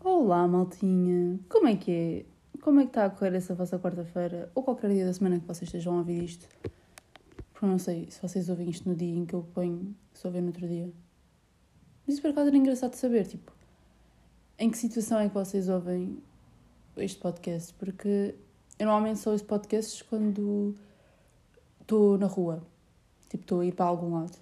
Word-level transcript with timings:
Olá, 0.00 0.48
maltinha! 0.48 1.38
Como 1.46 1.68
é 1.68 1.76
que 1.76 1.90
é? 1.90 2.24
Como 2.62 2.80
é 2.80 2.84
que 2.84 2.88
está 2.90 3.04
a 3.04 3.10
correr 3.10 3.34
essa 3.34 3.54
vossa 3.54 3.78
quarta-feira? 3.78 4.50
Ou 4.54 4.62
qualquer 4.62 4.88
dia 4.90 5.04
da 5.04 5.12
semana 5.12 5.38
que 5.38 5.46
vocês 5.46 5.68
estejam 5.68 5.94
a 5.94 5.98
ouvir 5.98 6.22
isto? 6.22 6.48
Porque 7.52 7.66
não 7.66 7.78
sei 7.78 8.10
se 8.10 8.22
vocês 8.22 8.48
ouvem 8.48 8.70
isto 8.70 8.88
no 8.88 8.94
dia 8.94 9.14
em 9.14 9.26
que 9.26 9.34
eu 9.34 9.42
ponho, 9.42 9.94
se 10.14 10.26
ouvem 10.26 10.40
no 10.40 10.46
outro 10.48 10.66
dia. 10.66 10.90
Mas 12.06 12.14
isso 12.14 12.22
por 12.22 12.30
acaso 12.30 12.48
era 12.48 12.56
engraçado 12.56 12.92
de 12.92 12.96
saber, 12.96 13.26
tipo, 13.26 13.52
em 14.58 14.70
que 14.70 14.78
situação 14.78 15.18
é 15.18 15.28
que 15.28 15.34
vocês 15.34 15.68
ouvem 15.68 16.18
este 16.96 17.20
podcast? 17.20 17.74
Porque 17.74 18.34
eu 18.78 18.86
normalmente 18.86 19.18
só 19.18 19.32
ouço 19.32 19.44
podcasts 19.44 20.00
quando 20.00 20.74
estou 21.88 22.18
na 22.18 22.26
rua. 22.26 22.62
Tipo, 23.30 23.44
estou 23.44 23.60
a 23.60 23.66
ir 23.66 23.72
para 23.72 23.86
algum 23.86 24.14
lado. 24.14 24.36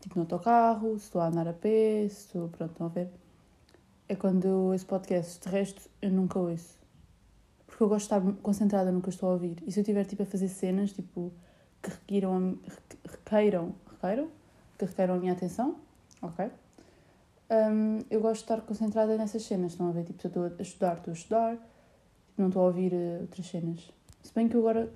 Tipo, 0.00 0.14
no 0.16 0.22
autocarro, 0.22 0.96
se 0.98 1.06
estou 1.06 1.20
a 1.20 1.26
andar 1.26 1.48
a 1.48 1.52
pé, 1.52 2.06
se 2.08 2.26
estou. 2.26 2.48
Pronto, 2.48 2.70
estão 2.70 2.86
a 2.86 2.90
ver? 2.90 3.10
É 4.08 4.14
quando 4.14 4.44
eu 4.44 4.58
ouço 4.70 4.86
podcasts. 4.86 5.38
De 5.38 5.48
resto, 5.48 5.90
eu 6.00 6.10
nunca 6.10 6.38
ouço. 6.38 6.78
Porque 7.66 7.82
eu 7.82 7.88
gosto 7.88 8.08
de 8.08 8.14
estar 8.14 8.42
concentrada 8.42 8.92
no 8.92 9.02
que 9.02 9.08
estou 9.08 9.30
a 9.30 9.32
ouvir. 9.32 9.56
E 9.66 9.72
se 9.72 9.80
eu 9.80 9.82
estiver, 9.82 10.04
tipo, 10.04 10.22
a 10.22 10.26
fazer 10.26 10.48
cenas, 10.48 10.92
tipo, 10.92 11.32
que 11.82 11.90
requeiram, 11.90 12.58
requeiram, 13.10 13.74
requeiram? 13.90 14.28
Que 14.78 14.84
requeiram 14.84 15.14
a 15.14 15.18
minha 15.18 15.32
atenção, 15.32 15.76
ok? 16.20 16.48
Um, 17.50 17.98
eu 18.10 18.20
gosto 18.20 18.46
de 18.46 18.52
estar 18.52 18.60
concentrada 18.62 19.16
nessas 19.16 19.42
cenas. 19.42 19.72
Estão 19.72 19.88
a 19.88 19.92
ver? 19.92 20.04
Tipo, 20.04 20.20
se 20.20 20.28
eu 20.28 20.46
estou 20.46 20.58
a 20.58 20.62
estudar, 20.62 20.96
estou 20.98 21.10
a 21.10 21.14
estudar. 21.14 21.68
Não 22.38 22.48
estou 22.48 22.62
a 22.62 22.66
ouvir 22.66 22.92
uh, 22.92 23.22
outras 23.22 23.46
cenas. 23.46 23.92
Se 24.22 24.32
bem 24.32 24.48
que 24.48 24.56
eu 24.56 24.60
agora 24.60 24.92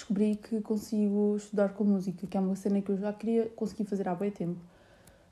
descobri 0.00 0.36
que 0.36 0.60
consigo 0.62 1.36
estudar 1.36 1.74
com 1.74 1.84
música, 1.84 2.26
que 2.26 2.36
é 2.36 2.40
uma 2.40 2.56
cena 2.56 2.80
que 2.80 2.90
eu 2.90 2.96
já 2.96 3.12
queria 3.12 3.46
conseguir 3.50 3.84
fazer 3.84 4.08
há 4.08 4.14
bem 4.14 4.30
tempo. 4.30 4.58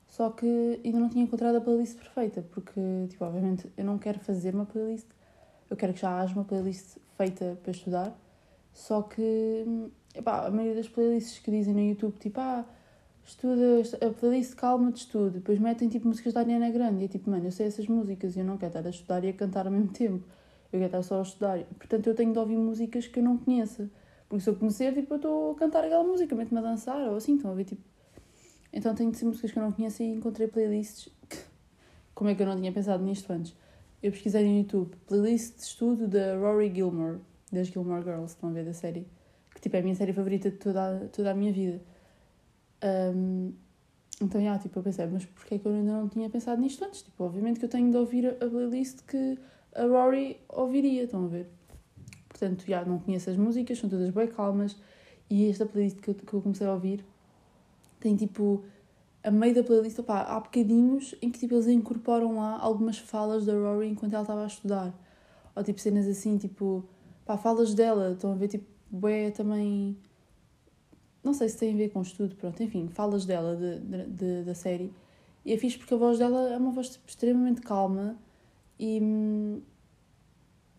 Só 0.07 0.29
que 0.29 0.79
ainda 0.83 0.99
não 0.99 1.09
tinha 1.09 1.23
encontrado 1.23 1.55
a 1.55 1.61
playlist 1.61 1.97
perfeita, 1.97 2.43
porque, 2.51 2.79
tipo, 3.09 3.25
obviamente 3.25 3.67
eu 3.77 3.83
não 3.83 3.97
quero 3.97 4.19
fazer 4.19 4.53
uma 4.55 4.65
playlist, 4.65 5.07
eu 5.69 5.77
quero 5.77 5.93
que 5.93 6.01
já 6.01 6.19
haja 6.19 6.33
uma 6.33 6.43
playlist 6.43 6.97
feita 7.17 7.57
para 7.61 7.71
estudar. 7.71 8.15
Só 8.73 9.01
que, 9.01 9.65
epá, 10.15 10.47
a 10.47 10.51
maioria 10.51 10.75
das 10.75 10.87
playlists 10.89 11.39
que 11.39 11.51
dizem 11.51 11.73
no 11.73 11.81
YouTube, 11.81 12.17
tipo, 12.19 12.39
ah, 12.39 12.65
estuda 13.25 13.81
a 14.05 14.09
playlist 14.11 14.55
calma 14.55 14.91
de 14.91 14.99
estudo, 14.99 15.31
depois 15.31 15.59
metem 15.59 15.89
tipo 15.89 16.07
músicas 16.07 16.33
da 16.33 16.41
Ariana 16.41 16.69
Grande, 16.69 17.01
e 17.03 17.05
é 17.05 17.07
tipo, 17.07 17.29
mano, 17.29 17.45
eu 17.45 17.51
sei 17.51 17.67
essas 17.67 17.87
músicas 17.87 18.35
e 18.35 18.39
eu 18.39 18.45
não 18.45 18.57
quero 18.57 18.69
estar 18.71 18.87
a 18.87 18.89
estudar 18.89 19.23
e 19.23 19.29
a 19.29 19.33
cantar 19.33 19.65
ao 19.67 19.71
mesmo 19.71 19.89
tempo, 19.89 20.23
eu 20.71 20.79
quero 20.79 20.85
estar 20.85 21.03
só 21.03 21.19
a 21.19 21.21
estudar, 21.21 21.59
portanto 21.77 22.07
eu 22.07 22.15
tenho 22.15 22.33
de 22.33 22.39
ouvir 22.39 22.57
músicas 22.57 23.07
que 23.07 23.19
eu 23.19 23.23
não 23.23 23.37
conheça, 23.37 23.89
porque 24.29 24.43
se 24.43 24.49
eu 24.49 24.55
conhecer, 24.55 24.93
tipo, 24.93 25.13
eu 25.13 25.17
estou 25.17 25.51
a 25.51 25.55
cantar 25.55 25.83
aquela 25.83 26.03
música, 26.03 26.35
meto-me 26.35 26.59
a 26.59 26.63
dançar, 26.63 27.09
ou 27.09 27.17
assim, 27.17 27.35
estão 27.35 27.51
a 27.51 27.55
ver, 27.55 27.65
tipo, 27.65 27.81
então 28.71 28.93
tenho 28.93 29.11
de 29.11 29.17
ser 29.17 29.25
músicas 29.25 29.51
que 29.51 29.57
eu 29.57 29.63
não 29.63 29.71
conheço 29.71 30.03
e 30.03 30.05
encontrei 30.05 30.47
playlists, 30.47 31.11
como 32.13 32.29
é 32.29 32.35
que 32.35 32.43
eu 32.43 32.47
não 32.47 32.55
tinha 32.55 32.71
pensado 32.71 33.03
nisto 33.03 33.31
antes? 33.31 33.55
Eu 34.01 34.11
pesquisei 34.11 34.43
no 34.43 34.59
YouTube, 34.59 34.95
playlist 35.07 35.55
de 35.55 35.63
estudo 35.63 36.07
da 36.07 36.37
Rory 36.37 36.73
Gilmore, 36.73 37.19
das 37.51 37.67
Gilmore 37.67 38.03
Girls, 38.03 38.33
estão 38.33 38.49
a 38.49 38.53
ver, 38.53 38.65
da 38.65 38.73
série, 38.73 39.07
que 39.53 39.61
tipo 39.61 39.75
é 39.75 39.79
a 39.79 39.81
minha 39.81 39.95
série 39.95 40.13
favorita 40.13 40.51
de 40.51 40.57
toda 40.57 40.97
a, 40.97 41.07
toda 41.07 41.31
a 41.31 41.33
minha 41.33 41.51
vida. 41.51 41.81
Um, 42.83 43.53
então, 44.21 44.41
já, 44.41 44.57
tipo, 44.59 44.77
eu 44.77 44.83
pensei, 44.83 45.05
mas 45.07 45.25
porquê 45.25 45.55
é 45.55 45.59
que 45.59 45.65
eu 45.65 45.73
ainda 45.73 45.93
não 45.93 46.09
tinha 46.09 46.29
pensado 46.29 46.61
nisto 46.61 46.83
antes? 46.83 47.01
Tipo, 47.01 47.23
obviamente 47.23 47.59
que 47.59 47.65
eu 47.65 47.69
tenho 47.69 47.89
de 47.89 47.97
ouvir 47.97 48.27
a 48.27 48.49
playlist 48.49 49.01
que 49.05 49.37
a 49.73 49.83
Rory 49.83 50.39
ouviria, 50.49 51.03
estão 51.03 51.25
a 51.25 51.27
ver? 51.27 51.49
Portanto, 52.39 52.63
já, 52.67 52.85
não 52.85 52.99
conheço 52.99 53.29
as 53.29 53.37
músicas, 53.37 53.77
são 53.77 53.89
todas 53.89 54.09
bem 54.11 54.27
calmas, 54.27 54.77
e 55.29 55.49
esta 55.49 55.65
playlist 55.65 55.99
que 55.99 56.09
eu, 56.09 56.15
que 56.15 56.33
eu 56.33 56.41
comecei 56.41 56.65
a 56.65 56.73
ouvir 56.73 57.05
tem, 57.99 58.15
tipo, 58.15 58.63
a 59.23 59.29
meio 59.29 59.53
da 59.53 59.63
playlist, 59.63 59.99
opá, 59.99 60.21
há 60.21 60.39
bocadinhos 60.39 61.13
em 61.21 61.29
que, 61.29 61.39
tipo, 61.39 61.55
eles 61.55 61.67
incorporam 61.67 62.37
lá 62.37 62.57
algumas 62.59 62.97
falas 62.97 63.45
da 63.45 63.53
Rory 63.53 63.89
enquanto 63.89 64.13
ela 64.13 64.23
estava 64.23 64.43
a 64.43 64.47
estudar. 64.47 64.93
Ou, 65.55 65.63
tipo, 65.63 65.79
cenas 65.81 66.07
assim, 66.07 66.37
tipo, 66.37 66.85
pá, 67.25 67.37
falas 67.37 67.73
dela, 67.73 68.13
estão 68.13 68.31
a 68.31 68.35
ver, 68.35 68.47
tipo, 68.47 68.65
bué 68.89 69.31
também 69.31 69.97
não 71.23 71.33
sei 71.33 71.49
se 71.49 71.57
tem 71.57 71.73
a 71.73 71.77
ver 71.77 71.89
com 71.89 72.01
estudo, 72.01 72.35
pronto, 72.35 72.61
enfim, 72.63 72.87
falas 72.87 73.25
dela, 73.25 73.55
de, 73.55 73.79
de, 73.79 74.05
de, 74.07 74.43
da 74.43 74.55
série. 74.55 74.91
E 75.45 75.53
é 75.53 75.57
fixe 75.57 75.77
porque 75.77 75.93
a 75.93 75.97
voz 75.97 76.17
dela 76.17 76.49
é 76.49 76.57
uma 76.57 76.71
voz 76.71 76.89
tipo, 76.89 77.07
extremamente 77.07 77.61
calma 77.61 78.17
e. 78.79 79.61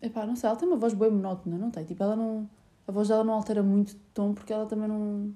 Epá, 0.02 0.26
não 0.26 0.34
sei, 0.34 0.48
ela 0.48 0.58
tem 0.58 0.66
uma 0.66 0.76
voz 0.76 0.94
bem 0.94 1.10
monótona, 1.10 1.58
não 1.58 1.70
tem? 1.70 1.84
Tipo, 1.84 2.02
ela 2.02 2.16
não. 2.16 2.48
A 2.88 2.92
voz 2.92 3.08
dela 3.08 3.22
não 3.22 3.34
altera 3.34 3.62
muito 3.62 3.92
de 3.92 4.00
tom 4.14 4.34
porque 4.34 4.52
ela 4.52 4.66
também 4.66 4.88
não. 4.88 5.32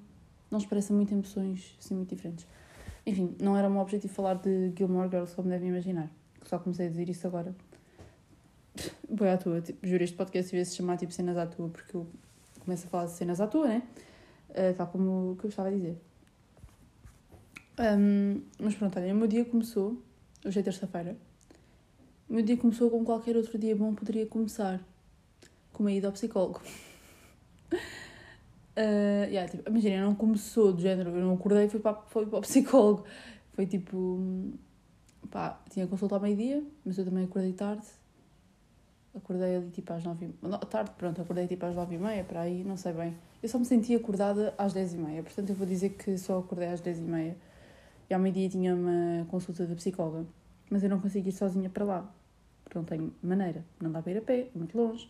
não 0.49 0.57
expressa 0.57 0.93
muito 0.93 1.13
emoções 1.13 1.77
assim 1.79 1.95
muito 1.95 2.09
diferentes. 2.15 2.47
Enfim, 3.05 3.35
não 3.39 3.55
era 3.55 3.67
o 3.67 3.71
meu 3.71 3.81
objetivo 3.81 4.11
falar 4.13 4.35
de 4.35 4.73
Gilmore 4.75 5.09
Girls, 5.09 5.35
como 5.35 5.49
devem 5.49 5.69
imaginar. 5.69 6.09
Só 6.43 6.57
comecei 6.57 6.87
a 6.87 6.89
dizer 6.89 7.07
isso 7.07 7.27
agora. 7.27 7.55
Boa 9.09 9.33
à 9.33 9.37
tua, 9.37 9.61
tipo, 9.61 9.85
juro, 9.87 10.03
este 10.03 10.15
podcast 10.17 10.51
devia 10.51 10.65
se 10.65 10.75
chamar 10.75 10.97
tipo 10.97 11.13
cenas 11.13 11.37
à 11.37 11.45
tua, 11.45 11.69
porque 11.69 11.95
eu 11.95 12.07
começo 12.59 12.87
a 12.87 12.89
falar 12.89 13.05
de 13.05 13.11
cenas 13.11 13.39
à 13.39 13.47
tua, 13.47 13.67
né? 13.67 13.83
Uh, 14.49 14.73
tal 14.75 14.87
como 14.87 15.31
o 15.31 15.35
que 15.37 15.45
eu 15.45 15.49
estava 15.49 15.69
a 15.69 15.71
dizer. 15.71 15.97
Um, 17.79 18.41
mas 18.59 18.75
pronto, 18.75 18.97
olha, 18.97 19.13
o 19.13 19.17
meu 19.17 19.27
dia 19.27 19.45
começou, 19.45 20.01
hoje 20.45 20.59
é 20.59 20.63
terça-feira, 20.63 21.15
meu 22.27 22.43
dia 22.43 22.57
começou 22.57 22.89
como 22.89 23.05
qualquer 23.05 23.35
outro 23.37 23.57
dia 23.57 23.75
bom 23.75 23.93
poderia 23.93 24.25
começar, 24.25 24.81
com 25.71 25.83
uma 25.83 25.91
ida 25.91 26.07
ao 26.07 26.13
psicólogo. 26.13 26.61
Uh, 27.71 29.25
yeah, 29.29 29.49
tipo, 29.49 29.69
imagina, 29.69 30.03
não 30.03 30.15
começou 30.15 30.73
do 30.73 30.81
género, 30.81 31.11
eu 31.11 31.21
não 31.21 31.35
acordei 31.35 31.65
e 31.65 31.69
fui 31.69 31.79
para, 31.79 31.93
fui 32.07 32.25
para 32.25 32.39
o 32.39 32.41
psicólogo. 32.43 33.05
Foi 33.53 33.65
tipo, 33.65 34.51
pá, 35.29 35.61
tinha 35.69 35.87
consulta 35.87 36.15
ao 36.15 36.21
meio-dia, 36.21 36.63
mas 36.83 36.97
eu 36.97 37.05
também 37.05 37.25
acordei 37.25 37.53
tarde. 37.53 37.85
Acordei 39.13 39.55
ali 39.55 39.69
tipo 39.69 39.93
às 39.93 40.03
nove 40.03 40.25
e... 40.25 40.65
Tarde, 40.65 40.91
pronto, 40.97 41.21
acordei 41.21 41.47
tipo 41.47 41.65
às 41.65 41.75
nove 41.75 41.95
e 41.95 41.97
meia, 41.97 42.23
para 42.23 42.41
aí, 42.41 42.63
não 42.63 42.75
sei 42.75 42.91
bem. 42.91 43.15
Eu 43.41 43.47
só 43.47 43.57
me 43.57 43.65
senti 43.65 43.95
acordada 43.95 44.53
às 44.57 44.73
10h30, 44.73 45.23
portanto 45.23 45.49
eu 45.49 45.55
vou 45.55 45.65
dizer 45.65 45.91
que 45.91 46.17
só 46.17 46.39
acordei 46.39 46.67
às 46.67 46.81
10h30. 46.81 47.35
E 48.09 48.13
ao 48.13 48.19
meio-dia 48.19 48.49
tinha 48.49 48.75
uma 48.75 49.25
consulta 49.29 49.65
da 49.65 49.75
psicóloga, 49.75 50.25
mas 50.69 50.83
eu 50.83 50.89
não 50.89 50.99
consigo 50.99 51.27
ir 51.27 51.31
sozinha 51.31 51.69
para 51.69 51.85
lá, 51.85 52.13
porque 52.63 52.77
não 52.77 52.85
tenho 52.85 53.13
maneira. 53.21 53.63
Não 53.81 53.91
dá 53.91 54.01
para 54.01 54.11
ir 54.11 54.17
a 54.17 54.21
pé, 54.21 54.49
é 54.53 54.57
muito 54.57 54.77
longe, 54.77 55.09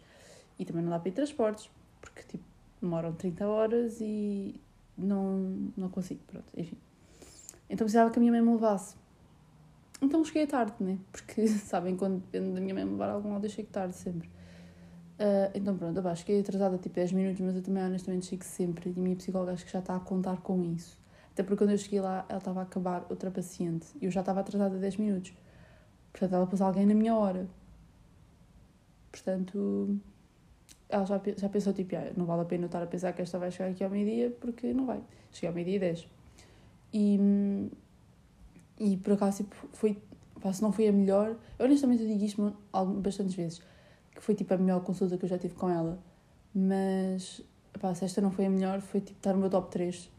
e 0.59 0.65
também 0.65 0.83
não 0.83 0.89
dá 0.89 0.99
para 0.99 1.09
ir 1.09 1.13
transportes, 1.13 1.69
porque 2.01 2.23
tipo, 2.23 2.43
demoram 2.81 3.13
30 3.13 3.47
horas 3.47 3.97
e 4.01 4.59
não, 4.97 5.71
não 5.75 5.89
consigo, 5.89 6.21
pronto, 6.27 6.47
enfim. 6.55 6.77
Então 7.69 7.85
precisava 7.85 8.09
que 8.11 8.19
a 8.19 8.21
minha 8.21 8.31
mãe 8.31 8.41
me 8.41 8.51
levasse. 8.51 8.95
Então 10.01 10.23
cheguei 10.23 10.45
tarde, 10.45 10.73
né? 10.79 10.99
Porque 11.11 11.47
sabem, 11.59 11.95
quando 11.95 12.19
depende 12.19 12.53
da 12.53 12.61
minha 12.61 12.73
mãe 12.73 12.85
me 12.85 12.91
levar 12.91 13.09
a 13.09 13.13
algum 13.13 13.33
lado, 13.33 13.45
eu 13.45 13.49
chego 13.49 13.69
tarde 13.69 13.95
sempre. 13.95 14.27
Uh, 15.17 15.49
então 15.55 15.77
pronto, 15.77 15.97
abaixo, 15.97 16.21
fiquei 16.21 16.41
atrasada 16.41 16.77
tipo 16.77 16.93
10 16.93 17.13
minutos, 17.13 17.39
mas 17.39 17.55
eu 17.55 17.61
também 17.61 17.83
honestamente 17.83 18.25
chego 18.25 18.43
sempre 18.43 18.89
e 18.89 18.99
a 18.99 19.01
minha 19.01 19.15
psicóloga 19.15 19.53
acho 19.53 19.65
que 19.65 19.71
já 19.71 19.79
está 19.79 19.95
a 19.95 19.99
contar 19.99 20.41
com 20.41 20.61
isso. 20.63 20.97
Até 21.31 21.43
porque 21.43 21.57
quando 21.57 21.71
eu 21.71 21.77
cheguei 21.77 22.01
lá, 22.01 22.25
ela 22.27 22.37
estava 22.37 22.59
a 22.59 22.63
acabar 22.63 23.05
outra 23.09 23.31
paciente 23.31 23.87
e 24.01 24.05
eu 24.05 24.11
já 24.11 24.19
estava 24.19 24.41
atrasada 24.41 24.77
10 24.77 24.97
minutos. 24.97 25.33
Portanto, 26.15 26.33
ela 26.33 26.47
pôs 26.47 26.61
alguém 26.61 26.85
na 26.85 26.93
minha 26.93 27.13
hora. 27.13 27.45
Portanto, 29.11 29.99
ela 30.87 31.05
já, 31.05 31.21
já 31.35 31.49
pensou 31.49 31.73
tipo, 31.73 31.93
ah, 31.97 32.11
não 32.15 32.25
vale 32.25 32.43
a 32.43 32.45
pena 32.45 32.63
eu 32.63 32.67
estar 32.67 32.81
a 32.81 32.87
pensar 32.87 33.11
que 33.11 33.21
esta 33.21 33.37
vai 33.37 33.51
chegar 33.51 33.71
aqui 33.71 33.83
ao 33.83 33.89
meio-dia 33.89 34.31
porque 34.39 34.73
não 34.73 34.85
vai. 34.85 35.01
Cheguei 35.31 35.49
ao 35.49 35.53
meio-dia 35.53 35.75
e 35.75 35.79
10. 35.79 36.07
E, 36.93 37.69
e 38.79 38.97
por 38.97 39.13
acaso 39.13 39.43
tipo, 39.43 39.55
foi, 39.73 40.01
pá, 40.41 40.53
se 40.53 40.61
não 40.61 40.71
foi 40.71 40.87
a 40.87 40.93
melhor, 40.93 41.35
eu 41.59 41.65
honestamente 41.65 42.03
eu 42.03 42.07
digo 42.07 42.23
isto 42.23 42.57
bastantes 43.01 43.35
vezes 43.35 43.61
que 44.15 44.21
foi 44.21 44.33
tipo 44.33 44.53
a 44.53 44.57
melhor 44.57 44.81
consulta 44.81 45.17
que 45.17 45.25
eu 45.25 45.29
já 45.29 45.37
tive 45.37 45.55
com 45.55 45.69
ela. 45.69 45.99
Mas, 46.53 47.41
pá, 47.79 47.93
se 47.93 48.05
esta 48.05 48.21
não 48.21 48.31
foi 48.31 48.45
a 48.45 48.49
melhor, 48.49 48.79
foi 48.79 49.01
tipo 49.01 49.19
estar 49.19 49.33
no 49.33 49.39
meu 49.39 49.49
top 49.49 49.69
3. 49.69 50.09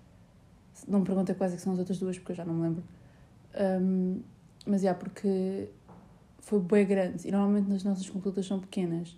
Não 0.86 0.98
me 0.98 1.06
perguntei 1.06 1.34
quais 1.34 1.54
é 1.54 1.56
que 1.56 1.62
são 1.62 1.72
as 1.72 1.78
outras 1.78 1.98
duas, 1.98 2.18
porque 2.18 2.32
eu 2.32 2.36
já 2.36 2.44
não 2.44 2.52
me 2.52 2.62
lembro. 2.62 2.84
Um, 3.58 4.20
mas, 4.66 4.82
já, 4.82 4.88
yeah, 4.90 4.98
porque 4.98 5.70
foi 6.46 6.60
bem 6.60 6.86
grande. 6.86 7.26
E 7.26 7.30
normalmente 7.32 7.68
nas 7.68 7.82
nossas 7.82 8.08
consultas 8.08 8.46
são 8.46 8.60
pequenas. 8.60 9.16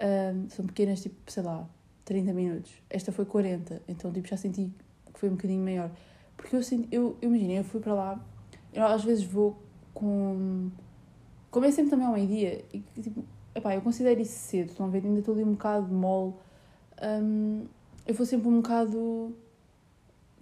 Um, 0.00 0.48
são 0.48 0.64
pequenas, 0.64 1.02
tipo, 1.02 1.16
sei 1.26 1.42
lá, 1.42 1.68
30 2.04 2.32
minutos. 2.32 2.72
Esta 2.88 3.10
foi 3.10 3.24
40, 3.24 3.82
então, 3.88 4.12
tipo, 4.12 4.28
já 4.28 4.36
senti 4.36 4.72
que 5.12 5.18
foi 5.18 5.28
um 5.28 5.32
bocadinho 5.32 5.64
maior. 5.64 5.90
Porque 6.36 6.54
eu, 6.54 6.62
senti, 6.62 6.88
eu, 6.92 7.16
eu 7.20 7.28
imaginei, 7.28 7.58
eu 7.58 7.64
fui 7.64 7.80
para 7.80 7.92
lá, 7.92 8.24
eu 8.72 8.86
às 8.86 9.02
vezes 9.02 9.24
vou 9.24 9.60
com... 9.92 10.70
Como 11.50 11.66
é 11.66 11.72
sempre 11.72 11.90
também 11.90 12.06
ao 12.06 12.12
meio-dia, 12.14 12.64
e 12.72 12.80
tipo, 13.02 13.24
Epá, 13.52 13.74
eu 13.74 13.82
considero 13.82 14.20
isso 14.20 14.38
cedo, 14.38 14.70
estão 14.70 14.86
a 14.86 14.88
ver? 14.88 15.04
Ainda 15.04 15.18
estou 15.18 15.34
ali 15.34 15.42
um 15.42 15.52
bocado 15.52 15.92
mole. 15.92 16.34
Um, 17.02 17.64
eu 18.06 18.14
vou 18.14 18.24
sempre 18.24 18.48
um 18.48 18.60
bocado 18.60 19.36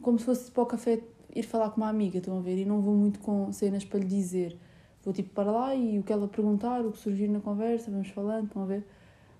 como 0.03 0.19
se 0.19 0.26
fosse 0.26 0.50
para 0.50 0.62
o 0.62 0.67
café 0.67 1.00
ir 1.35 1.43
falar 1.43 1.71
com 1.71 1.79
uma 1.79 1.88
amiga, 1.88 2.19
estão 2.19 2.38
a 2.38 2.41
ver? 2.41 2.59
E 2.59 2.67
não 2.67 2.81
vou 2.83 2.94
muito 2.94 3.19
com 3.21 3.50
cenas 3.50 3.83
para 3.83 3.99
lhe 3.99 4.06
dizer. 4.06 4.59
Vou 5.05 5.14
tipo 5.14 5.31
para 5.31 5.50
lá 5.50 5.75
e 5.75 5.99
o 5.99 6.02
que 6.02 6.12
ela 6.12 6.29
perguntar, 6.29 6.85
o 6.85 6.93
que 6.93 6.99
surgir 6.99 7.29
na 7.29 7.41
conversa, 7.41 7.91
vamos 7.91 8.08
falando, 8.08 8.47
estão 8.47 8.62
a 8.62 8.67
ver? 8.67 8.85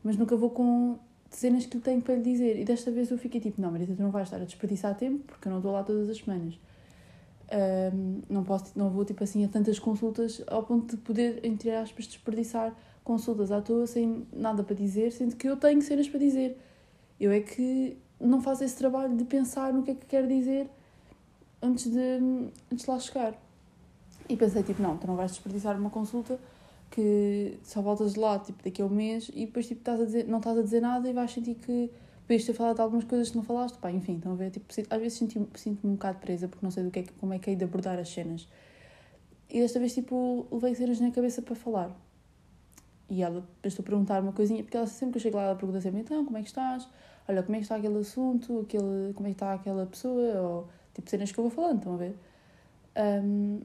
Mas 0.02 0.16
nunca 0.16 0.36
vou 0.36 0.50
com 0.50 0.98
cenas 1.30 1.66
que 1.66 1.78
tenho 1.78 2.00
para 2.00 2.14
lhe 2.14 2.22
dizer. 2.22 2.58
E 2.58 2.64
desta 2.64 2.90
vez 2.90 3.10
eu 3.10 3.18
fiquei 3.18 3.40
tipo, 3.40 3.60
não, 3.60 3.70
Marita, 3.70 3.94
tu 3.94 4.02
não 4.02 4.10
vais 4.10 4.26
estar 4.26 4.38
a 4.38 4.44
desperdiçar 4.44 4.96
tempo, 4.96 5.24
porque 5.26 5.48
eu 5.48 5.50
não 5.50 5.58
estou 5.58 5.72
lá 5.72 5.82
todas 5.82 6.08
as 6.08 6.18
semanas. 6.18 6.58
Um, 7.52 8.22
não, 8.28 8.44
posso, 8.44 8.72
não 8.76 8.90
vou 8.90 9.04
tipo 9.04 9.24
assim 9.24 9.44
a 9.44 9.48
tantas 9.48 9.78
consultas 9.78 10.42
ao 10.46 10.62
ponto 10.62 10.96
de 10.96 11.02
poder, 11.02 11.44
entre 11.44 11.70
aspas, 11.70 12.06
desperdiçar 12.06 12.74
consultas 13.02 13.50
à 13.50 13.60
toa 13.60 13.86
sem 13.86 14.26
nada 14.32 14.62
para 14.62 14.76
dizer, 14.76 15.10
sendo 15.12 15.34
que 15.36 15.48
eu 15.48 15.56
tenho 15.56 15.82
cenas 15.82 16.08
para 16.08 16.20
dizer. 16.20 16.56
Eu 17.18 17.30
é 17.30 17.40
que 17.40 17.98
não 18.20 18.40
faço 18.40 18.64
esse 18.64 18.76
trabalho 18.76 19.16
de 19.16 19.24
pensar 19.24 19.72
no 19.72 19.82
que 19.82 19.90
é 19.90 19.94
que 19.94 20.06
quero 20.06 20.28
dizer 20.28 20.70
antes 21.62 21.90
de, 21.90 22.18
antes 22.72 22.84
de 22.84 22.90
lá 22.90 22.98
chegar. 22.98 23.50
E 24.31 24.37
pensei, 24.37 24.62
tipo, 24.62 24.81
não, 24.81 24.97
tu 24.97 25.09
não 25.09 25.17
vais 25.17 25.32
desperdiçar 25.32 25.77
uma 25.77 25.91
consulta 25.91 26.38
que 26.88 27.59
só 27.65 27.82
voltas 27.82 28.15
de 28.15 28.21
lá, 28.21 28.38
tipo, 28.38 28.62
daqui 28.62 28.81
a 28.81 28.87
um 28.87 28.88
mês 28.88 29.29
e 29.35 29.44
depois, 29.44 29.67
tipo, 29.67 29.81
estás 29.81 30.00
a 30.00 30.05
dizer, 30.05 30.29
não 30.29 30.38
estás 30.38 30.56
a 30.56 30.62
dizer 30.62 30.81
nada 30.81 31.11
e 31.11 31.12
vais 31.12 31.32
sentir 31.32 31.56
que 31.56 31.91
podias 32.23 32.44
ter 32.44 32.53
falado 32.53 32.77
de 32.77 32.82
algumas 32.82 33.05
coisas 33.05 33.31
que 33.31 33.37
não 33.37 33.43
falaste. 33.43 33.77
Pá, 33.79 33.91
enfim, 33.91 34.19
estão 34.19 34.31
a 34.31 34.35
ver, 34.37 34.50
tipo, 34.50 34.67
às 34.88 35.00
vezes 35.00 35.19
sinto-me 35.19 35.49
sinto 35.56 35.85
um 35.85 35.94
bocado 35.94 36.21
presa 36.21 36.47
porque 36.47 36.65
não 36.65 36.71
sei 36.71 36.85
do 36.85 36.93
que 36.93 37.00
é, 37.00 37.05
como 37.19 37.35
é 37.35 37.41
que 37.41 37.50
hei 37.50 37.56
de 37.56 37.65
abordar 37.65 37.99
as 37.99 38.09
cenas. 38.09 38.47
E 39.49 39.61
desta 39.61 39.81
vez, 39.81 39.94
tipo, 39.94 40.47
levei 40.53 40.77
cenas 40.77 41.00
na 41.00 41.11
cabeça 41.11 41.43
para 41.43 41.56
falar. 41.56 41.91
E 43.09 43.25
ela 43.25 43.44
estou 43.65 43.82
a 43.82 43.87
perguntar 43.87 44.23
uma 44.23 44.32
coisinha, 44.32 44.62
porque 44.62 44.77
ela 44.77 44.87
sempre 44.87 45.15
que 45.15 45.19
eu 45.19 45.23
chego 45.23 45.38
lá, 45.38 45.43
ela 45.43 45.56
pergunta 45.56 45.81
sempre, 45.81 46.03
então, 46.03 46.25
como 46.25 46.38
é 46.38 46.43
que 46.43 46.49
estás? 46.49 46.88
Olha, 47.29 47.43
como 47.43 47.56
é 47.56 47.59
que 47.59 47.65
está 47.65 47.75
aquele 47.75 47.99
assunto? 47.99 48.61
Aquele, 48.61 49.12
como 49.12 49.27
é 49.27 49.31
que 49.31 49.35
está 49.35 49.55
aquela 49.55 49.87
pessoa? 49.87 50.41
Ou, 50.41 50.69
tipo, 50.94 51.11
cenas 51.11 51.32
que 51.32 51.38
eu 51.38 51.43
vou 51.43 51.50
falando, 51.50 51.79
estão 51.79 51.94
a 51.94 51.97
ver? 51.97 52.17
Um, 52.97 53.62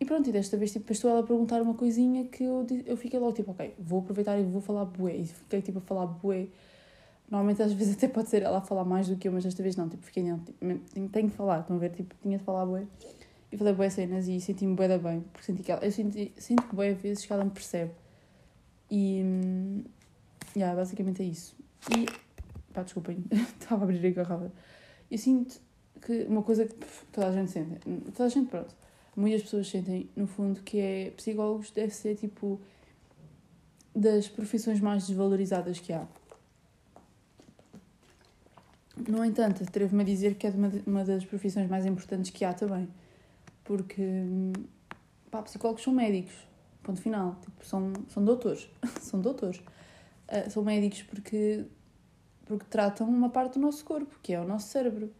e 0.00 0.04
pronto, 0.06 0.30
e 0.30 0.32
desta 0.32 0.56
vez, 0.56 0.72
tipo, 0.72 0.90
estou 0.90 1.10
ela 1.10 1.20
a 1.20 1.22
perguntar 1.22 1.60
uma 1.60 1.74
coisinha 1.74 2.24
que 2.24 2.42
eu, 2.42 2.66
eu 2.86 2.96
fiquei 2.96 3.20
logo, 3.20 3.34
tipo, 3.34 3.50
ok, 3.50 3.74
vou 3.78 4.00
aproveitar 4.00 4.38
e 4.38 4.42
vou 4.44 4.62
falar 4.62 4.86
bué. 4.86 5.14
E 5.14 5.26
fiquei, 5.26 5.60
tipo, 5.60 5.78
a 5.78 5.82
falar 5.82 6.06
bué. 6.06 6.46
Normalmente, 7.30 7.62
às 7.62 7.72
vezes, 7.74 7.94
até 7.98 8.08
pode 8.08 8.30
ser 8.30 8.42
ela 8.42 8.58
a 8.58 8.60
falar 8.62 8.84
mais 8.84 9.08
do 9.08 9.16
que 9.16 9.28
eu, 9.28 9.32
mas 9.32 9.44
desta 9.44 9.62
vez 9.62 9.76
não, 9.76 9.90
tipo, 9.90 10.02
fiquei, 10.02 10.22
não, 10.22 10.38
tipo, 10.38 10.58
tenho 11.10 11.28
que 11.28 11.36
falar, 11.36 11.60
estão 11.60 11.76
a 11.76 11.78
ver? 11.78 11.90
Tipo, 11.90 12.14
tinha 12.22 12.38
de 12.38 12.44
falar 12.44 12.64
bué. 12.64 12.86
E 13.52 13.56
falei 13.58 13.74
bué 13.74 13.90
cenas 13.90 14.26
e 14.26 14.40
senti-me 14.40 14.74
bué 14.74 14.88
da 14.88 14.96
bem, 14.96 15.20
porque 15.32 15.44
senti 15.44 15.62
que 15.62 15.72
ela, 15.72 15.84
eu 15.84 15.92
senti, 15.92 16.32
sinto 16.38 16.62
que 16.66 16.74
bué 16.74 16.94
vezes 16.94 17.26
que 17.26 17.32
ela 17.32 17.44
me 17.44 17.50
percebe. 17.50 17.92
E. 18.90 19.84
Yeah, 20.56 20.74
basicamente 20.74 21.22
é 21.22 21.26
isso. 21.26 21.54
E. 21.94 22.06
Pá, 22.72 22.82
desculpem, 22.82 23.22
estava 23.60 23.82
a 23.82 23.84
abrir 23.84 24.06
a 24.06 24.10
garrafa. 24.12 24.50
Eu 25.10 25.18
sinto 25.18 25.60
que 26.00 26.24
uma 26.24 26.42
coisa 26.42 26.64
que 26.64 26.74
toda 27.12 27.28
a 27.28 27.32
gente 27.32 27.50
sente, 27.50 27.80
toda 28.12 28.24
a 28.24 28.28
gente, 28.28 28.48
pronto, 28.48 28.74
muitas 29.16 29.42
pessoas 29.42 29.68
sentem, 29.68 30.08
no 30.16 30.26
fundo, 30.26 30.60
que 30.62 30.78
é 30.78 31.10
psicólogos 31.10 31.70
deve 31.70 31.92
ser 31.92 32.16
tipo 32.16 32.60
das 33.94 34.28
profissões 34.28 34.80
mais 34.80 35.06
desvalorizadas 35.06 35.80
que 35.80 35.92
há. 35.92 36.06
No 39.08 39.24
entanto, 39.24 39.62
atrevo-me 39.62 40.02
a 40.02 40.06
dizer 40.06 40.34
que 40.34 40.46
é 40.46 40.52
uma 40.86 41.04
das 41.04 41.24
profissões 41.24 41.68
mais 41.68 41.86
importantes 41.86 42.30
que 42.30 42.44
há 42.44 42.52
também. 42.52 42.88
Porque, 43.64 44.02
pá, 45.30 45.42
psicólogos 45.42 45.82
são 45.82 45.94
médicos, 45.94 46.34
Ponto 46.82 47.00
final. 47.00 47.36
Tipo, 47.40 47.64
são, 47.64 47.92
são 48.08 48.24
doutores. 48.24 48.68
são 49.00 49.20
doutores. 49.20 49.58
Uh, 50.28 50.50
são 50.50 50.62
médicos 50.62 51.02
porque, 51.02 51.64
porque 52.46 52.64
tratam 52.68 53.08
uma 53.08 53.30
parte 53.30 53.54
do 53.54 53.60
nosso 53.60 53.84
corpo, 53.84 54.18
que 54.22 54.32
é 54.32 54.40
o 54.40 54.46
nosso 54.46 54.68
cérebro. 54.68 55.12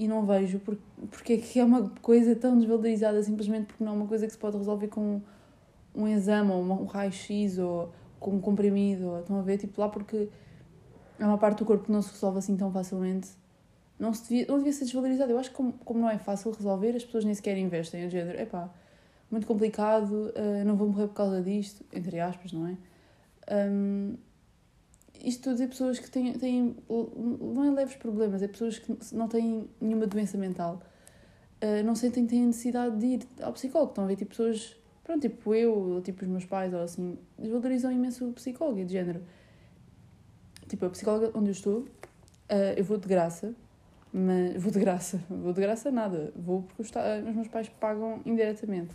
E 0.00 0.08
não 0.08 0.24
vejo 0.24 0.58
porque, 0.60 0.82
porque 1.10 1.32
é 1.34 1.36
que 1.36 1.60
é 1.60 1.64
uma 1.64 1.90
coisa 2.00 2.34
tão 2.34 2.56
desvalorizada 2.56 3.22
simplesmente 3.22 3.66
porque 3.66 3.84
não 3.84 3.92
é 3.92 3.96
uma 3.96 4.06
coisa 4.06 4.26
que 4.26 4.32
se 4.32 4.38
pode 4.38 4.56
resolver 4.56 4.88
com 4.88 5.20
um 5.94 6.08
exame 6.08 6.50
ou 6.50 6.62
um 6.62 6.86
raio-x 6.86 7.58
ou 7.58 7.92
com 8.18 8.30
um 8.30 8.40
comprimido. 8.40 9.18
Estão 9.18 9.38
a 9.38 9.42
ver? 9.42 9.58
Tipo, 9.58 9.78
lá 9.78 9.90
porque 9.90 10.30
é 11.18 11.26
uma 11.26 11.36
parte 11.36 11.58
do 11.58 11.66
corpo 11.66 11.84
que 11.84 11.92
não 11.92 12.00
se 12.00 12.12
resolve 12.12 12.38
assim 12.38 12.56
tão 12.56 12.72
facilmente. 12.72 13.28
Não, 13.98 14.14
se 14.14 14.22
devia, 14.22 14.46
não 14.48 14.56
devia 14.56 14.72
ser 14.72 14.84
desvalorizado. 14.84 15.32
Eu 15.32 15.38
acho 15.38 15.50
que, 15.50 15.56
como, 15.56 15.74
como 15.84 16.00
não 16.00 16.08
é 16.08 16.16
fácil 16.16 16.50
resolver, 16.50 16.96
as 16.96 17.04
pessoas 17.04 17.26
nem 17.26 17.34
sequer 17.34 17.58
investem. 17.58 18.06
O 18.06 18.08
género, 18.08 18.40
epá, 18.40 18.70
muito 19.30 19.46
complicado, 19.46 20.32
uh, 20.34 20.64
não 20.64 20.76
vou 20.76 20.88
morrer 20.88 21.08
por 21.08 21.14
causa 21.14 21.42
disto, 21.42 21.84
entre 21.92 22.18
aspas, 22.20 22.54
não 22.54 22.68
é? 22.68 22.76
Um, 23.68 24.16
isto 25.24 25.50
tudo 25.50 25.62
é 25.62 25.66
pessoas 25.66 25.98
que 25.98 26.10
têm, 26.10 26.32
têm, 26.34 26.76
não 26.88 27.64
é 27.64 27.70
leves 27.70 27.96
problemas, 27.96 28.42
é 28.42 28.48
pessoas 28.48 28.78
que 28.78 28.96
não 29.12 29.28
têm 29.28 29.68
nenhuma 29.80 30.06
doença 30.06 30.36
mental, 30.38 30.82
uh, 31.62 31.84
não 31.84 31.94
sentem 31.94 32.24
que 32.24 32.30
têm 32.30 32.46
necessidade 32.46 32.96
de 32.98 33.06
ir 33.06 33.26
ao 33.42 33.52
psicólogo. 33.52 33.90
Estão 33.90 34.04
a 34.04 34.06
ver, 34.06 34.16
tipo, 34.16 34.30
pessoas, 34.30 34.76
pronto, 35.04 35.20
tipo 35.20 35.54
eu, 35.54 35.72
ou 35.72 36.00
tipo 36.00 36.24
os 36.24 36.28
meus 36.28 36.44
pais, 36.44 36.72
ou 36.72 36.80
assim, 36.80 37.18
desvalorizam 37.38 37.92
imenso 37.92 38.28
o 38.28 38.32
psicólogo 38.32 38.78
e 38.80 38.84
de 38.84 38.92
género. 38.92 39.22
Tipo, 40.68 40.86
a 40.86 40.90
psicóloga 40.90 41.30
onde 41.34 41.50
eu 41.50 41.52
estou, 41.52 41.80
uh, 41.80 41.86
eu 42.76 42.84
vou 42.84 42.96
de 42.96 43.08
graça, 43.08 43.54
mas 44.12 44.60
vou 44.62 44.72
de 44.72 44.80
graça, 44.80 45.22
vou 45.28 45.52
de 45.52 45.60
graça 45.60 45.90
nada, 45.90 46.32
vou 46.36 46.62
porque 46.62 46.82
os, 46.82 46.90
os 46.90 47.34
meus 47.34 47.48
pais 47.48 47.68
pagam 47.68 48.20
indiretamente 48.24 48.94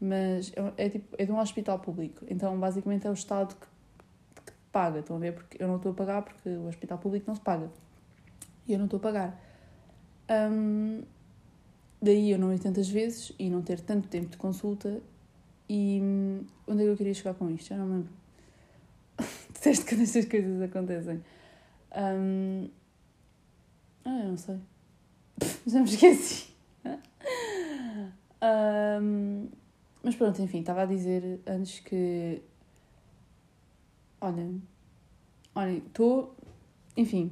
mas 0.00 0.52
é, 0.76 0.86
é, 0.86 0.88
tipo, 0.88 1.16
é 1.18 1.24
de 1.24 1.32
um 1.32 1.38
hospital 1.38 1.78
público, 1.78 2.24
então 2.28 2.58
basicamente 2.58 3.06
é 3.06 3.10
o 3.10 3.14
Estado 3.14 3.56
que 3.56 3.66
paga, 4.68 5.00
estão 5.00 5.16
a 5.16 5.18
ver? 5.18 5.34
Porque 5.34 5.62
eu 5.62 5.68
não 5.68 5.76
estou 5.76 5.92
a 5.92 5.94
pagar 5.94 6.22
porque 6.22 6.48
o 6.48 6.66
hospital 6.66 6.98
público 6.98 7.26
não 7.28 7.34
se 7.34 7.40
paga 7.40 7.70
e 8.68 8.72
eu 8.72 8.78
não 8.78 8.84
estou 8.84 8.98
a 8.98 9.00
pagar. 9.00 9.40
Um, 10.30 11.02
daí 12.02 12.30
eu 12.30 12.38
não 12.38 12.52
ir 12.52 12.58
tantas 12.58 12.88
vezes 12.88 13.32
e 13.38 13.48
não 13.48 13.62
ter 13.62 13.80
tanto 13.80 14.08
tempo 14.08 14.28
de 14.28 14.36
consulta. 14.36 15.00
E 15.68 15.98
hum, 16.02 16.44
onde 16.66 16.82
é 16.82 16.84
que 16.84 16.90
eu 16.90 16.96
queria 16.96 17.14
chegar 17.14 17.34
com 17.34 17.50
isto? 17.50 17.68
Já 17.68 17.76
não 17.76 17.86
me 17.86 17.94
lembro. 17.94 18.12
Detesto 19.52 19.86
quando 19.86 20.02
estas 20.02 20.24
coisas 20.26 20.60
acontecem. 20.62 21.24
Um, 21.96 22.68
ah, 24.04 24.20
eu 24.20 24.28
não 24.28 24.36
sei. 24.36 24.58
Já 25.66 25.80
me 25.80 25.86
esqueci. 25.86 26.54
um, 29.02 29.48
mas 30.02 30.14
pronto, 30.14 30.40
enfim, 30.42 30.60
estava 30.60 30.82
a 30.82 30.86
dizer 30.86 31.40
antes 31.46 31.80
que. 31.80 32.42
Olha. 34.20 34.50
Olha, 35.54 35.78
estou. 35.78 36.34
Enfim. 36.96 37.30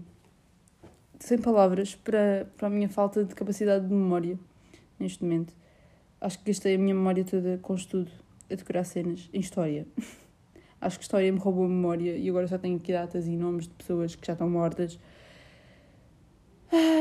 Sem 1.19 1.38
palavras 1.38 1.94
para, 1.94 2.47
para 2.56 2.69
a 2.69 2.71
minha 2.71 2.88
falta 2.88 3.25
de 3.25 3.35
capacidade 3.35 3.87
de 3.87 3.93
memória 3.93 4.38
neste 4.99 5.25
momento. 5.25 5.55
Acho 6.21 6.38
que 6.38 6.47
gastei 6.47 6.75
a 6.75 6.79
minha 6.79 6.94
memória 6.94 7.25
toda 7.25 7.59
com 7.59 7.75
estudo 7.75 8.11
a 8.50 8.55
decorar 8.55 8.85
cenas 8.85 9.29
em 9.33 9.41
história. 9.41 9.87
Acho 10.81 10.99
que 10.99 11.05
história 11.05 11.33
me 11.33 11.38
roubou 11.38 11.65
a 11.65 11.69
memória 11.69 12.17
e 12.17 12.29
agora 12.29 12.47
só 12.47 12.59
tenho 12.59 12.77
aqui 12.77 12.93
datas 12.93 13.27
e 13.27 13.31
nomes 13.31 13.67
de 13.67 13.75
pessoas 13.75 14.15
que 14.15 14.27
já 14.27 14.35
estão 14.35 14.49
mortas. 14.49 14.99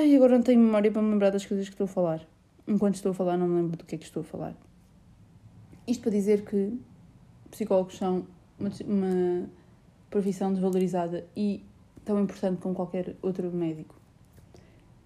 E 0.05 0.15
agora 0.15 0.37
não 0.37 0.43
tenho 0.43 0.61
memória 0.61 0.91
para 0.91 1.01
me 1.01 1.09
lembrar 1.09 1.31
das 1.31 1.45
coisas 1.45 1.67
que 1.67 1.73
estou 1.73 1.85
a 1.85 1.87
falar. 1.87 2.25
Enquanto 2.67 2.95
estou 2.95 3.11
a 3.11 3.13
falar, 3.13 3.37
não 3.37 3.47
me 3.47 3.55
lembro 3.61 3.75
do 3.75 3.83
que 3.83 3.95
é 3.95 3.97
que 3.97 4.05
estou 4.05 4.21
a 4.21 4.23
falar. 4.23 4.55
Isto 5.87 6.03
para 6.03 6.11
dizer 6.11 6.45
que 6.45 6.79
psicólogos 7.49 7.97
são 7.97 8.25
uma, 8.59 8.69
uma 8.85 9.49
profissão 10.09 10.51
desvalorizada 10.51 11.25
e 11.35 11.63
tão 12.03 12.21
importante 12.21 12.61
como 12.61 12.75
qualquer 12.75 13.15
outro 13.21 13.51
médico. 13.51 13.95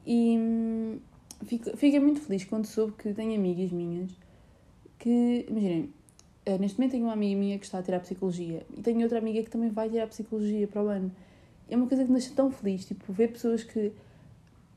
E 0.06 0.38
hum, 0.38 1.00
fiquei 1.46 2.00
muito 2.00 2.22
feliz 2.22 2.44
quando 2.46 2.66
soube 2.66 2.94
que 2.94 3.14
tenho 3.14 3.36
amigas 3.36 3.72
minhas 3.72 4.12
que, 4.98 5.46
imaginem, 5.50 5.94
eh, 6.46 6.58
neste 6.58 6.78
momento 6.78 6.92
tenho 6.92 7.06
uma 7.06 7.14
amiga 7.14 7.40
minha 7.40 7.58
que 7.58 7.66
está 7.66 7.80
a 7.80 7.84
tirar 7.84 8.00
psicologia 8.02 8.66
e 8.76 8.82
tenho 8.82 9.02
outra 9.02 9.18
amiga 9.20 9.42
que 9.44 9.50
também 9.50 9.70
vai 9.70 9.90
tirar 9.90 10.08
psicologia 10.08 10.68
para 10.68 10.84
o 10.84 10.88
ano. 10.88 11.12
É 11.70 11.76
uma 11.76 11.88
coisa 11.88 12.04
que 12.04 12.12
me 12.12 12.20
deixa 12.20 12.34
tão 12.36 12.52
feliz, 12.52 12.86
tipo, 12.86 13.14
ver 13.14 13.32
pessoas 13.32 13.64
que, 13.64 13.92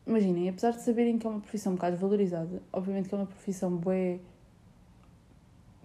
imaginem, 0.06 0.48
apesar 0.48 0.72
de 0.72 0.82
saberem 0.82 1.18
que 1.18 1.26
é 1.26 1.30
uma 1.30 1.40
profissão 1.40 1.72
um 1.72 1.76
bocado 1.76 1.92
desvalorizada, 1.92 2.62
obviamente 2.72 3.08
que 3.08 3.14
é 3.14 3.18
uma 3.18 3.26
profissão 3.26 3.74
boa 3.76 4.20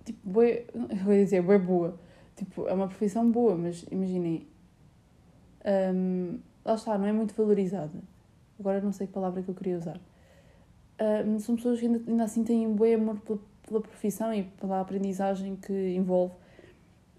tipo, 0.08 0.20
bué, 0.24 0.66
eu 1.06 1.14
ia 1.14 1.24
dizer, 1.24 1.42
bué 1.42 1.58
boa. 1.58 2.00
Tipo, 2.38 2.68
é 2.68 2.74
uma 2.74 2.88
profissão 2.88 3.30
boa, 3.30 3.58
mas 3.58 3.84
imaginem, 3.92 4.48
um, 5.94 6.40
lá 6.64 6.76
está, 6.76 6.96
não 6.98 7.08
é 7.08 7.12
muito 7.12 7.34
valorizada. 7.34 8.00
Agora 8.60 8.80
não 8.80 8.92
sei 8.92 9.08
que 9.08 9.14
palavra 9.14 9.42
que 9.42 9.50
eu 9.50 9.56
queria 9.56 9.78
usar. 9.78 10.00
Um, 11.26 11.40
são 11.40 11.56
pessoas 11.56 11.80
que 11.80 11.88
ainda, 11.88 12.02
ainda 12.08 12.24
assim 12.24 12.44
têm 12.44 12.72
bué 12.72 12.94
amor 12.94 13.20
pela, 13.22 13.40
pela 13.68 13.82
profissão 13.82 14.32
e 14.32 14.44
pela 14.44 14.80
aprendizagem 14.80 15.56
que 15.56 15.74
envolve. 15.96 16.36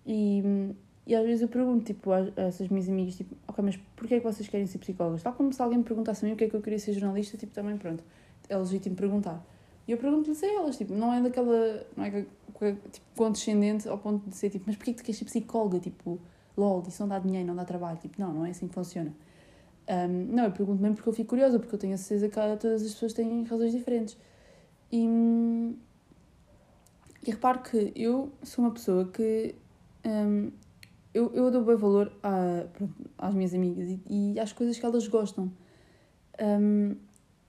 E, 0.07 0.73
e 1.05 1.15
às 1.17 1.27
vezes 1.27 1.43
eu 1.43 1.49
pergunto, 1.49 1.85
tipo, 1.85 2.13
a, 2.13 2.19
a 2.37 2.43
essas 2.43 2.69
minhas 2.69 2.89
amigas, 2.89 3.17
tipo, 3.17 3.35
ok, 3.49 3.65
mas 3.65 3.77
porquê 3.97 4.15
é 4.15 4.21
que 4.21 4.25
vocês 4.25 4.49
querem 4.49 4.67
ser 4.67 4.79
psicólogas? 4.79 5.23
Tal 5.23 5.33
como 5.33 5.53
se 5.53 5.61
alguém 5.61 5.79
me 5.79 5.85
perguntasse 5.85 6.25
a 6.25 6.29
mim 6.29 6.35
o 6.35 6.37
que 6.37 6.45
é 6.45 6.49
que 6.49 6.55
eu 6.55 6.63
queria 6.63 6.79
ser 6.79 6.93
jornalista, 6.93 7.37
tipo, 7.37 7.53
também, 7.53 7.77
pronto, 7.77 8.05
é 8.49 8.57
legítimo 8.57 8.95
perguntar. 8.95 9.45
E 9.89 9.93
eu 9.93 9.97
pergunto-lhes 9.97 10.43
a 10.43 10.47
elas, 10.47 10.77
tipo, 10.77 10.93
não 10.93 11.15
é 11.15 11.23
daquela, 11.23 11.87
não 11.97 12.05
é 12.05 12.11
tipo, 12.11 13.07
condescendente 13.17 13.89
ao 13.89 13.97
ponto 13.97 14.29
de 14.29 14.37
ser 14.37 14.51
tipo, 14.51 14.65
mas 14.67 14.77
porquê 14.77 14.93
que 14.93 14.99
tu 14.99 15.05
queres 15.05 15.19
ser 15.19 15.25
psicóloga? 15.25 15.81
Tipo, 15.81 16.21
lol, 16.55 16.85
isso 16.87 17.01
não 17.03 17.09
dá 17.09 17.19
dinheiro, 17.19 17.49
não 17.49 17.57
dá 17.57 17.65
trabalho. 17.65 17.97
Tipo, 17.97 18.21
não, 18.21 18.35
não 18.35 18.45
é 18.45 18.51
assim 18.51 18.69
que 18.69 18.75
funciona. 18.75 19.15
Um, 19.89 20.35
não, 20.35 20.45
eu 20.45 20.53
pergunto 20.53 20.83
mesmo 20.83 20.97
porque 20.97 21.09
eu 21.09 21.13
fico 21.15 21.31
curiosa, 21.31 21.59
porque 21.59 21.75
eu 21.75 21.79
tenho 21.79 21.95
a 21.95 21.97
certeza 21.97 22.29
que 22.29 22.35
todas 22.61 22.83
as 22.83 22.93
pessoas 22.93 23.15
têm 23.15 23.43
razões 23.45 23.73
diferentes. 23.73 24.19
E, 24.93 25.07
e 27.27 27.31
reparo 27.31 27.61
que 27.61 27.91
eu 27.97 28.31
sou 28.43 28.67
uma 28.67 28.71
pessoa 28.73 29.07
que 29.07 29.55
um, 30.05 30.53
eu, 31.15 31.33
eu 31.35 31.51
dou 31.51 31.65
bem 31.65 31.77
valor 31.77 32.13
a, 32.23 32.67
pronto, 32.75 32.95
às 33.17 33.35
minhas 33.35 33.55
amigas 33.55 33.89
e, 33.89 34.35
e 34.35 34.39
às 34.39 34.53
coisas 34.53 34.79
que 34.79 34.85
elas 34.85 35.09
gostam. 35.09 35.51
Um, 36.39 36.95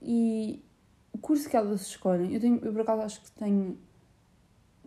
e 0.02 0.64
curso 1.20 1.50
que 1.50 1.56
elas 1.56 1.82
escolhem, 1.82 2.34
eu, 2.34 2.40
tenho, 2.40 2.60
eu 2.64 2.72
por 2.72 2.82
acaso 2.82 3.02
acho 3.02 3.22
que 3.22 3.32
tenho. 3.32 3.78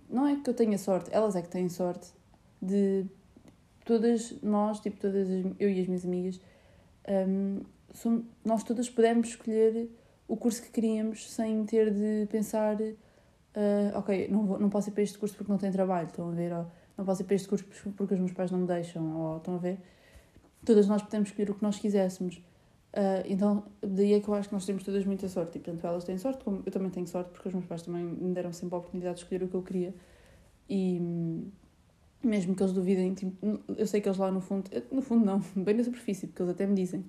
Não 0.09 0.27
é 0.27 0.37
que 0.37 0.49
eu 0.49 0.55
tenha 0.55 0.77
sorte, 0.77 1.11
elas 1.13 1.37
é 1.37 1.43
que 1.43 1.49
têm 1.49 1.69
sorte 1.69 2.13
de 2.61 3.07
todas 3.85 4.35
nós, 4.43 4.81
tipo, 4.81 4.99
todas 4.99 5.29
as, 5.29 5.45
eu 5.59 5.71
e 5.71 5.81
as 5.81 5.87
minhas 5.87 6.05
amigas, 6.05 6.41
um, 7.09 7.61
somos, 7.93 8.25
nós 8.45 8.63
todas 8.63 8.89
pudemos 8.89 9.29
escolher 9.29 9.91
o 10.29 10.37
curso 10.37 10.63
que 10.63 10.71
queríamos 10.71 11.31
sem 11.31 11.65
ter 11.65 11.93
de 11.93 12.27
pensar, 12.31 12.77
uh, 12.81 13.99
ok, 13.99 14.29
não, 14.29 14.47
vou, 14.47 14.59
não 14.59 14.71
posso 14.71 14.91
ir 14.91 14.93
para 14.93 15.03
este 15.03 15.19
curso 15.19 15.35
porque 15.35 15.51
não 15.51 15.59
tenho 15.59 15.73
trabalho, 15.73 16.07
estão 16.07 16.29
a 16.29 16.33
ver? 16.33 16.53
Ou, 16.53 16.67
não 16.97 17.05
posso 17.05 17.23
ir 17.23 17.25
para 17.25 17.35
este 17.35 17.49
curso 17.49 17.65
porque 17.97 18.15
os 18.15 18.21
meus 18.21 18.33
pais 18.33 18.51
não 18.51 18.61
me 18.61 18.67
deixam, 18.67 19.17
ou 19.17 19.37
estão 19.39 19.55
a 19.55 19.59
ver? 19.59 19.79
Todas 20.65 20.87
nós 20.87 21.03
podemos 21.03 21.31
escolher 21.31 21.51
o 21.51 21.55
que 21.55 21.63
nós 21.63 21.79
quiséssemos. 21.79 22.41
Uh, 22.93 23.25
então, 23.27 23.65
daí 23.81 24.13
é 24.13 24.21
que 24.21 24.29
eu 24.29 24.35
acho 24.35 24.49
que 24.49 24.55
nós 24.55 24.67
temos 24.67 24.85
todas 24.85 25.05
muita 25.05 25.29
sorte. 25.29 25.57
E, 25.57 25.61
portanto, 25.61 25.87
elas 25.87 26.05
têm 26.05 26.19
sorte, 26.19 26.45
como 26.45 26.63
eu 26.67 26.73
também 26.73 26.91
tenho 26.91 27.07
sorte, 27.07 27.31
porque 27.31 27.49
os 27.49 27.55
meus 27.55 27.67
pais 27.67 27.83
também 27.83 28.05
me 28.05 28.35
deram 28.35 28.53
sempre 28.53 28.75
a 28.75 28.79
oportunidade 28.79 29.17
de 29.17 29.23
escolher 29.23 29.43
o 29.45 29.49
que 29.49 29.55
eu 29.55 29.63
queria. 29.63 29.95
E 30.69 31.01
mesmo 32.23 32.55
que 32.55 32.63
eles 32.63 32.73
duvidem, 32.73 33.15
tipo, 33.15 33.61
eu 33.77 33.87
sei 33.87 34.01
que 34.01 34.09
eles 34.09 34.19
lá 34.19 34.31
no 34.31 34.41
fundo, 34.41 34.71
no 34.91 35.03
fundo 35.03 35.25
não, 35.25 35.41
bem 35.57 35.75
na 35.75 35.85
superfície, 35.85 36.27
porque 36.27 36.43
eles 36.43 36.53
até 36.53 36.67
me 36.67 36.75
dizem, 36.75 37.05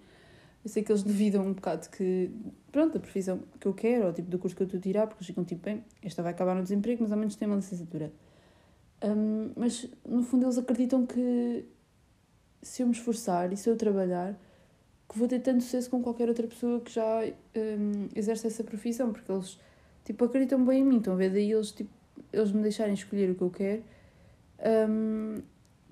eu 0.63 0.69
sei 0.69 0.83
que 0.83 0.91
eles 0.91 1.03
duvidam 1.03 1.45
um 1.45 1.53
bocado 1.53 1.89
que, 1.89 2.31
pronto, 2.71 2.97
a 2.97 3.01
profissão 3.01 3.41
que 3.59 3.67
eu 3.67 3.73
quero, 3.73 4.07
ou 4.07 4.13
tipo 4.13 4.29
do 4.29 4.39
curso 4.39 4.55
que 4.55 4.63
eu 4.63 4.65
estou 4.65 4.79
a 4.79 4.81
tirar, 4.81 5.07
porque 5.07 5.19
eles 5.19 5.27
ficam 5.27 5.43
tipo, 5.43 5.61
bem, 5.63 5.83
esta 6.01 6.23
vai 6.23 6.31
acabar 6.31 6.55
no 6.55 6.63
desemprego, 6.63 7.03
mas 7.03 7.11
ao 7.11 7.17
menos 7.17 7.35
tem 7.35 7.47
uma 7.47 7.57
licenciatura. 7.57 8.11
Um, 9.03 9.51
mas 9.55 9.87
no 10.07 10.23
fundo 10.23 10.45
eles 10.45 10.57
acreditam 10.57 11.05
que 11.05 11.65
se 12.61 12.81
eu 12.81 12.87
me 12.87 12.93
esforçar 12.93 13.51
e 13.51 13.57
se 13.57 13.69
eu 13.69 13.75
trabalhar, 13.75 14.39
que 15.13 15.19
vou 15.19 15.27
ter 15.27 15.39
tanto 15.39 15.63
sucesso 15.63 15.89
como 15.91 16.03
qualquer 16.03 16.27
outra 16.27 16.47
pessoa 16.47 16.81
que 16.81 16.91
já 16.91 17.23
um, 17.55 18.09
exerce 18.15 18.47
essa 18.47 18.63
profissão, 18.63 19.13
porque 19.13 19.31
eles 19.31 19.59
tipo, 20.03 20.25
acreditam 20.25 20.65
bem 20.65 20.81
em 20.81 20.83
mim, 20.83 20.97
estão 20.97 21.13
a 21.13 21.15
ver? 21.15 21.29
Daí 21.29 21.51
eles, 21.51 21.71
tipo, 21.71 21.91
eles 22.31 22.51
me 22.51 22.63
deixarem 22.63 22.95
escolher 22.95 23.29
o 23.29 23.35
que 23.35 23.43
eu 23.43 23.49
quero, 23.51 23.83
um, 24.89 25.41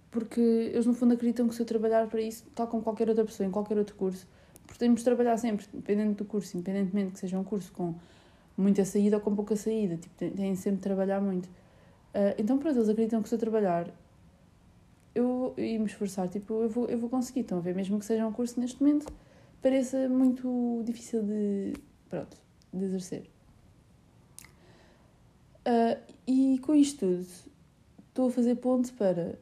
porque 0.10 0.42
eles 0.42 0.88
no 0.88 0.94
fundo 0.94 1.14
acreditam 1.14 1.48
que 1.48 1.54
se 1.54 1.62
eu 1.62 1.66
trabalhar 1.68 2.08
para 2.08 2.20
isso, 2.20 2.46
tal 2.56 2.68
como 2.68 2.82
qualquer 2.82 3.08
outra 3.10 3.24
pessoa, 3.24 3.48
em 3.48 3.52
qualquer 3.52 3.78
outro 3.78 3.96
curso, 3.96 4.28
porque 4.66 4.80
temos 4.80 5.02
de 5.02 5.06
trabalhar 5.06 5.38
sempre, 5.38 5.68
dependendo 5.72 6.16
do 6.16 6.26
curso, 6.26 6.58
independentemente 6.58 7.12
que 7.12 7.20
seja 7.20 7.38
um 7.38 7.44
curso 7.44 7.72
com 7.72 7.94
muita 8.58 8.84
saída 8.84 9.18
ou 9.18 9.22
com 9.22 9.36
pouca 9.36 9.56
saída, 9.56 9.98
tipo, 9.98 10.16
têm 10.16 10.56
sempre 10.56 10.78
de 10.78 10.84
trabalhar 10.84 11.22
muito. 11.22 11.46
Uh, 11.46 12.34
então, 12.40 12.58
pronto, 12.58 12.76
eles 12.76 12.90
acreditam 12.90 13.22
que 13.22 13.30
se 13.30 13.36
eu 13.36 13.40
trabalhar 13.40 13.88
eu, 15.14 15.54
e 15.58 15.78
me 15.78 15.86
esforçar, 15.86 16.28
tipo, 16.30 16.64
eu 16.64 16.70
vou, 16.70 16.86
eu 16.88 16.98
vou 16.98 17.10
conseguir. 17.10 17.42
Estão 17.42 17.58
a 17.58 17.62
ver, 17.62 17.76
mesmo 17.76 18.00
que 18.00 18.06
seja 18.06 18.26
um 18.26 18.32
curso 18.32 18.60
neste 18.60 18.82
momento, 18.82 19.12
pareça 19.62 20.08
muito 20.10 20.82
difícil 20.86 21.24
de, 21.24 21.74
pronto, 22.10 22.38
de 22.74 22.86
exercer. 22.86 23.30
Uh, 25.68 26.02
e 26.26 26.60
com 26.60 26.74
isto 26.74 27.00
tudo, 27.00 27.28
estou 28.08 28.30
a 28.30 28.32
fazer 28.32 28.56
ponto 28.56 28.92
para 28.94 29.38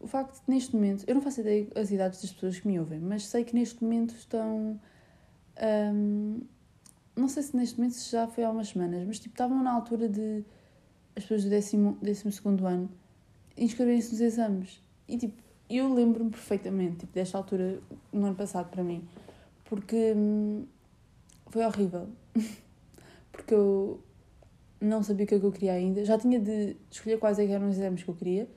o 0.00 0.06
facto 0.06 0.42
de, 0.44 0.50
neste 0.52 0.74
momento, 0.74 1.04
eu 1.06 1.14
não 1.14 1.22
faço 1.22 1.40
ideia 1.40 1.66
das 1.66 1.90
idades 1.90 2.20
das 2.22 2.32
pessoas 2.32 2.58
que 2.58 2.66
me 2.66 2.78
ouvem, 2.78 2.98
mas 2.98 3.26
sei 3.26 3.44
que 3.44 3.54
neste 3.54 3.82
momento 3.82 4.14
estão. 4.14 4.80
Um, 5.94 6.40
não 7.14 7.28
sei 7.28 7.42
se 7.42 7.54
neste 7.54 7.78
momento 7.78 7.98
já 7.98 8.26
foi 8.26 8.44
há 8.44 8.50
umas 8.50 8.68
semanas, 8.68 9.06
mas 9.06 9.18
tipo, 9.18 9.34
estavam 9.34 9.62
na 9.62 9.72
altura 9.72 10.08
de 10.08 10.42
as 11.14 11.24
pessoas 11.24 11.44
do 11.44 11.50
décimo, 11.50 11.98
décimo 12.00 12.32
segundo 12.32 12.66
ano 12.66 12.90
inscreverem-se 13.56 14.12
nos 14.12 14.20
exames. 14.20 14.82
E 15.10 15.18
tipo, 15.18 15.34
eu 15.68 15.92
lembro-me 15.92 16.30
perfeitamente 16.30 16.98
tipo, 16.98 17.12
desta 17.12 17.36
altura 17.36 17.80
no 18.12 18.26
ano 18.26 18.36
passado 18.36 18.70
para 18.70 18.82
mim, 18.82 19.06
porque 19.64 20.14
hum, 20.16 20.64
foi 21.48 21.64
horrível. 21.66 22.08
porque 23.32 23.52
eu 23.52 24.00
não 24.80 25.02
sabia 25.02 25.24
o 25.24 25.28
que, 25.28 25.34
é 25.34 25.40
que 25.40 25.44
eu 25.44 25.52
queria 25.52 25.72
ainda. 25.72 26.04
Já 26.04 26.16
tinha 26.16 26.38
de 26.38 26.76
escolher 26.88 27.18
quais 27.18 27.40
é 27.40 27.44
eram 27.44 27.68
os 27.68 27.76
exames 27.76 28.04
que 28.04 28.08
eu 28.08 28.14
queria, 28.14 28.48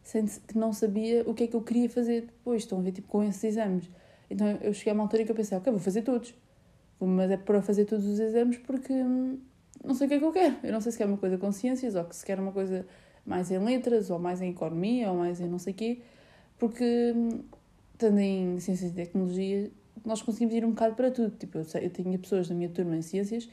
sendo 0.00 0.30
que 0.46 0.56
não 0.56 0.72
sabia 0.72 1.24
o 1.26 1.34
que 1.34 1.44
é 1.44 1.46
que 1.48 1.56
eu 1.56 1.62
queria 1.62 1.90
fazer 1.90 2.22
depois. 2.22 2.62
Estão 2.62 2.78
a 2.78 2.82
ver, 2.82 2.92
tipo, 2.92 3.08
com 3.08 3.22
esses 3.24 3.42
exames. 3.42 3.90
Então 4.30 4.46
eu 4.62 4.72
cheguei 4.72 4.92
a 4.92 4.94
uma 4.94 5.02
altura 5.02 5.24
que 5.24 5.30
eu 5.32 5.36
pensei, 5.36 5.58
ok, 5.58 5.72
vou 5.72 5.80
fazer 5.80 6.02
todos. 6.02 6.34
Mas 7.00 7.30
é 7.32 7.36
para 7.36 7.60
fazer 7.60 7.84
todos 7.84 8.06
os 8.06 8.20
exames 8.20 8.58
porque 8.58 8.92
hum, 8.92 9.38
não 9.84 9.94
sei 9.94 10.06
o 10.06 10.08
que 10.08 10.14
é 10.14 10.18
que 10.20 10.24
eu 10.24 10.32
quero. 10.32 10.56
Eu 10.62 10.72
não 10.72 10.80
sei 10.80 10.92
se 10.92 10.98
quer 10.98 11.06
uma 11.06 11.18
coisa 11.18 11.36
com 11.36 11.50
ciências 11.50 11.96
ou 11.96 12.06
se 12.12 12.24
quer 12.24 12.38
uma 12.38 12.52
coisa 12.52 12.86
mais 13.26 13.50
em 13.50 13.58
letras 13.58 14.10
ou 14.10 14.18
mais 14.18 14.40
em 14.40 14.50
economia 14.50 15.10
ou 15.10 15.18
mais 15.18 15.40
em 15.40 15.48
não 15.48 15.58
sei 15.58 15.72
quê. 15.72 16.00
Porque, 16.58 17.12
hum, 17.14 17.40
estando 17.92 18.18
em 18.18 18.58
ciências 18.60 18.92
e 18.92 18.94
tecnologia, 18.94 19.70
nós 20.04 20.22
conseguimos 20.22 20.54
ir 20.54 20.64
um 20.64 20.70
bocado 20.70 20.94
para 20.94 21.10
tudo. 21.10 21.36
Tipo, 21.36 21.58
eu, 21.58 21.66
eu 21.82 21.90
tinha 21.90 22.18
pessoas 22.18 22.48
da 22.48 22.54
minha 22.54 22.68
turma 22.68 22.96
em 22.96 23.02
ciências 23.02 23.48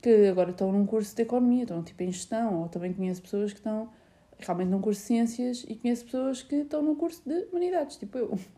que 0.00 0.28
agora 0.28 0.50
estão 0.50 0.72
num 0.72 0.86
curso 0.86 1.14
de 1.14 1.22
economia, 1.22 1.62
estão 1.62 1.82
tipo 1.82 2.02
em 2.02 2.12
gestão, 2.12 2.62
ou 2.62 2.68
também 2.68 2.92
conheço 2.92 3.20
pessoas 3.20 3.52
que 3.52 3.58
estão 3.58 3.88
realmente 4.38 4.68
num 4.68 4.80
curso 4.80 5.00
de 5.00 5.06
ciências 5.06 5.64
e 5.68 5.74
conheço 5.74 6.04
pessoas 6.04 6.42
que 6.42 6.56
estão 6.56 6.82
num 6.82 6.94
curso 6.94 7.22
de 7.26 7.46
humanidades, 7.50 7.96
tipo 7.96 8.18
eu. 8.18 8.38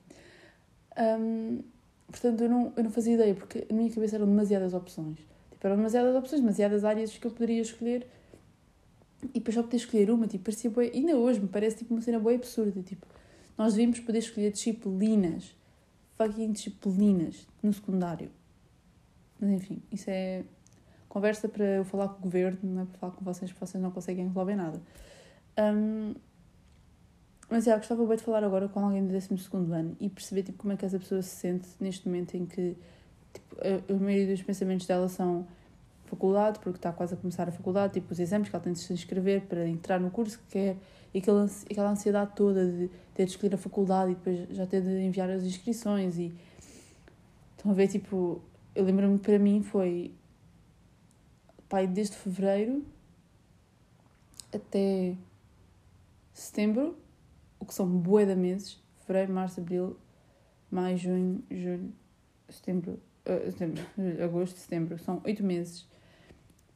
Um, 0.99 1.63
portanto, 2.09 2.43
eu 2.43 2.51
não, 2.51 2.73
eu 2.77 2.85
não 2.85 2.91
fazia 2.91 3.15
ideia, 3.15 3.35
porque 3.35 3.65
na 3.71 3.77
minha 3.77 3.91
cabeça 3.91 4.17
eram 4.17 4.27
demasiadas 4.27 4.75
opções. 4.75 5.19
Tipo, 5.51 5.67
eram 5.67 5.77
demasiadas 5.77 6.15
opções, 6.15 6.41
demasiadas 6.43 6.85
áreas 6.85 7.17
que 7.17 7.27
eu 7.27 7.31
poderia 7.31 7.63
escolher 7.63 8.07
e 9.23 9.39
depois 9.39 9.55
só 9.55 9.63
poder 9.63 9.77
escolher 9.77 10.11
uma, 10.11 10.27
tipo, 10.27 10.45
parecia 10.45 10.71
boa, 10.71 10.87
ainda 10.87 11.17
hoje 11.17 11.41
me 11.41 11.49
parece 11.49 11.79
tipo 11.79 11.95
uma 11.95 12.01
cena 12.01 12.19
boa 12.19 12.35
absurda, 12.35 12.83
tipo, 12.83 13.07
nós 13.57 13.75
devíamos 13.75 14.01
poder 14.01 14.19
escolher 14.19 14.53
disciplinas, 14.53 15.55
fucking 16.17 16.53
disciplinas, 16.53 17.47
no 17.63 17.73
secundário. 17.73 18.31
Mas 19.39 19.51
enfim, 19.51 19.83
isso 19.91 20.09
é 20.09 20.45
conversa 21.09 21.49
para 21.49 21.65
eu 21.65 21.85
falar 21.85 22.09
com 22.09 22.19
o 22.19 22.23
governo, 22.23 22.59
não 22.63 22.83
é 22.83 22.85
para 22.85 22.99
falar 22.99 23.13
com 23.13 23.25
vocês, 23.25 23.51
porque 23.51 23.67
vocês 23.67 23.83
não 23.83 23.91
conseguem 23.91 24.27
resolver 24.29 24.55
nada. 24.55 24.81
Um, 25.59 26.15
mas 27.51 27.65
já, 27.65 27.77
gostava 27.77 28.07
bem 28.07 28.17
de 28.17 28.23
falar 28.23 28.45
agora 28.45 28.69
com 28.69 28.79
alguém 28.79 29.05
do 29.05 29.13
12 29.13 29.29
ano 29.73 29.97
e 29.99 30.09
perceber 30.09 30.45
tipo, 30.45 30.59
como 30.59 30.73
é 30.73 30.77
que 30.77 30.87
essa 30.87 30.99
pessoa 30.99 31.21
se 31.21 31.35
sente 31.35 31.69
neste 31.81 32.07
momento 32.07 32.37
em 32.37 32.47
que 32.47 32.77
tipo, 33.35 33.57
a, 33.57 33.93
a 33.93 33.97
maioria 33.97 34.29
dos 34.29 34.43
pensamentos 34.43 34.87
dela 34.87 35.09
são 35.09 35.47
faculdade, 36.11 36.59
porque 36.59 36.79
está 36.79 36.93
quase 36.93 37.15
a 37.15 37.17
começar 37.17 37.49
a 37.49 37.53
faculdade, 37.53 37.95
tipo 37.95 38.13
os 38.13 38.19
exames 38.19 38.49
que 38.49 38.55
ela 38.55 38.63
tem 38.63 38.73
de 38.73 38.81
se 38.81 38.93
inscrever 38.93 39.43
para 39.43 39.67
entrar 39.67 39.99
no 40.01 40.11
curso 40.11 40.39
que 40.39 40.53
quer, 40.53 40.77
e 41.15 41.19
aquela, 41.19 41.49
aquela 41.71 41.91
ansiedade 41.91 42.33
toda 42.35 42.67
de 42.67 42.91
ter 43.15 43.25
de 43.25 43.31
escolher 43.31 43.55
a 43.55 43.59
faculdade 43.59 44.13
e 44.13 44.15
depois 44.15 44.49
já 44.57 44.67
ter 44.67 44.83
de 44.83 44.91
enviar 45.03 45.31
as 45.31 45.43
inscrições 45.43 46.19
e 46.19 46.33
estão 47.57 47.71
a 47.71 47.75
ver, 47.75 47.89
tipo, 47.89 48.41
eu 48.75 48.85
lembro-me 48.85 49.19
que 49.19 49.25
para 49.25 49.39
mim 49.39 49.63
foi 49.63 50.13
pai, 51.69 51.87
desde 51.87 52.17
fevereiro 52.17 52.85
até 54.53 55.17
setembro, 56.33 56.97
o 57.59 57.65
que 57.65 57.75
são 57.75 57.87
bué 57.87 58.25
de 58.25 58.35
meses, 58.35 58.81
fevereiro, 59.01 59.33
março, 59.33 59.61
abril, 59.61 59.97
maio, 60.71 60.97
junho, 60.97 61.43
julho, 61.51 61.93
setembro, 62.49 63.01
uh, 63.27 63.51
setembro, 63.51 63.83
agosto, 64.23 64.59
setembro, 64.59 64.99
são 64.99 65.21
oito 65.25 65.45
meses. 65.45 65.87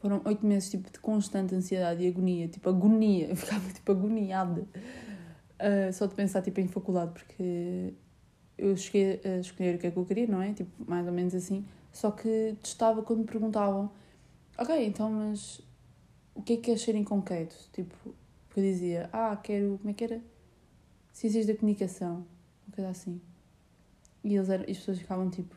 Foram 0.04 0.20
oito 0.26 0.44
meses 0.44 0.70
tipo, 0.70 0.90
de 0.90 0.98
constante 0.98 1.54
ansiedade 1.54 2.04
e 2.04 2.08
agonia, 2.08 2.46
tipo 2.46 2.68
agonia, 2.68 3.28
eu 3.32 3.36
ficava 3.36 3.66
tipo 3.72 3.90
agoniada 3.90 4.60
uh, 4.60 5.92
só 5.94 6.04
de 6.04 6.14
pensar 6.14 6.42
tipo, 6.42 6.60
em 6.60 6.68
faculdade, 6.68 7.12
porque 7.12 7.94
eu 8.58 8.76
cheguei 8.76 9.18
a 9.24 9.38
escolher 9.38 9.76
o 9.76 9.78
que 9.78 9.86
é 9.86 9.90
que 9.90 9.96
eu 9.96 10.04
queria, 10.04 10.26
não 10.26 10.42
é? 10.42 10.52
Tipo, 10.52 10.70
mais 10.86 11.06
ou 11.06 11.12
menos 11.12 11.34
assim, 11.34 11.64
só 11.90 12.10
que 12.10 12.54
testava 12.60 13.02
quando 13.02 13.20
me 13.20 13.24
perguntavam 13.24 13.90
Ok, 14.56 14.86
então, 14.86 15.10
mas 15.10 15.60
o 16.32 16.40
que 16.42 16.52
é 16.52 16.56
que 16.56 16.62
queres 16.62 16.82
ser 16.82 16.94
em 16.94 17.02
concreto? 17.02 17.56
Tipo, 17.72 18.14
porque 18.46 18.60
eu 18.60 18.64
dizia, 18.64 19.10
ah, 19.12 19.36
quero, 19.36 19.78
como 19.78 19.90
é 19.90 19.94
que 19.94 20.04
era? 20.04 20.22
Ciências 21.12 21.46
da 21.46 21.56
comunicação, 21.56 22.24
uma 22.66 22.74
coisa 22.76 22.90
assim. 22.90 23.20
E 24.22 24.36
eles 24.36 24.48
eram, 24.48 24.62
as 24.62 24.76
pessoas 24.76 24.98
ficavam 25.00 25.28
tipo, 25.30 25.56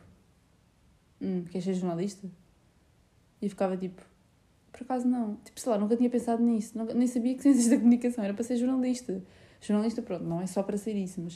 hum, 1.20 1.44
queres 1.44 1.64
ser 1.64 1.74
jornalista? 1.74 2.26
E 3.40 3.46
eu 3.46 3.50
ficava 3.50 3.76
tipo, 3.76 4.02
por 4.72 4.82
acaso 4.82 5.06
não. 5.06 5.36
Tipo, 5.44 5.60
sei 5.60 5.72
lá, 5.72 5.78
nunca 5.78 5.96
tinha 5.96 6.10
pensado 6.10 6.42
nisso. 6.42 6.76
Nunca, 6.76 6.94
nem 6.94 7.06
sabia 7.06 7.34
que 7.34 7.42
ciências 7.42 7.68
da 7.68 7.76
comunicação 7.76 8.24
era 8.24 8.34
para 8.34 8.44
ser 8.44 8.56
jornalista. 8.56 9.22
Jornalista, 9.60 10.02
pronto, 10.02 10.24
não 10.24 10.40
é 10.40 10.46
só 10.46 10.62
para 10.62 10.76
ser 10.76 10.94
isso, 10.94 11.20
mas 11.20 11.34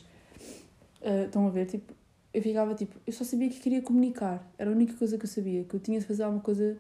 uh, 1.01 1.27
estão 1.27 1.47
a 1.47 1.51
ver, 1.51 1.67
tipo, 1.67 1.93
eu 2.33 2.41
ficava 2.41 2.75
tipo, 2.75 2.99
eu 3.07 3.13
só 3.13 3.25
sabia 3.25 3.49
que 3.49 3.61
queria 3.61 3.83
comunicar. 3.83 4.49
Era 4.57 4.71
a 4.71 4.73
única 4.73 4.95
coisa 4.95 5.19
que 5.19 5.25
eu 5.25 5.29
sabia, 5.29 5.65
que 5.65 5.75
eu 5.75 5.81
tinha 5.81 5.99
de 5.99 6.07
fazer 6.07 6.23
alguma 6.23 6.43
coisa 6.43 6.79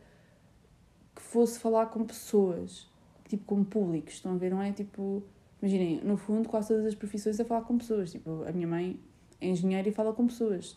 que 1.14 1.22
fosse 1.22 1.58
falar 1.58 1.86
com 1.86 2.04
pessoas, 2.04 2.88
tipo 3.28 3.44
com 3.44 3.62
públicos, 3.64 4.14
estão 4.14 4.34
a 4.34 4.36
ver? 4.36 4.50
Não 4.50 4.62
é 4.62 4.72
tipo, 4.72 5.22
imaginem, 5.60 6.00
no 6.02 6.16
fundo, 6.16 6.48
quase 6.48 6.68
todas 6.68 6.86
as 6.86 6.94
profissões 6.94 7.38
é 7.38 7.44
falar 7.44 7.62
com 7.62 7.76
pessoas. 7.76 8.12
Tipo, 8.12 8.44
a 8.44 8.52
minha 8.52 8.66
mãe 8.66 8.98
é 9.40 9.48
engenheira 9.48 9.88
e 9.88 9.92
fala 9.92 10.12
com 10.12 10.26
pessoas. 10.26 10.76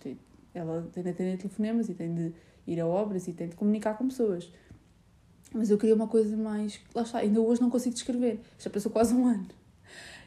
Ela 0.53 0.87
tem 0.91 1.03
de 1.03 1.09
atender 1.09 1.37
telefonemas 1.37 1.89
e 1.89 1.93
tem 1.93 2.13
de 2.13 2.33
ir 2.67 2.79
a 2.79 2.87
obras 2.87 3.27
e 3.27 3.33
tem 3.33 3.47
de 3.47 3.55
comunicar 3.55 3.97
com 3.97 4.07
pessoas. 4.07 4.51
Mas 5.55 5.71
eu 5.71 5.77
queria 5.77 5.95
uma 5.95 6.07
coisa 6.07 6.35
mais. 6.35 6.81
Lá 6.93 7.03
está, 7.03 7.19
ainda 7.19 7.39
hoje 7.39 7.61
não 7.61 7.69
consigo 7.69 7.95
descrever. 7.95 8.41
Já 8.59 8.69
passou 8.69 8.91
quase 8.91 9.15
um 9.15 9.25
ano. 9.25 9.47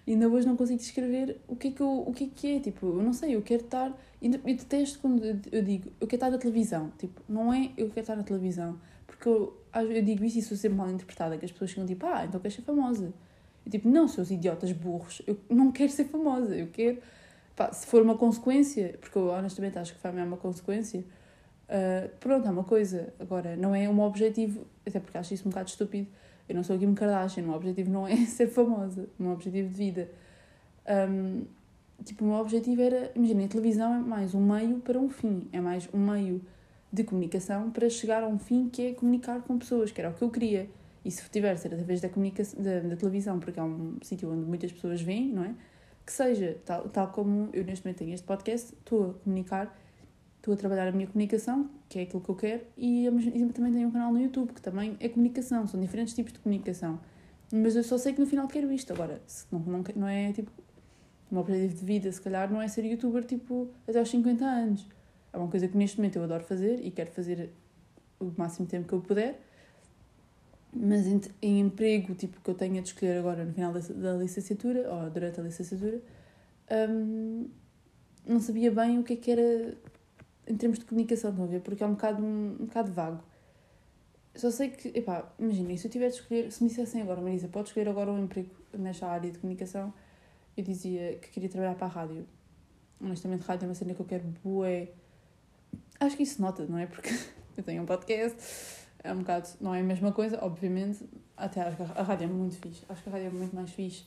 Ainda 0.06 0.26
hoje 0.26 0.46
não 0.46 0.56
consigo 0.56 0.78
descrever 0.78 1.38
o 1.46 1.54
que 1.54 1.68
é 1.68 1.70
que, 1.70 1.82
eu, 1.82 2.02
o 2.06 2.14
que, 2.14 2.24
é, 2.24 2.28
que 2.34 2.56
é. 2.56 2.60
Tipo, 2.60 2.86
eu 2.86 3.02
não 3.02 3.12
sei, 3.12 3.36
eu 3.36 3.42
quero 3.42 3.62
estar. 3.62 3.92
Eu 4.22 4.30
detesto 4.30 4.98
quando 5.00 5.22
eu 5.52 5.62
digo, 5.62 5.90
eu 6.00 6.06
quero 6.06 6.16
estar 6.16 6.30
na 6.30 6.38
televisão. 6.38 6.90
Tipo, 6.96 7.20
não 7.28 7.52
é 7.52 7.70
eu 7.76 7.90
quero 7.90 8.00
estar 8.00 8.16
na 8.16 8.22
televisão. 8.22 8.80
Porque 9.06 9.28
eu, 9.28 9.54
eu 9.74 10.02
digo 10.02 10.24
isso 10.24 10.38
e 10.38 10.42
sou 10.42 10.56
sempre 10.56 10.78
mal 10.78 10.90
interpretada, 10.90 11.36
que 11.36 11.44
as 11.44 11.52
pessoas 11.52 11.70
ficam 11.72 11.84
tipo, 11.84 12.06
ah, 12.06 12.24
então 12.24 12.40
queres 12.40 12.56
ser 12.56 12.62
famosa. 12.62 13.12
Eu 13.66 13.70
tipo, 13.70 13.86
não, 13.86 14.08
seus 14.08 14.30
idiotas 14.30 14.72
burros, 14.72 15.20
eu 15.26 15.38
não 15.50 15.70
quero 15.70 15.92
ser 15.92 16.06
famosa, 16.06 16.56
eu 16.56 16.68
quero. 16.68 16.98
Pá, 17.54 17.70
se 17.70 17.86
for 17.86 18.00
uma 18.00 18.16
consequência, 18.16 18.96
porque 18.98 19.18
eu 19.18 19.28
honestamente 19.28 19.78
acho 19.78 19.92
que 19.92 20.00
fama 20.00 20.20
é 20.20 20.24
uma 20.24 20.38
consequência, 20.38 21.04
uh, 21.68 22.08
pronto, 22.18 22.46
é 22.46 22.50
uma 22.50 22.64
coisa. 22.64 23.12
Agora, 23.18 23.56
não 23.56 23.74
é 23.74 23.88
um 23.88 24.00
objetivo, 24.00 24.66
até 24.86 25.00
porque 25.00 25.18
acho 25.18 25.34
isso 25.34 25.46
um 25.46 25.50
bocado 25.50 25.68
estúpido. 25.68 26.08
Eu 26.48 26.54
não 26.54 26.64
sou 26.64 26.78
Kim 26.78 26.94
Kardashian, 26.94 27.42
o 27.42 27.46
meu 27.46 27.56
objetivo 27.56 27.90
não 27.90 28.06
é 28.06 28.16
ser 28.26 28.48
famosa, 28.48 29.08
o 29.18 29.22
meu 29.22 29.32
objetivo 29.32 29.68
de 29.68 29.74
vida. 29.74 30.10
Um, 30.88 31.44
tipo, 32.04 32.24
o 32.24 32.28
meu 32.28 32.36
objetivo 32.36 32.80
era, 32.80 33.12
imagina, 33.14 33.44
a 33.44 33.48
televisão 33.48 33.94
é 33.94 33.98
mais 33.98 34.34
um 34.34 34.40
meio 34.40 34.78
para 34.78 34.98
um 34.98 35.10
fim, 35.10 35.46
é 35.52 35.60
mais 35.60 35.88
um 35.92 35.98
meio 35.98 36.40
de 36.90 37.04
comunicação 37.04 37.70
para 37.70 37.88
chegar 37.90 38.22
a 38.22 38.26
um 38.26 38.38
fim 38.38 38.68
que 38.68 38.86
é 38.86 38.92
comunicar 38.94 39.42
com 39.42 39.58
pessoas, 39.58 39.92
que 39.92 40.00
era 40.00 40.10
o 40.10 40.14
que 40.14 40.22
eu 40.22 40.30
queria. 40.30 40.70
E 41.04 41.10
se 41.10 41.28
tiver 41.30 41.56
ser 41.56 41.68
através 41.68 42.00
da, 42.00 42.08
comunicação, 42.08 42.62
da, 42.62 42.80
da 42.80 42.96
televisão, 42.96 43.38
porque 43.38 43.60
é 43.60 43.62
um 43.62 43.96
sítio 44.02 44.30
onde 44.30 44.44
muitas 44.46 44.72
pessoas 44.72 45.00
vêm, 45.00 45.28
não 45.28 45.44
é? 45.44 45.54
Que 46.04 46.12
seja, 46.12 46.56
tal, 46.64 46.88
tal 46.88 47.08
como 47.08 47.50
eu 47.52 47.62
neste 47.64 47.84
momento 47.84 47.98
tenho 47.98 48.14
este 48.14 48.26
podcast, 48.26 48.72
estou 48.72 49.10
a 49.10 49.14
comunicar, 49.24 49.78
estou 50.38 50.54
a 50.54 50.56
trabalhar 50.56 50.88
a 50.88 50.92
minha 50.92 51.06
comunicação, 51.06 51.70
que 51.88 51.98
é 51.98 52.02
aquilo 52.02 52.22
que 52.22 52.28
eu 52.28 52.34
quero, 52.34 52.62
e, 52.76 53.06
e 53.06 53.52
também 53.52 53.72
tenho 53.72 53.88
um 53.88 53.90
canal 53.90 54.12
no 54.12 54.20
YouTube, 54.20 54.52
que 54.52 54.62
também 54.62 54.96
é 54.98 55.08
comunicação, 55.08 55.66
são 55.66 55.80
diferentes 55.80 56.14
tipos 56.14 56.32
de 56.32 56.38
comunicação. 56.38 56.98
Mas 57.52 57.76
eu 57.76 57.84
só 57.84 57.96
sei 57.98 58.12
que 58.12 58.20
no 58.20 58.26
final 58.26 58.48
quero 58.48 58.72
isto. 58.72 58.92
Agora, 58.92 59.20
se 59.26 59.46
não, 59.50 59.60
não, 59.60 59.84
não 59.96 60.08
é 60.08 60.32
tipo. 60.32 60.50
O 61.30 61.34
meu 61.34 61.42
objetivo 61.42 61.74
de 61.74 61.84
vida, 61.84 62.10
se 62.10 62.20
calhar, 62.20 62.50
não 62.50 62.60
é 62.60 62.68
ser 62.68 62.86
youtuber 62.86 63.22
tipo 63.22 63.68
até 63.86 63.98
aos 63.98 64.08
50 64.08 64.44
anos 64.46 64.86
é 65.32 65.38
uma 65.38 65.48
coisa 65.48 65.68
que 65.68 65.76
neste 65.76 65.98
momento 65.98 66.16
eu 66.16 66.24
adoro 66.24 66.44
fazer 66.44 66.84
e 66.84 66.90
quero 66.90 67.10
fazer 67.10 67.50
o 68.18 68.32
máximo 68.36 68.66
tempo 68.66 68.88
que 68.88 68.94
eu 68.94 69.00
puder. 69.00 69.40
Mas 70.72 71.06
em, 71.06 71.20
em 71.40 71.60
emprego, 71.60 72.14
tipo, 72.14 72.40
que 72.40 72.50
eu 72.50 72.54
tenha 72.54 72.82
de 72.82 72.88
escolher 72.88 73.18
agora 73.18 73.44
no 73.44 73.52
final 73.52 73.72
da, 73.72 73.80
da 73.80 74.14
licenciatura, 74.14 74.90
ou 74.90 75.10
durante 75.10 75.40
a 75.40 75.42
licenciatura, 75.42 76.00
hum, 76.90 77.48
não 78.26 78.40
sabia 78.40 78.70
bem 78.70 78.98
o 78.98 79.02
que 79.02 79.14
é 79.14 79.16
que 79.16 79.30
era 79.30 79.74
em 80.48 80.56
termos 80.56 80.78
de 80.78 80.84
comunicação, 80.86 81.30
estão 81.30 81.44
a 81.44 81.48
ver? 81.48 81.60
Porque 81.60 81.84
é 81.84 81.86
um 81.86 81.92
bocado, 81.92 82.22
um, 82.22 82.56
um 82.60 82.66
bocado 82.66 82.90
vago. 82.92 83.22
Só 84.34 84.50
sei 84.50 84.70
que, 84.70 84.96
epá, 84.96 85.30
imaginem, 85.38 85.76
se 85.76 85.86
eu 85.86 85.90
tivesse 85.90 86.16
de 86.16 86.22
escolher, 86.22 86.52
se 86.52 86.62
me 86.62 86.68
dissessem 86.70 87.02
agora, 87.02 87.20
Marisa, 87.20 87.48
pode 87.48 87.68
escolher 87.68 87.88
agora 87.88 88.10
um 88.10 88.24
emprego 88.24 88.50
nesta 88.72 89.06
área 89.06 89.30
de 89.30 89.38
comunicação, 89.38 89.92
eu 90.56 90.64
dizia 90.64 91.16
que 91.16 91.28
queria 91.30 91.48
trabalhar 91.48 91.74
para 91.74 91.86
a 91.86 91.90
rádio. 91.90 92.26
Honestamente, 93.00 93.42
rádio 93.42 93.66
é 93.66 93.68
uma 93.68 93.74
cena 93.74 93.94
que 93.94 94.00
eu 94.00 94.06
quero 94.06 94.24
bué 94.42 94.88
Acho 96.00 96.16
que 96.16 96.22
isso 96.22 96.40
nota, 96.40 96.64
não 96.66 96.78
é? 96.78 96.86
Porque 96.86 97.10
eu 97.56 97.62
tenho 97.64 97.82
um 97.82 97.86
podcast, 97.86 98.86
é 99.02 99.12
um 99.12 99.18
bocado, 99.18 99.48
não 99.60 99.74
é 99.74 99.80
a 99.80 99.84
mesma 99.84 100.12
coisa, 100.12 100.38
obviamente. 100.42 101.04
Até 101.36 101.60
acho 101.60 101.76
que 101.76 101.82
a 101.82 102.02
rádio 102.02 102.24
é 102.24 102.28
muito 102.28 102.56
fixe, 102.56 102.84
acho 102.88 103.02
que 103.02 103.08
a 103.08 103.12
rádio 103.12 103.26
é 103.26 103.30
muito 103.30 103.54
mais 103.54 103.70
fixe. 103.70 104.04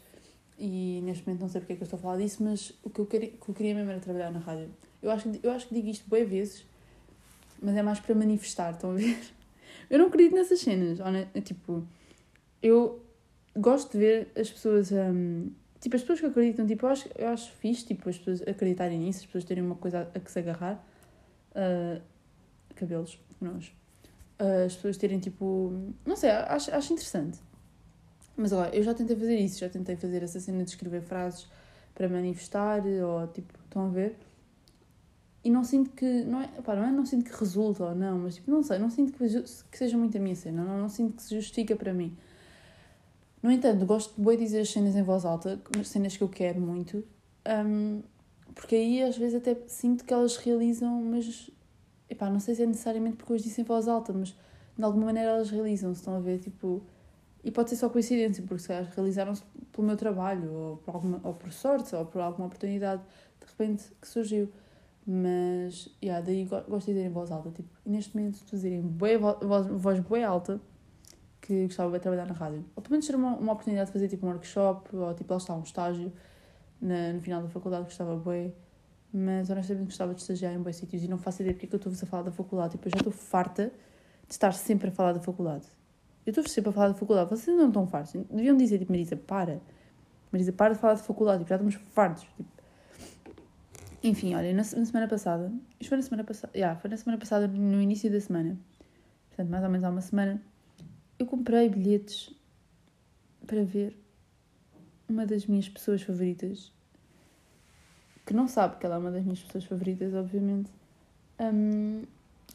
E 0.57 1.01
neste 1.03 1.25
momento 1.27 1.41
não 1.41 1.49
sei 1.49 1.59
porque 1.59 1.73
é 1.73 1.75
que 1.75 1.83
eu 1.83 1.85
estou 1.85 1.97
a 1.97 2.01
falar 2.01 2.17
disso, 2.17 2.43
mas 2.43 2.73
o 2.83 2.89
que 2.89 2.99
eu 2.99 3.05
queria, 3.05 3.29
que 3.29 3.49
eu 3.49 3.55
queria 3.55 3.75
mesmo 3.75 3.91
era 3.91 3.99
trabalhar 3.99 4.31
na 4.31 4.39
rádio. 4.39 4.69
Eu 5.01 5.11
acho, 5.11 5.29
eu 5.41 5.51
acho 5.51 5.67
que 5.67 5.75
digo 5.75 5.87
isto 5.87 6.07
boas 6.07 6.27
vezes, 6.27 6.65
mas 7.61 7.75
é 7.75 7.81
mais 7.81 7.99
para 7.99 8.13
manifestar, 8.15 8.71
estão 8.73 8.91
a 8.91 8.95
ver? 8.95 9.17
Eu 9.89 9.99
não 9.99 10.07
acredito 10.07 10.35
nessas 10.35 10.59
cenas, 10.59 10.99
tipo, 11.43 11.85
eu 12.61 13.03
gosto 13.57 13.91
de 13.91 13.97
ver 13.97 14.31
as 14.37 14.49
pessoas, 14.49 14.91
um, 14.91 15.51
tipo, 15.79 15.95
as 15.95 16.01
pessoas 16.01 16.19
que 16.19 16.25
acreditam, 16.27 16.65
tipo, 16.65 16.85
eu 16.85 16.89
acho, 16.89 17.09
eu 17.17 17.27
acho 17.27 17.51
fixe, 17.53 17.85
tipo, 17.85 18.07
as 18.09 18.17
pessoas 18.17 18.41
acreditarem 18.47 18.99
nisso, 18.99 19.19
as 19.19 19.25
pessoas 19.25 19.43
terem 19.43 19.63
uma 19.63 19.75
coisa 19.75 20.09
a 20.13 20.19
que 20.19 20.31
se 20.31 20.39
agarrar, 20.39 20.83
uh, 21.51 22.01
cabelos, 22.75 23.19
nós. 23.39 23.67
Uh, 24.39 24.65
as 24.65 24.75
pessoas 24.75 24.97
terem 24.97 25.19
tipo. 25.19 25.93
Não 26.05 26.15
sei, 26.15 26.31
acho, 26.31 26.73
acho 26.73 26.93
interessante. 26.93 27.39
Mas 28.35 28.53
agora, 28.53 28.75
eu 28.75 28.81
já 28.81 28.93
tentei 28.93 29.15
fazer 29.15 29.37
isso, 29.37 29.59
já 29.59 29.69
tentei 29.69 29.95
fazer 29.95 30.23
essa 30.23 30.39
cena 30.39 30.63
de 30.63 30.69
escrever 30.69 31.01
frases 31.01 31.47
para 31.93 32.07
manifestar, 32.07 32.81
ou 32.85 33.27
tipo, 33.27 33.53
estão 33.65 33.85
a 33.85 33.89
ver? 33.89 34.15
E 35.43 35.49
não 35.49 35.63
sinto 35.63 35.91
que. 35.91 36.23
Não 36.23 36.41
é, 36.41 36.47
pá, 36.63 36.75
não 36.75 36.83
é 36.83 36.91
não 36.91 37.05
sinto 37.05 37.29
que 37.29 37.37
resulta 37.37 37.85
ou 37.85 37.95
não, 37.95 38.19
mas 38.19 38.35
tipo, 38.35 38.51
não 38.51 38.61
sei, 38.61 38.77
não 38.77 38.89
sinto 38.89 39.13
que, 39.13 39.25
que 39.71 39.77
seja 39.77 39.97
muito 39.97 40.17
a 40.17 40.21
minha 40.21 40.35
cena, 40.35 40.63
não, 40.63 40.79
não 40.79 40.89
sinto 40.89 41.15
que 41.15 41.23
se 41.23 41.35
justifica 41.35 41.75
para 41.75 41.93
mim. 41.93 42.15
No 43.41 43.51
entanto, 43.51 43.85
gosto 43.85 44.15
de 44.15 44.21
bem 44.25 44.37
dizer 44.37 44.61
as 44.61 44.69
cenas 44.69 44.95
em 44.95 45.01
voz 45.01 45.25
alta, 45.25 45.59
as 45.79 45.87
cenas 45.87 46.15
que 46.15 46.23
eu 46.23 46.29
quero 46.29 46.61
muito, 46.61 47.03
um, 47.65 48.01
porque 48.53 48.75
aí 48.75 49.01
às 49.01 49.17
vezes 49.17 49.35
até 49.35 49.57
sinto 49.67 50.05
que 50.05 50.13
elas 50.13 50.37
realizam, 50.37 51.01
mas 51.03 51.49
epá, 52.07 52.29
não 52.29 52.39
sei 52.39 52.53
se 52.53 52.63
é 52.63 52.65
necessariamente 52.65 53.17
porque 53.17 53.31
eu 53.31 53.35
as 53.35 53.41
disse 53.41 53.61
em 53.61 53.63
voz 53.63 53.87
alta, 53.87 54.13
mas 54.13 54.35
de 54.77 54.83
alguma 54.83 55.05
maneira 55.05 55.31
elas 55.31 55.49
realizam-se, 55.49 56.01
estão 56.01 56.15
a 56.15 56.19
ver, 56.19 56.39
tipo. 56.39 56.83
E 57.43 57.49
pode 57.49 57.71
ser 57.71 57.77
só 57.77 57.89
coincidência, 57.89 58.43
porque 58.47 58.61
se 58.61 58.71
realizaram-se 58.95 59.41
pelo 59.71 59.87
meu 59.87 59.97
trabalho, 59.97 60.53
ou 60.53 60.77
por, 60.77 60.93
alguma, 60.93 61.19
ou 61.23 61.33
por 61.33 61.51
sorte, 61.51 61.95
ou 61.95 62.05
por 62.05 62.21
alguma 62.21 62.45
oportunidade 62.45 63.01
de 63.39 63.47
repente 63.47 63.85
que 63.99 64.07
surgiu. 64.07 64.51
Mas, 65.05 65.89
yeah, 66.01 66.23
daí 66.23 66.45
gosto 66.45 66.85
de 66.85 66.93
dizer 66.93 67.05
em 67.05 67.09
voz 67.09 67.31
alta, 67.31 67.49
tipo, 67.49 67.69
neste 67.85 68.15
momento 68.15 68.35
estou 68.35 68.55
a 68.55 68.57
dizer 68.57 68.71
em 68.71 68.81
boa, 68.81 69.33
voz, 69.41 69.67
voz 69.67 69.99
boa 69.99 70.25
alta 70.25 70.61
que 71.41 71.65
gostava 71.65 71.91
de 71.91 71.99
trabalhar 71.99 72.27
na 72.27 72.33
rádio. 72.33 72.63
Ou 72.75 72.83
pelo 72.83 72.91
menos 72.91 73.07
ter 73.07 73.15
uma, 73.15 73.35
uma 73.35 73.53
oportunidade 73.53 73.87
de 73.87 73.93
fazer 73.93 74.07
tipo 74.07 74.25
um 74.25 74.29
workshop, 74.29 74.95
ou 74.95 75.13
tipo 75.13 75.33
lá 75.33 75.37
está 75.37 75.55
um 75.55 75.63
estágio 75.63 76.13
na, 76.79 77.13
no 77.13 77.21
final 77.21 77.41
da 77.41 77.49
faculdade, 77.49 77.85
gostava 77.85 78.15
bem, 78.15 78.53
mas 79.11 79.49
honestamente 79.49 79.85
gostava 79.85 80.13
de 80.13 80.21
estagiar 80.21 80.53
em 80.53 80.59
bons 80.59 80.75
sítios 80.75 81.03
e 81.03 81.07
não 81.07 81.17
faço 81.17 81.41
ideia 81.41 81.53
porque 81.53 81.65
é 81.65 81.69
que 81.69 81.75
eu 81.75 81.77
estou 81.77 81.91
a 81.91 82.05
falar 82.05 82.23
da 82.23 82.31
faculdade. 82.31 82.73
Tipo, 82.73 82.87
eu 82.87 82.91
já 82.91 82.97
estou 82.97 83.11
farta 83.11 83.71
de 84.27 84.33
estar 84.33 84.53
sempre 84.53 84.89
a 84.89 84.91
falar 84.91 85.13
da 85.13 85.19
faculdade. 85.19 85.65
Eu 86.25 86.31
estou 86.31 86.47
sempre 86.47 86.69
a 86.69 86.73
falar 86.73 86.89
da 86.89 86.93
faculdade, 86.93 87.29
vocês 87.29 87.57
não 87.57 87.67
estão 87.67 87.87
fartos. 87.87 88.13
Deviam 88.29 88.55
dizer, 88.55 88.77
tipo, 88.77 88.91
Marisa, 88.91 89.17
para. 89.17 89.59
Marisa, 90.31 90.53
para 90.53 90.73
de 90.73 90.79
falar 90.79 90.93
de 90.93 91.01
faculdade, 91.01 91.39
tipo, 91.39 91.49
já 91.49 91.55
estamos 91.55 91.75
fartos. 91.93 92.23
Tipo. 92.37 92.60
Enfim, 94.03 94.33
olha, 94.33 94.49
na, 94.49 94.57
na, 94.57 94.63
semana 94.63 95.07
passada, 95.07 95.51
isto 95.79 95.89
foi 95.89 95.97
na 95.97 96.03
semana 96.03 96.23
passada, 96.23 96.51
yeah, 96.57 96.79
foi 96.79 96.89
na 96.89 96.97
semana 96.97 97.19
passada, 97.19 97.47
no 97.47 97.79
início 97.79 98.11
da 98.11 98.19
semana, 98.19 98.57
portanto, 99.29 99.49
mais 99.49 99.63
ou 99.63 99.69
menos 99.69 99.83
há 99.83 99.89
uma 99.89 100.01
semana, 100.01 100.41
eu 101.19 101.25
comprei 101.27 101.69
bilhetes 101.69 102.33
para 103.45 103.63
ver 103.63 103.95
uma 105.07 105.25
das 105.25 105.45
minhas 105.45 105.69
pessoas 105.69 106.01
favoritas, 106.01 106.71
que 108.25 108.33
não 108.33 108.47
sabe 108.47 108.77
que 108.77 108.85
ela 108.85 108.95
é 108.95 108.97
uma 108.97 109.11
das 109.11 109.23
minhas 109.23 109.43
pessoas 109.43 109.65
favoritas, 109.65 110.13
obviamente, 110.15 110.71
um, 111.39 112.03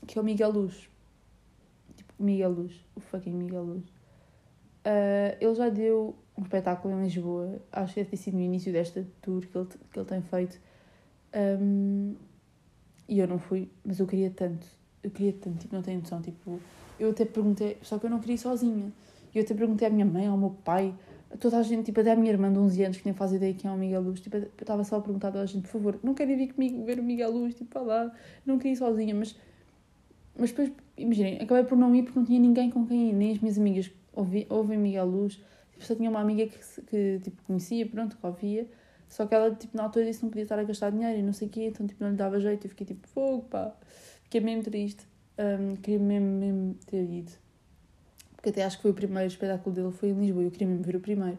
que 0.07 0.19
é 0.19 0.23
o 0.23 0.25
Miguel 0.25 0.51
Luz. 0.51 0.89
Tipo, 1.97 2.15
Miguel 2.19 2.51
Luz, 2.51 2.85
o 2.95 3.01
fucking 3.01 3.33
Miguel 3.33 3.63
Luz. 3.63 3.85
Uh, 3.85 5.37
ele 5.41 5.55
já 5.55 5.69
deu 5.69 6.17
um 6.37 6.43
espetáculo 6.43 6.95
em 6.95 7.05
Lisboa, 7.05 7.61
acho 7.73 7.95
que 7.95 8.01
deve 8.01 8.11
ter 8.11 8.17
sido 8.17 8.35
no 8.35 8.43
início 8.43 8.73
desta 8.73 9.07
tour 9.21 9.47
que 9.47 9.57
ele, 9.57 9.69
que 9.93 9.99
ele 9.99 10.07
tem 10.07 10.23
feito. 10.23 10.61
Um, 11.35 12.15
e 13.09 13.19
eu 13.19 13.29
não 13.29 13.39
fui, 13.39 13.69
mas 13.85 14.01
eu 14.01 14.07
queria 14.07 14.31
tanto, 14.31 14.67
eu 15.03 15.11
queria 15.11 15.33
tanto, 15.33 15.59
tipo, 15.59 15.75
não 15.75 15.83
tenho 15.83 16.01
noção, 16.01 16.21
tipo, 16.21 16.59
eu 16.99 17.11
até 17.11 17.25
perguntei, 17.25 17.79
só 17.83 17.99
que 17.99 18.07
eu 18.07 18.11
não 18.11 18.19
queria 18.19 18.35
ir 18.35 18.39
sozinha. 18.39 18.93
E 19.35 19.39
eu 19.39 19.45
até 19.45 19.55
perguntei 19.55 19.87
à 19.87 19.91
minha 19.91 20.07
mãe, 20.07 20.27
ao 20.27 20.37
meu 20.37 20.51
pai, 20.65 20.95
toda 21.39 21.59
a 21.59 21.63
gente, 21.63 21.85
tipo, 21.87 22.01
até 22.01 22.13
a 22.13 22.17
minha 22.17 22.33
irmã 22.33 22.53
de 22.53 22.59
11 22.59 22.85
anos, 22.85 22.97
que 22.97 23.05
nem 23.05 23.15
faz 23.15 23.33
ideia 23.33 23.55
quem 23.55 23.71
é 23.71 23.75
o 23.75 23.77
Miguel 23.77 24.03
Luz, 24.03 24.21
tipo, 24.21 24.37
eu 24.37 24.51
estava 24.59 24.83
só 24.83 24.97
a 24.97 25.01
perguntar 25.01 25.29
a 25.29 25.33
toda 25.33 25.45
a 25.45 25.47
gente, 25.47 25.63
por 25.63 25.71
favor, 25.71 25.99
não 26.03 26.15
querem 26.15 26.37
vir 26.37 26.53
comigo 26.53 26.85
ver 26.85 26.99
o 26.99 27.03
Miguel 27.03 27.31
Luz, 27.31 27.55
tipo, 27.55 27.71
para 27.71 27.83
lá, 27.83 28.13
não 28.45 28.59
queria 28.59 28.73
ir 28.73 28.77
sozinha, 28.77 29.15
mas, 29.15 29.37
mas 30.39 30.51
depois, 30.51 30.73
imaginem, 30.97 31.37
acabei 31.41 31.65
por 31.65 31.77
não 31.77 31.95
ir 31.95 32.03
porque 32.05 32.19
não 32.19 32.27
tinha 32.27 32.41
ninguém 32.41 32.71
com 32.71 32.87
quem 32.87 33.11
ir, 33.11 33.13
nem 33.13 33.33
as 33.33 33.39
minhas 33.39 33.59
amigas 33.59 33.91
ouvem 34.49 34.79
Miguel 34.79 35.07
Luz, 35.07 35.35
tipo, 35.73 35.85
só 35.85 35.95
tinha 35.95 36.09
uma 36.09 36.21
amiga 36.21 36.47
que, 36.47 36.83
que, 36.83 37.21
tipo, 37.23 37.43
conhecia, 37.45 37.87
pronto, 37.87 38.17
que 38.17 38.27
ouvia, 38.27 38.67
só 39.09 39.27
que 39.27 39.35
ela, 39.35 39.55
tipo, 39.55 39.77
na 39.77 39.85
altura 39.85 40.05
disse 40.05 40.21
que 40.21 40.25
não 40.25 40.31
podia 40.31 40.43
estar 40.45 40.59
a 40.59 40.65
gastar 40.65 40.91
dinheiro 40.91 41.19
e 41.19 41.23
não 41.23 41.33
sei 41.33 41.49
o 41.49 41.51
quê, 41.51 41.67
então, 41.67 41.87
tipo, 41.87 42.03
não 42.03 42.11
lhe 42.11 42.17
dava 42.17 42.41
jeito, 42.41 42.67
eu 42.67 42.71
fiquei, 42.71 42.87
tipo, 42.87 43.07
fogo, 43.09 43.43
pá, 43.45 43.75
fiquei 44.25 44.41
mesmo 44.41 44.63
triste, 44.65 45.07
um, 45.39 45.77
queria 45.77 45.99
mesmo, 45.99 46.29
mesmo 46.29 46.75
ter 46.87 47.03
ido 47.03 47.33
porque 48.47 48.61
até 48.61 48.65
acho 48.65 48.77
que 48.77 48.83
foi 48.83 48.93
o 48.93 48.95
primeiro 48.95 49.27
espetáculo 49.27 49.75
dele, 49.75 49.91
foi 49.91 50.11
em 50.11 50.21
Lisboa, 50.21 50.45
eu 50.45 50.51
queria 50.53 50.69
mesmo 50.69 50.85
ver 50.85 50.95
o 50.95 51.01
primeiro. 51.01 51.39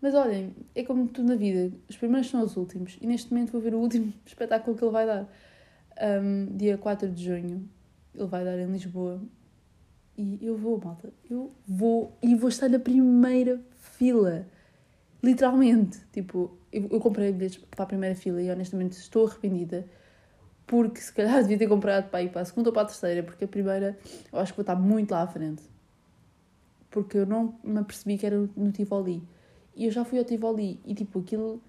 Mas 0.00 0.12
olhem, 0.12 0.52
é 0.74 0.82
como 0.82 1.06
tudo 1.06 1.28
na 1.28 1.36
vida, 1.36 1.72
os 1.88 1.96
primeiros 1.96 2.28
são 2.28 2.42
os 2.42 2.56
últimos, 2.56 2.98
e 3.00 3.06
neste 3.06 3.32
momento 3.32 3.52
vou 3.52 3.60
ver 3.60 3.74
o 3.74 3.78
último 3.78 4.12
espetáculo 4.26 4.76
que 4.76 4.82
ele 4.82 4.90
vai 4.90 5.06
dar. 5.06 5.28
Um, 6.20 6.56
dia 6.56 6.76
4 6.76 7.08
de 7.08 7.24
junho, 7.24 7.68
ele 8.12 8.26
vai 8.26 8.44
dar 8.44 8.58
em 8.58 8.66
Lisboa. 8.66 9.22
E 10.18 10.38
eu 10.42 10.56
vou, 10.56 10.80
malta, 10.82 11.12
eu 11.30 11.52
vou, 11.66 12.12
e 12.20 12.34
vou 12.34 12.48
estar 12.48 12.68
na 12.68 12.80
primeira 12.80 13.60
fila. 13.78 14.48
Literalmente, 15.22 15.98
tipo, 16.12 16.56
eu, 16.72 17.00
comprei 17.00 17.32
bilhetes 17.32 17.58
para 17.70 17.84
a 17.84 17.86
primeira 17.86 18.14
fila 18.14 18.40
e 18.40 18.50
honestamente 18.50 18.92
estou 18.92 19.26
arrependida 19.26 19.86
porque 20.66 21.00
se 21.00 21.12
calhar 21.12 21.40
devia 21.42 21.58
ter 21.58 21.68
comprado 21.68 22.10
para 22.10 22.22
ir 22.22 22.30
para 22.30 22.42
a 22.42 22.44
segunda 22.44 22.68
ou 22.68 22.72
para 22.72 22.82
a 22.82 22.86
terceira, 22.86 23.22
porque 23.22 23.44
a 23.44 23.48
primeira 23.48 23.98
eu 24.32 24.38
acho 24.38 24.52
que 24.52 24.56
vou 24.56 24.62
estar 24.62 24.76
muito 24.76 25.10
lá 25.10 25.22
à 25.22 25.26
frente 25.26 25.62
porque 26.96 27.18
eu 27.18 27.26
não 27.26 27.54
me 27.62 27.78
apercebi 27.78 28.16
que 28.16 28.24
era 28.24 28.38
no 28.56 28.72
Tivoli. 28.72 29.22
E 29.74 29.84
eu 29.84 29.90
já 29.90 30.02
fui 30.02 30.18
ao 30.18 30.24
Tivoli 30.24 30.80
e 30.82 30.94
tipo, 30.94 31.18
aquilo 31.18 31.60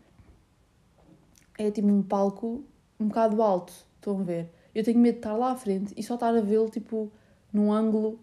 é 1.58 1.70
tipo 1.70 1.88
um 1.90 2.02
palco 2.02 2.64
um 2.98 3.10
bocado 3.10 3.42
alto, 3.42 3.74
estão 3.96 4.22
a 4.22 4.24
ver? 4.24 4.50
Eu 4.74 4.86
tenho 4.86 4.98
medo 5.00 5.16
de 5.16 5.20
estar 5.20 5.34
lá 5.36 5.52
à 5.52 5.56
frente 5.58 5.94
e 5.98 6.02
só 6.02 6.14
estar 6.16 6.34
a 6.34 6.40
vê-lo 6.40 6.70
tipo 6.70 7.12
num 7.52 7.74
ângulo 7.74 8.18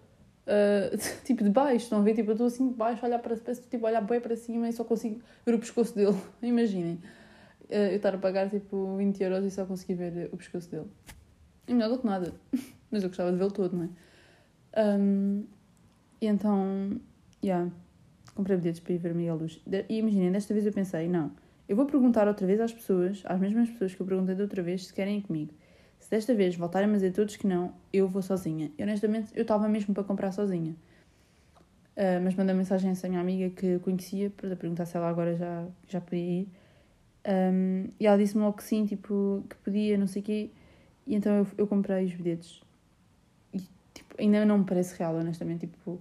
uh, 0.47 0.97
tipo 1.25 1.43
de 1.43 1.51
baixo, 1.51 1.85
estão 1.85 2.01
a 2.01 2.03
ver? 2.03 2.15
Tipo, 2.15 2.31
eu 2.31 2.35
estou 2.35 2.47
assim 2.47 2.69
de 2.69 2.75
baixo, 2.75 3.05
olhar 3.05 3.19
para, 3.19 3.37
parece, 3.37 3.63
tipo, 3.63 3.87
olhar 3.87 4.01
bem 4.01 4.21
para 4.21 4.37
cima 4.37 4.69
e 4.69 4.73
só 4.73 4.85
consigo 4.85 5.21
ver 5.45 5.55
o 5.55 5.59
pescoço 5.59 5.95
dele. 5.95 6.17
Imaginem. 6.43 7.01
Uh, 7.65 7.91
eu 7.91 7.97
estar 7.97 8.15
a 8.15 8.19
pagar 8.19 8.51
tipo 8.51 8.97
20 8.97 9.23
euros 9.23 9.45
e 9.45 9.51
só 9.51 9.65
conseguir 9.65 9.95
ver 9.95 10.29
o 10.33 10.37
pescoço 10.37 10.71
dele. 10.71 10.87
É 11.67 11.73
melhor 11.73 11.91
do 11.91 11.99
que 11.99 12.07
nada. 12.07 12.33
Mas 12.91 13.03
eu 13.03 13.09
gostava 13.09 13.33
de 13.33 13.39
vê-lo 13.39 13.51
todo, 13.51 13.77
não 13.77 13.85
é? 13.85 13.89
Um, 14.99 15.45
e 16.21 16.27
então, 16.27 17.01
yeah, 17.43 17.71
comprei 18.35 18.57
bilhetes 18.57 18.81
para 18.81 18.93
ir 18.93 18.99
ver 18.99 19.15
Miguel 19.15 19.37
Luz. 19.37 19.61
E 19.89 19.99
imaginem, 19.99 20.31
desta 20.31 20.53
vez 20.53 20.67
eu 20.67 20.73
pensei, 20.73 21.09
não, 21.09 21.33
eu 21.69 21.77
vou 21.77 21.87
perguntar 21.87 22.29
outra 22.29 22.47
vez 22.47 22.61
às 22.61 22.73
pessoas, 22.73 23.23
às 23.25 23.41
mesmas 23.41 23.71
pessoas 23.71 23.95
que 23.95 24.01
eu 24.01 24.07
perguntei 24.07 24.35
da 24.35 24.43
outra 24.43 24.63
vez, 24.63 24.87
se 24.87 24.93
querem 24.93 25.19
ir 25.19 25.23
comigo. 25.23 25.53
Desta 26.15 26.33
vez 26.33 26.55
voltarem 26.55 26.89
a 26.89 26.93
dizer 26.93 27.13
todos 27.13 27.35
que 27.35 27.45
não, 27.45 27.75
eu 27.93 28.07
vou 28.07 28.23
sozinha. 28.23 28.71
E 28.79 28.83
honestamente, 28.85 29.33
eu 29.35 29.43
estava 29.43 29.69
mesmo 29.69 29.93
para 29.93 30.05
comprar 30.05 30.31
sozinha. 30.31 30.77
Uh, 31.97 32.23
mas 32.23 32.37
mandei 32.37 32.55
mensagem 32.55 32.91
a 32.91 32.93
essa 32.93 33.09
minha 33.09 33.21
amiga 33.21 33.51
que 33.51 33.81
conhecia 33.81 34.31
para 34.31 34.55
perguntar 34.55 34.87
se 34.87 34.97
ela 34.97 35.09
agora 35.09 35.35
já, 35.35 35.67
já 35.89 36.01
podia 36.01 36.43
ir. 36.43 36.49
Um, 37.27 37.89
e 37.99 38.07
ela 38.07 38.17
disse-me 38.17 38.45
logo 38.45 38.59
que 38.59 38.63
sim, 38.63 38.87
tipo, 38.87 39.43
que 39.51 39.57
podia, 39.57 39.99
não 39.99 40.07
sei 40.07 40.23
o 40.23 40.25
quê. 40.25 40.51
E 41.05 41.17
então 41.17 41.35
eu, 41.35 41.47
eu 41.59 41.67
comprei 41.67 42.05
os 42.05 42.15
bilhetes. 42.15 42.63
E 43.53 43.59
tipo, 43.93 44.15
ainda 44.17 44.47
não 44.47 44.59
me 44.59 44.65
parece 44.65 44.97
real, 44.97 45.17
honestamente. 45.17 45.67
Tipo, 45.67 46.01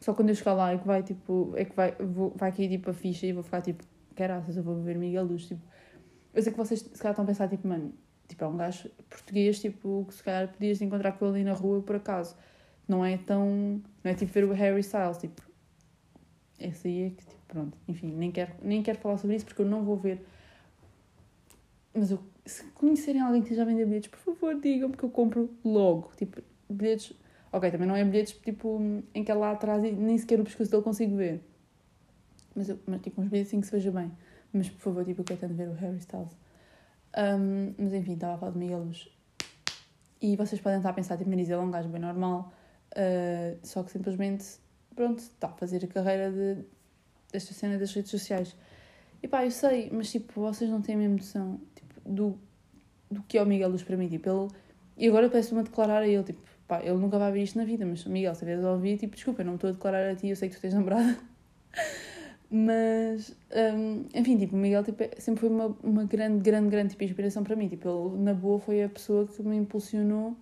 só 0.00 0.12
quando 0.12 0.30
eu 0.30 0.34
chegar 0.34 0.54
lá 0.54 0.72
é 0.72 0.78
que 0.78 0.86
vai, 0.88 1.04
tipo, 1.04 1.52
é 1.54 1.64
que 1.64 1.76
vai, 1.76 1.92
vou, 1.92 2.32
vai 2.34 2.50
cair 2.50 2.68
tipo 2.68 2.90
a 2.90 2.92
ficha 2.92 3.24
e 3.24 3.32
vou 3.32 3.44
ficar 3.44 3.60
tipo, 3.62 3.84
caraças, 4.16 4.56
eu 4.56 4.64
vou 4.64 4.82
ver 4.82 4.98
Miguel 4.98 5.22
Luz. 5.22 5.46
Tipo, 5.46 5.62
eu 6.34 6.42
sei 6.42 6.50
que 6.50 6.58
vocês 6.58 6.80
se 6.80 6.98
calhar 6.98 7.12
estão 7.12 7.22
a 7.22 7.28
pensar, 7.28 7.48
tipo, 7.48 7.68
mano, 7.68 7.94
tipo, 8.28 8.44
é 8.44 8.46
um 8.46 8.56
gajo 8.56 8.90
português, 9.08 9.60
tipo, 9.60 10.04
que 10.08 10.14
se 10.14 10.22
calhar 10.22 10.52
podias 10.52 10.80
encontrar 10.80 11.12
com 11.12 11.26
ele 11.26 11.36
ali 11.36 11.44
na 11.44 11.52
rua 11.52 11.82
por 11.82 11.96
acaso. 11.96 12.36
Não 12.88 13.04
é 13.04 13.16
tão. 13.16 13.82
Não 14.02 14.10
é 14.10 14.14
tipo 14.14 14.32
ver 14.32 14.44
o 14.44 14.52
Harry 14.52 14.80
Styles, 14.80 15.18
tipo. 15.18 15.42
Esse 16.58 16.88
aí 16.88 17.02
é 17.02 17.10
que, 17.10 17.26
tipo, 17.26 17.42
pronto. 17.48 17.76
Enfim, 17.88 18.12
nem 18.12 18.30
quero, 18.30 18.52
nem 18.62 18.82
quero 18.82 18.98
falar 18.98 19.18
sobre 19.18 19.36
isso 19.36 19.44
porque 19.44 19.62
eu 19.62 19.66
não 19.66 19.84
vou 19.84 19.96
ver. 19.96 20.24
Mas 21.92 22.10
eu, 22.10 22.18
se 22.44 22.64
conhecerem 22.72 23.20
alguém 23.20 23.42
que 23.42 23.58
a 23.58 23.64
vender 23.64 23.86
bilhetes, 23.86 24.10
por 24.10 24.18
favor, 24.18 24.60
digam, 24.60 24.90
porque 24.90 25.04
eu 25.04 25.10
compro 25.10 25.50
logo. 25.64 26.12
Tipo, 26.16 26.42
bilhetes. 26.68 27.12
Ok, 27.52 27.70
também 27.70 27.86
não 27.88 27.96
é 27.96 28.04
bilhetes 28.04 28.34
tipo 28.34 28.80
em 29.14 29.24
que 29.24 29.30
é 29.30 29.34
lá 29.34 29.52
atrás 29.52 29.82
e 29.82 29.90
nem 29.92 30.18
sequer 30.18 30.40
o 30.40 30.44
pescoço 30.44 30.70
dele 30.70 30.82
consigo 30.82 31.16
ver. 31.16 31.40
Mas, 32.54 32.68
eu, 32.68 32.78
mas 32.86 33.00
tipo, 33.00 33.20
uns 33.20 33.28
bilhetes 33.28 33.48
assim 33.48 33.60
que 33.60 33.66
se 33.66 33.72
veja 33.72 33.90
bem. 33.90 34.10
Mas 34.52 34.68
por 34.68 34.80
favor, 34.80 35.04
tipo, 35.04 35.20
eu 35.20 35.24
quero 35.24 35.40
tanto 35.40 35.54
ver 35.54 35.68
o 35.68 35.74
Harry 35.74 35.98
Styles. 35.98 36.36
Um, 37.16 37.74
mas 37.78 37.94
enfim, 37.94 38.12
estava 38.12 38.34
a 38.34 38.38
falar 38.38 38.52
de 38.52 38.58
Miguel 38.58 38.80
Luz. 38.80 39.08
E 40.20 40.36
vocês 40.36 40.60
podem 40.60 40.78
estar 40.78 40.90
a 40.90 40.92
pensar, 40.92 41.16
tipo, 41.16 41.30
Marisa 41.30 41.54
é 41.54 41.58
um 41.58 41.70
gajo 41.70 41.88
bem 41.88 42.00
normal, 42.00 42.52
uh, 42.92 43.58
só 43.62 43.82
que 43.82 43.90
simplesmente, 43.90 44.44
pronto, 44.94 45.18
está 45.18 45.48
a 45.48 45.52
fazer 45.52 45.84
a 45.84 45.88
carreira 45.88 46.30
de, 46.30 46.64
desta 47.32 47.54
cena 47.54 47.78
das 47.78 47.92
redes 47.92 48.10
sociais. 48.10 48.56
E 49.22 49.28
pá, 49.28 49.44
eu 49.44 49.50
sei, 49.50 49.90
mas 49.92 50.10
tipo, 50.10 50.40
vocês 50.40 50.70
não 50.70 50.80
têm 50.80 50.94
a 50.94 50.98
mesma 50.98 51.16
noção 51.16 51.60
tipo, 51.74 51.94
do, 52.04 52.38
do 53.10 53.22
que 53.22 53.38
é 53.38 53.42
o 53.42 53.46
Miguel 53.46 53.70
Luz 53.70 53.82
para 53.82 53.96
mim. 53.96 54.08
Tipo, 54.08 54.28
ele, 54.28 54.48
e 54.96 55.08
agora 55.08 55.28
peço-me 55.28 55.60
a 55.60 55.62
declarar 55.64 56.02
a 56.02 56.08
ele, 56.08 56.22
tipo, 56.22 56.40
pá, 56.66 56.80
ele 56.82 56.96
nunca 56.96 57.18
vai 57.18 57.32
ver 57.32 57.42
isto 57.42 57.58
na 57.58 57.64
vida, 57.64 57.84
mas 57.84 58.04
Miguel, 58.04 58.34
se 58.34 58.50
a 58.50 58.70
ouvir, 58.70 58.98
tipo, 58.98 59.14
desculpa, 59.14 59.42
eu 59.42 59.46
não 59.46 59.54
estou 59.54 59.70
a 59.70 59.72
declarar 59.72 60.10
a 60.10 60.14
ti, 60.14 60.28
eu 60.28 60.36
sei 60.36 60.48
que 60.48 60.56
tu 60.56 60.60
tens 60.60 60.74
namorada. 60.74 61.18
Mas, 62.50 63.34
um, 63.74 64.04
enfim, 64.14 64.38
tipo, 64.38 64.54
o 64.54 64.58
Miguel 64.58 64.84
tipo, 64.84 65.02
é, 65.02 65.10
sempre 65.18 65.40
foi 65.40 65.48
uma, 65.48 65.76
uma 65.82 66.04
grande, 66.04 66.40
grande, 66.40 66.68
grande 66.68 66.90
tipo, 66.90 67.02
inspiração 67.02 67.42
para 67.42 67.56
mim. 67.56 67.68
Tipo, 67.68 67.88
ele, 67.88 68.22
na 68.22 68.34
boa, 68.34 68.60
foi 68.60 68.84
a 68.84 68.88
pessoa 68.88 69.26
que 69.26 69.42
me 69.42 69.56
impulsionou 69.56 70.36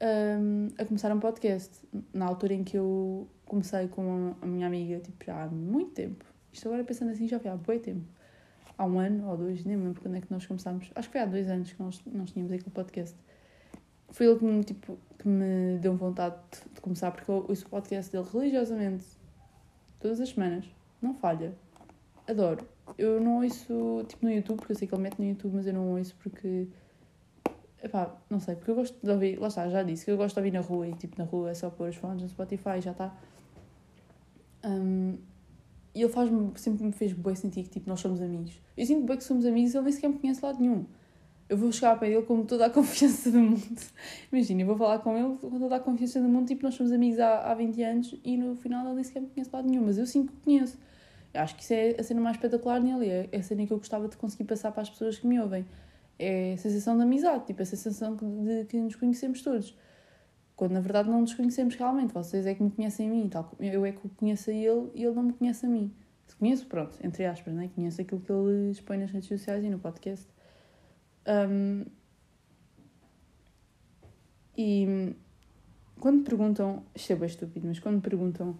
um, 0.00 0.68
a 0.78 0.84
começar 0.84 1.12
um 1.12 1.20
podcast. 1.20 1.70
Na 2.14 2.26
altura 2.26 2.54
em 2.54 2.64
que 2.64 2.78
eu 2.78 3.28
comecei 3.44 3.88
com 3.88 4.34
a 4.40 4.46
minha 4.46 4.66
amiga, 4.66 4.98
tipo, 5.00 5.22
já 5.24 5.44
há 5.44 5.48
muito 5.48 5.90
tempo. 5.92 6.24
Isto 6.52 6.68
agora 6.68 6.82
pensando 6.84 7.10
assim, 7.10 7.28
já 7.28 7.38
foi 7.38 7.50
há 7.50 7.56
bom 7.56 7.78
tempo. 7.78 8.06
Há 8.78 8.86
um 8.86 8.98
ano 8.98 9.28
ou 9.28 9.36
dois, 9.36 9.64
nem 9.64 9.76
lembro 9.76 10.00
quando 10.00 10.16
é 10.16 10.20
que 10.20 10.30
nós 10.30 10.46
começámos. 10.46 10.90
Acho 10.94 11.08
que 11.08 11.12
foi 11.12 11.20
há 11.20 11.26
dois 11.26 11.48
anos 11.48 11.72
que 11.72 11.82
nós, 11.82 12.00
nós 12.06 12.30
tínhamos 12.30 12.52
aquele 12.52 12.70
podcast. 12.70 13.16
Foi 14.10 14.26
ele 14.26 14.38
que 14.38 14.44
me, 14.44 14.64
tipo, 14.64 14.98
que 15.18 15.28
me 15.28 15.78
deu 15.78 15.94
vontade 15.94 16.36
de, 16.50 16.74
de 16.74 16.80
começar, 16.80 17.10
porque 17.10 17.30
eu 17.30 17.44
ouço 17.48 17.66
o 17.66 17.68
podcast 17.68 18.10
dele 18.10 18.26
religiosamente 18.32 19.04
todas 20.00 20.20
as 20.20 20.30
semanas 20.30 20.64
não 21.00 21.14
falha. 21.14 21.54
Adoro. 22.26 22.66
Eu 22.98 23.20
não 23.20 23.42
ouço 23.42 24.04
tipo 24.08 24.24
no 24.24 24.32
YouTube, 24.32 24.58
porque 24.58 24.72
eu 24.72 24.76
sei 24.76 24.88
que 24.88 24.94
ele 24.94 25.02
mete 25.02 25.18
no 25.18 25.24
YouTube, 25.24 25.54
mas 25.54 25.66
eu 25.66 25.72
não 25.72 25.96
ouço 25.96 26.14
porque. 26.16 26.68
Epá, 27.82 28.16
não 28.30 28.40
sei, 28.40 28.56
porque 28.56 28.70
eu 28.70 28.74
gosto 28.74 28.98
de 29.00 29.10
ouvir. 29.10 29.38
Lá 29.38 29.48
está, 29.48 29.68
já 29.68 29.82
disse 29.82 30.04
que 30.04 30.10
eu 30.10 30.16
gosto 30.16 30.34
de 30.34 30.40
ouvir 30.40 30.52
na 30.52 30.60
rua 30.60 30.88
e 30.88 30.94
tipo 30.94 31.16
na 31.18 31.24
rua 31.24 31.50
é 31.50 31.54
só 31.54 31.70
pôr 31.70 31.90
os 31.90 31.96
fones 31.96 32.22
no 32.22 32.28
Spotify 32.28 32.80
já 32.80 32.92
está. 32.92 33.16
Um, 34.64 35.18
e 35.94 36.02
ele 36.02 36.12
faz-me, 36.12 36.52
sempre 36.56 36.84
me 36.84 36.92
fez 36.92 37.12
bem 37.12 37.34
sentir 37.34 37.62
que 37.62 37.70
tipo, 37.70 37.88
nós 37.88 38.00
somos 38.00 38.20
amigos. 38.20 38.60
Eu 38.76 38.84
sinto 38.86 39.06
bem 39.06 39.16
que 39.16 39.24
somos 39.24 39.46
amigos 39.46 39.74
ele 39.74 39.84
nem 39.84 39.92
sequer 39.92 40.08
me 40.08 40.18
conhece 40.18 40.40
de 40.40 40.46
lado 40.46 40.60
nenhum. 40.60 40.86
Eu 41.48 41.56
vou 41.56 41.70
chegar 41.70 41.96
para 41.96 42.08
ele 42.08 42.22
com 42.22 42.44
toda 42.44 42.66
a 42.66 42.70
confiança 42.70 43.30
do 43.30 43.38
mundo. 43.38 43.62
Imagina, 44.32 44.62
eu 44.62 44.66
vou 44.66 44.76
falar 44.76 44.98
com 44.98 45.16
ele 45.16 45.36
com 45.38 45.58
toda 45.58 45.76
a 45.76 45.80
confiança 45.80 46.20
do 46.20 46.28
mundo, 46.28 46.48
tipo, 46.48 46.64
nós 46.64 46.74
somos 46.74 46.92
amigos 46.92 47.20
há, 47.20 47.50
há 47.50 47.54
20 47.54 47.82
anos 47.82 48.14
e 48.24 48.36
no 48.36 48.56
final 48.56 48.84
ele 48.86 48.94
nem 48.96 49.04
sequer 49.04 49.20
me 49.20 49.28
conhece 49.28 49.50
de 49.50 49.56
lado 49.56 49.68
nenhum, 49.68 49.84
mas 49.84 49.98
eu 49.98 50.06
sinto 50.06 50.32
que 50.32 50.40
conheço. 50.40 50.78
Acho 51.32 51.54
que 51.54 51.62
isso 51.62 51.74
é 51.74 51.96
a 51.98 52.02
cena 52.02 52.20
mais 52.20 52.36
espetacular 52.36 52.80
nele, 52.80 53.08
é, 53.08 53.28
é 53.30 53.38
a 53.38 53.42
cena 53.42 53.66
que 53.66 53.72
eu 53.72 53.78
gostava 53.78 54.08
de 54.08 54.16
conseguir 54.16 54.44
passar 54.44 54.72
para 54.72 54.82
as 54.82 54.90
pessoas 54.90 55.18
que 55.18 55.26
me 55.26 55.38
ouvem. 55.38 55.66
É 56.18 56.54
a 56.54 56.56
sensação 56.56 56.96
de 56.96 57.02
amizade, 57.02 57.46
tipo, 57.46 57.62
a 57.62 57.64
sensação 57.64 58.16
de 58.16 58.64
que 58.64 58.78
nos 58.78 58.96
conhecemos 58.96 59.42
todos. 59.42 59.76
Quando 60.56 60.72
na 60.72 60.80
verdade 60.80 61.10
não 61.10 61.20
nos 61.20 61.34
conhecemos 61.34 61.74
realmente, 61.74 62.14
vocês 62.14 62.46
é 62.46 62.54
que 62.54 62.62
me 62.62 62.70
conhecem 62.70 63.08
a 63.08 63.10
mim, 63.10 63.28
tal, 63.28 63.52
eu 63.60 63.84
é 63.84 63.92
que 63.92 64.08
conheço 64.16 64.50
a 64.50 64.54
ele 64.54 64.90
e 64.94 65.04
ele 65.04 65.14
não 65.14 65.24
me 65.24 65.34
conhece 65.34 65.66
a 65.66 65.68
mim. 65.68 65.92
Se 66.26 66.34
conheço, 66.34 66.66
pronto, 66.66 66.98
entre 67.04 67.26
aspas, 67.26 67.54
né? 67.54 67.70
conheço 67.74 68.00
aquilo 68.00 68.20
que 68.20 68.32
ele 68.32 68.70
expõe 68.70 68.96
nas 68.96 69.10
redes 69.10 69.28
sociais 69.28 69.62
e 69.62 69.68
no 69.68 69.78
podcast. 69.78 70.26
Um, 71.26 71.84
e 74.56 75.14
quando 76.00 76.24
perguntam, 76.24 76.84
isto 76.94 77.12
é 77.12 77.16
bem 77.16 77.26
estúpido, 77.26 77.66
mas 77.66 77.78
quando 77.78 77.96
me 77.96 78.00
perguntam 78.00 78.56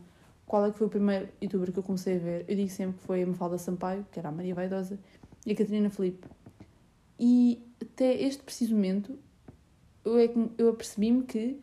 qual 0.47 0.65
é 0.65 0.71
que 0.71 0.79
foi 0.79 0.87
o 0.87 0.91
primeiro 0.91 1.29
youtuber 1.43 1.73
que 1.73 1.79
eu 1.79 1.83
comecei 1.83 2.17
a 2.17 2.19
ver? 2.19 2.45
Eu 2.49 2.55
digo 2.55 2.71
sempre 2.71 2.99
que 2.99 3.03
foi 3.03 3.23
a 3.23 3.27
Mafalda 3.27 3.59
Sampaio, 3.59 4.07
que 4.13 4.19
era 4.19 4.29
a 4.29 4.33
Maria 4.33 4.55
Vaidosa, 4.55 4.99
e 5.45 5.53
a 5.53 5.57
Catarina 5.57 5.91
Felipe. 5.91 6.27
E 7.19 7.61
até 7.83 8.15
este 8.15 8.43
preciso 8.43 8.75
momento, 8.75 9.19
eu, 10.05 10.19
é 10.19 10.29
que, 10.29 10.51
eu 10.57 10.69
apercebi-me 10.69 11.25
que 11.25 11.59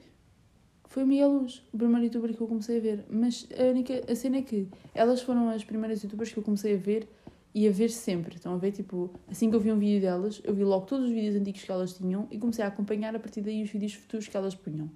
foi 0.85 1.03
o 1.03 1.07
Miguel 1.07 1.31
Luz, 1.31 1.63
o 1.73 1.77
primeiro 1.77 2.05
youtuber 2.05 2.35
que 2.35 2.41
eu 2.41 2.47
comecei 2.47 2.77
a 2.77 2.81
ver. 2.81 3.05
Mas 3.09 3.47
a 3.57 3.63
única 3.63 4.11
a 4.11 4.15
cena 4.15 4.37
é 4.37 4.41
que 4.41 4.67
elas 4.93 5.21
foram 5.21 5.49
as 5.49 5.63
primeiras 5.63 6.03
youtubers 6.03 6.31
que 6.31 6.37
eu 6.37 6.43
comecei 6.43 6.75
a 6.75 6.77
ver 6.77 7.07
e 7.53 7.67
a 7.67 7.71
ver 7.71 7.89
sempre. 7.89 8.35
Estão 8.35 8.53
a 8.53 8.57
ver, 8.57 8.71
tipo, 8.71 9.11
assim 9.29 9.49
que 9.49 9.55
eu 9.55 9.59
vi 9.59 9.71
um 9.71 9.79
vídeo 9.79 10.01
delas, 10.01 10.41
eu 10.43 10.53
vi 10.53 10.63
logo 10.63 10.85
todos 10.85 11.05
os 11.07 11.11
vídeos 11.11 11.35
antigos 11.35 11.63
que 11.63 11.71
elas 11.71 11.93
tinham 11.93 12.27
e 12.31 12.37
comecei 12.37 12.63
a 12.63 12.67
acompanhar 12.67 13.15
a 13.15 13.19
partir 13.19 13.41
daí 13.41 13.63
os 13.63 13.69
vídeos 13.69 13.93
futuros 13.93 14.27
que 14.27 14.35
elas 14.35 14.55
punham. 14.55 14.89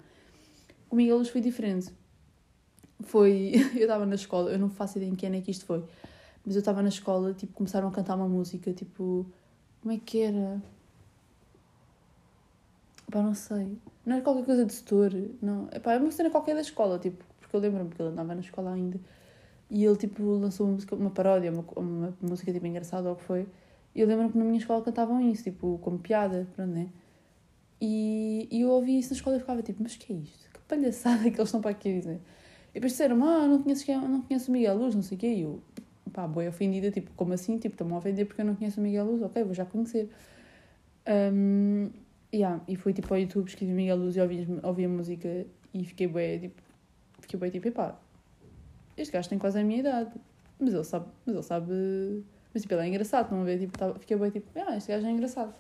O 0.90 0.96
Miguel 0.96 1.18
Luz 1.18 1.30
foi 1.30 1.42
diferente 1.42 1.92
foi. 3.02 3.54
Eu 3.76 3.82
estava 3.82 4.06
na 4.06 4.16
escola, 4.16 4.52
eu 4.52 4.60
não 4.60 4.70
faço 4.70 4.98
ideia 4.98 5.12
em 5.12 5.16
que 5.16 5.26
ano 5.26 5.36
é 5.36 5.42
que 5.42 5.52
isto 5.52 5.66
foi, 5.66 5.84
mas 6.46 6.56
eu 6.56 6.60
estava 6.60 6.82
na 6.82 6.90
escola, 6.90 7.34
tipo, 7.34 7.54
começaram 7.54 7.88
a 7.88 7.92
cantar 7.92 8.16
uma 8.16 8.28
música, 8.28 8.74
tipo. 8.74 9.26
Como 9.82 9.94
é 9.94 9.98
que 9.98 10.22
era? 10.22 10.62
Pá, 13.12 13.22
não 13.22 13.36
sei. 13.36 13.78
Não 14.06 14.16
era 14.16 14.24
qualquer 14.24 14.46
coisa 14.46 14.66
de 14.66 14.74
setor, 14.74 15.12
não. 15.42 15.70
Epá, 15.72 15.94
é 15.94 15.98
uma 15.98 16.12
cena 16.12 16.30
qualquer 16.30 16.56
da 16.56 16.62
escola, 16.62 17.00
tipo, 17.00 17.24
porque 17.40 17.56
eu 17.56 17.60
lembro-me 17.60 17.90
que 17.90 18.02
ele 18.02 18.10
andava 18.10 18.34
na 18.34 18.42
escola 18.42 18.74
ainda. 18.74 19.00
E 19.70 19.84
ele, 19.84 19.98
tipo, 19.98 20.24
lançou 20.24 20.66
uma, 20.66 20.74
música, 20.74 20.96
uma 20.96 21.10
paródia, 21.10 21.52
uma, 21.52 21.66
uma 21.76 22.18
música, 22.22 22.54
tipo, 22.54 22.66
engraçada 22.66 23.10
ou 23.10 23.16
o 23.16 23.18
que 23.18 23.24
foi. 23.24 23.48
E 23.94 24.02
eu 24.02 24.08
lembro-me 24.08 24.32
que 24.32 24.38
na 24.38 24.46
minha 24.46 24.58
escola 24.60 24.84
cantavam 24.84 25.20
isso, 25.22 25.44
tipo, 25.44 25.80
como 25.80 26.00
piada, 26.00 26.48
pronto, 26.56 26.72
né? 26.72 26.90
E, 27.82 28.48
e 28.52 28.62
eu 28.62 28.70
ouvi 28.70 28.98
isso 29.00 29.12
na 29.12 29.16
escola 29.16 29.38
e 29.38 29.40
ficava 29.40 29.62
tipo, 29.62 29.82
mas 29.84 29.96
que 29.96 30.12
é 30.14 30.16
isto? 30.16 30.50
Que 30.52 30.60
palhaçada 30.68 31.24
que 31.30 31.38
eles 31.38 31.48
estão 31.48 31.62
para 31.62 31.72
aqui 31.72 32.00
dizer. 32.00 32.20
E 32.72 32.74
depois 32.76 32.92
disseram, 32.94 33.24
ah, 33.24 33.48
não 33.48 33.62
conheço, 33.62 33.90
não 33.92 34.22
conheço 34.22 34.50
o 34.50 34.54
Miguel 34.54 34.78
Luz, 34.78 34.96
não 34.96 35.02
sei 35.02 35.18
o 35.18 35.20
quê. 35.20 35.28
E 35.28 35.42
eu, 35.42 35.62
pá, 36.14 36.28
boi 36.28 36.48
ofendida, 36.48 36.92
tipo, 36.92 37.12
como 37.16 37.34
assim? 37.34 37.58
Tipo, 37.58 37.74
estão-me 37.76 37.94
a 37.94 37.98
ofender 37.98 38.26
porque 38.26 38.42
eu 38.42 38.46
não 38.46 38.56
conheço 38.56 38.80
o 38.80 38.84
Miguel 38.84 39.06
Luz? 39.06 39.22
Ok, 39.22 39.44
vou 39.44 39.54
já 39.54 39.66
conhecer. 39.66 40.10
Um, 41.08 41.90
yeah, 42.34 42.62
e 42.68 42.76
fui, 42.76 42.94
tipo, 42.94 43.14
ao 43.14 43.20
YouTube, 43.20 43.48
escrevi 43.48 43.72
Miguel 43.74 43.98
Luz 43.98 44.16
e 44.16 44.22
ouvi, 44.22 44.48
ouvi 44.64 44.86
a 44.86 44.90
música 44.90 45.46
e 45.74 45.86
fiquei 45.86 46.08
bem, 46.08 46.40
tipo, 46.40 46.62
fiquei 47.22 47.40
bem, 47.40 47.52
tipo, 47.52 47.68
epá, 47.68 48.00
este 48.98 49.14
gajo 49.14 49.30
tem 49.30 49.38
quase 49.38 49.60
a 49.60 49.64
minha 49.64 49.80
idade. 49.80 50.12
Mas 50.60 50.74
ele 50.74 50.84
sabe, 50.84 51.06
mas 51.26 51.36
ele 51.36 51.44
sabe... 51.44 51.74
Mas, 52.54 52.62
tipo, 52.64 52.74
ele 52.74 52.84
é 52.84 52.88
engraçado, 52.88 53.32
não 53.32 53.42
a 53.42 53.46
ver? 53.46 53.60
Tipo, 53.60 53.78
tava, 53.78 54.00
fiquei 54.00 54.18
bem, 54.18 54.32
tipo, 54.32 54.48
ah, 54.56 54.76
este 54.76 54.92
gajo 54.92 55.06
é 55.06 55.12
engraçado. 55.12 55.54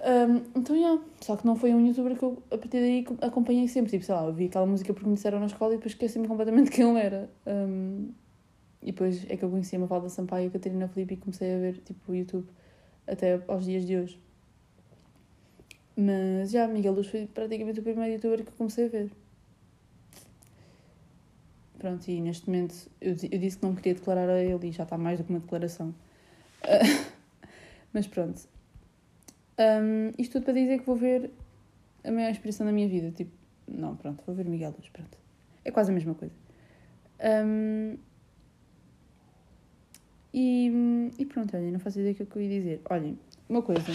Um, 0.00 0.58
então, 0.58 0.76
yeah. 0.76 1.02
Só 1.20 1.36
que 1.36 1.46
não 1.46 1.56
foi 1.56 1.74
um 1.74 1.86
youtuber 1.86 2.16
que 2.16 2.22
eu, 2.22 2.42
a 2.50 2.56
partir 2.56 2.80
daí, 2.80 3.06
acompanhei 3.20 3.68
sempre. 3.68 3.90
Tipo, 3.90 4.04
sei 4.04 4.14
lá, 4.14 4.24
eu 4.24 4.32
vi 4.32 4.46
aquela 4.46 4.66
música 4.66 4.92
porque 4.92 5.08
me 5.08 5.14
disseram 5.14 5.40
na 5.40 5.46
escola 5.46 5.74
e 5.74 5.76
depois 5.76 5.92
esqueci-me 5.92 6.26
completamente 6.26 6.70
quem 6.72 6.88
ele 6.88 7.00
era. 7.00 7.30
Um, 7.46 8.10
e 8.82 8.92
depois 8.92 9.24
é 9.30 9.36
que 9.36 9.44
eu 9.44 9.50
conheci 9.50 9.76
a 9.76 9.78
Mafalda 9.78 10.08
Sampaio 10.08 10.44
e 10.44 10.48
a 10.48 10.50
Catarina 10.50 10.88
Felipe 10.88 11.14
e 11.14 11.16
comecei 11.18 11.54
a 11.54 11.58
ver, 11.58 11.78
tipo, 11.78 12.12
o 12.12 12.14
YouTube 12.14 12.46
até 13.06 13.42
aos 13.46 13.64
dias 13.64 13.84
de 13.84 13.96
hoje. 13.96 14.18
Mas 15.96 16.50
já, 16.50 16.66
Miguel 16.66 16.94
Luz 16.94 17.08
foi 17.08 17.26
praticamente 17.26 17.80
o 17.80 17.82
primeiro 17.82 18.14
youtuber 18.14 18.42
que 18.42 18.48
eu 18.48 18.54
comecei 18.56 18.86
a 18.86 18.88
ver. 18.88 19.10
Pronto, 21.80 22.06
e 22.08 22.20
neste 22.20 22.46
momento 22.46 22.74
eu, 23.00 23.16
eu 23.32 23.38
disse 23.38 23.56
que 23.56 23.64
não 23.64 23.74
queria 23.74 23.94
declarar 23.94 24.28
a 24.28 24.38
ele 24.38 24.68
e 24.68 24.70
já 24.70 24.82
está 24.82 24.98
mais 24.98 25.18
do 25.18 25.24
que 25.24 25.30
uma 25.30 25.40
declaração. 25.40 25.94
mas 27.90 28.06
pronto. 28.06 28.46
Um, 29.58 30.12
isto 30.18 30.32
tudo 30.32 30.44
para 30.44 30.52
dizer 30.52 30.80
que 30.80 30.84
vou 30.84 30.94
ver 30.94 31.30
a 32.04 32.10
maior 32.10 32.30
inspiração 32.30 32.66
da 32.66 32.72
minha 32.72 32.86
vida. 32.86 33.10
Tipo, 33.12 33.32
não, 33.66 33.96
pronto, 33.96 34.22
vou 34.26 34.34
ver 34.34 34.44
Miguel 34.44 34.74
Luz, 34.76 34.90
pronto. 34.90 35.16
É 35.64 35.70
quase 35.70 35.90
a 35.90 35.94
mesma 35.94 36.14
coisa. 36.14 36.34
Um, 37.46 37.96
e, 40.34 41.10
e 41.18 41.24
pronto, 41.24 41.56
olhem, 41.56 41.72
não 41.72 41.80
faço 41.80 41.98
ideia 41.98 42.14
do 42.14 42.26
que 42.26 42.36
eu 42.36 42.42
ia 42.42 42.48
dizer. 42.60 42.82
Olhem, 42.90 43.18
uma 43.48 43.62
coisa 43.62 43.90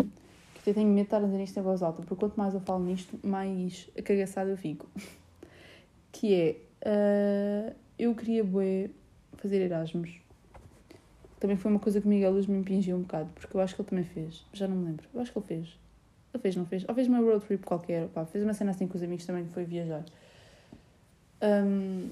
que 0.64 0.72
eu 0.72 0.74
tenho 0.74 0.88
medo 0.88 1.02
de 1.02 1.04
estar 1.04 1.18
a 1.18 1.26
dizer 1.28 1.44
isto 1.44 1.60
em 1.60 1.62
voz 1.62 1.84
alta, 1.84 2.02
porque 2.02 2.16
quanto 2.16 2.36
mais 2.36 2.56
eu 2.56 2.62
falo 2.62 2.84
nisto, 2.84 3.20
mais 3.24 3.88
cagaçada 4.04 4.50
eu 4.50 4.58
fico. 4.58 4.90
que 6.12 6.34
é, 6.34 6.65
uh, 6.86 7.76
eu 7.98 8.14
queria 8.16 8.44
bué 8.44 8.90
fazer 9.38 9.62
Erasmus. 9.62 10.12
Também 11.40 11.58
foi 11.58 11.72
uma 11.72 11.80
coisa 11.80 12.00
que 12.00 12.08
o 12.08 12.10
Miguel 12.10 12.32
Luz 12.32 12.48
me 12.48 12.58
impingiu 12.58 12.96
um 12.96 13.02
bocado, 13.02 13.30
porque 13.36 13.56
eu 13.56 13.62
acho 13.62 13.76
que 13.76 13.82
ele 13.82 13.90
também 13.90 14.06
fez. 14.06 14.46
Já 14.54 14.68
não 14.68 14.76
me 14.76 14.86
lembro. 14.86 15.08
Eu 15.14 15.22
acho 15.22 15.32
que 15.32 15.38
ele 15.38 15.46
fez. 15.46 15.80
Ele 16.34 16.42
fez, 16.42 16.56
não 16.56 16.66
fez? 16.66 16.86
Ou 16.88 16.96
fez 16.96 17.08
uma 17.08 17.20
road 17.20 17.46
trip 17.46 17.64
qualquer, 17.66 18.10
fez 18.32 18.44
uma 18.44 18.54
cena 18.54 18.72
assim 18.72 18.88
com 18.88 18.98
os 18.98 19.04
amigos 19.04 19.26
também 19.26 19.46
que 19.46 19.54
foi 19.54 19.64
viajar. 19.66 20.04
Um, 21.42 22.10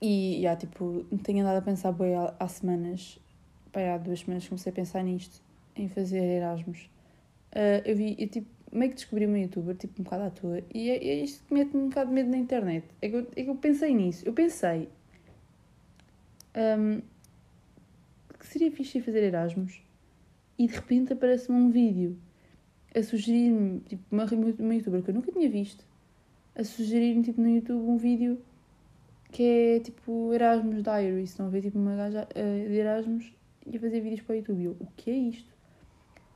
e, 0.00 0.40
já, 0.42 0.56
tipo, 0.56 1.04
tenho 1.22 1.42
andado 1.42 1.58
a 1.58 1.62
pensar 1.62 1.92
bem 1.92 2.14
há, 2.14 2.34
há 2.38 2.48
semanas, 2.48 3.18
pá, 3.72 3.80
há 3.94 3.98
duas 3.98 4.20
semanas 4.20 4.46
comecei 4.48 4.72
a 4.72 4.74
pensar 4.74 5.02
nisto, 5.02 5.42
em 5.76 5.88
fazer 5.88 6.22
Erasmus. 6.22 6.90
Uh, 7.52 7.82
eu 7.84 7.96
vi, 7.96 8.16
eu 8.18 8.28
tipo, 8.28 8.48
meio 8.72 8.90
que 8.90 8.96
descobri 8.96 9.26
uma 9.26 9.38
youtuber, 9.38 9.76
tipo, 9.76 10.00
um 10.00 10.04
bocado 10.04 10.22
à 10.24 10.30
toa, 10.30 10.62
e 10.72 10.90
é, 10.90 10.96
é 10.96 11.24
isto 11.24 11.44
que 11.44 11.54
mete 11.54 11.76
um 11.76 11.88
bocado 11.88 12.08
de 12.08 12.14
medo 12.14 12.30
na 12.30 12.38
internet. 12.38 12.86
É 13.02 13.08
que, 13.08 13.16
eu, 13.16 13.26
é 13.36 13.42
que 13.42 13.50
eu 13.50 13.56
pensei 13.56 13.94
nisso, 13.94 14.24
eu 14.26 14.32
pensei 14.32 14.88
um, 16.56 17.00
que 18.38 18.46
seria 18.46 18.70
fixe 18.70 19.00
fazer 19.00 19.22
Erasmus, 19.22 19.82
e 20.58 20.66
de 20.66 20.74
repente 20.74 21.12
aparece-me 21.12 21.58
um 21.58 21.70
vídeo 21.70 22.16
a 22.94 23.02
sugerir-me, 23.02 23.80
tipo, 23.80 24.02
uma, 24.10 24.24
uma 24.58 24.74
youtuber 24.74 25.02
que 25.02 25.10
eu 25.10 25.14
nunca 25.14 25.32
tinha 25.32 25.48
visto, 25.48 25.84
a 26.54 26.64
sugerir-me, 26.64 27.22
tipo, 27.22 27.40
no 27.40 27.48
YouTube 27.48 27.88
um 27.88 27.96
vídeo 27.96 28.40
que 29.30 29.42
é 29.42 29.80
tipo 29.80 30.32
Erasmus 30.32 30.82
Diary. 30.82 31.22
Estão 31.22 31.46
a 31.46 31.48
ver 31.48 31.62
tipo 31.62 31.78
uma 31.78 31.94
gaja 31.96 32.26
uh, 32.28 32.68
de 32.68 32.74
Erasmus 32.74 33.32
e 33.66 33.76
a 33.76 33.80
fazer 33.80 34.00
vídeos 34.00 34.22
para 34.22 34.34
o 34.34 34.36
YouTube. 34.36 34.64
Eu, 34.64 34.76
o 34.80 34.86
que 34.96 35.10
é 35.10 35.14
isto? 35.14 35.48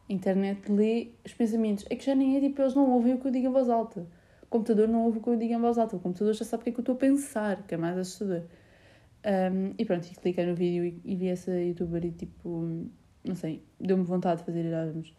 A 0.08 0.12
internet 0.12 0.70
lê 0.70 1.08
os 1.24 1.32
pensamentos. 1.32 1.84
É 1.90 1.96
que 1.96 2.04
já 2.04 2.14
nem 2.14 2.36
é 2.36 2.40
tipo, 2.40 2.60
eles 2.60 2.74
não 2.74 2.90
ouvem 2.90 3.14
o 3.14 3.18
que 3.18 3.26
eu 3.26 3.30
digo 3.30 3.48
em 3.48 3.52
voz 3.52 3.68
alta. 3.68 4.06
O 4.42 4.46
computador 4.46 4.88
não 4.88 5.04
ouve 5.04 5.18
o 5.18 5.22
que 5.22 5.28
eu 5.28 5.36
digo 5.36 5.52
em 5.52 5.60
voz 5.60 5.78
alta. 5.78 5.96
O 5.96 6.00
computador 6.00 6.34
já 6.34 6.44
sabe 6.44 6.62
o 6.62 6.64
que 6.64 6.70
é 6.70 6.72
que 6.72 6.80
eu 6.80 6.82
estou 6.82 6.94
a 6.94 6.98
pensar, 6.98 7.66
que 7.66 7.74
é 7.74 7.76
mais 7.76 7.96
assustador. 7.96 8.42
Um, 9.24 9.74
e 9.78 9.84
pronto, 9.84 10.06
e 10.06 10.14
cliquei 10.14 10.44
no 10.44 10.54
vídeo 10.54 10.84
e, 10.84 11.00
e 11.04 11.16
vi 11.16 11.28
essa 11.28 11.50
youtuber 11.50 12.04
e 12.04 12.10
tipo, 12.10 12.68
não 13.24 13.34
sei, 13.34 13.62
deu-me 13.80 14.04
vontade 14.04 14.40
de 14.40 14.46
fazer 14.46 14.66
Erasmus. 14.66 15.14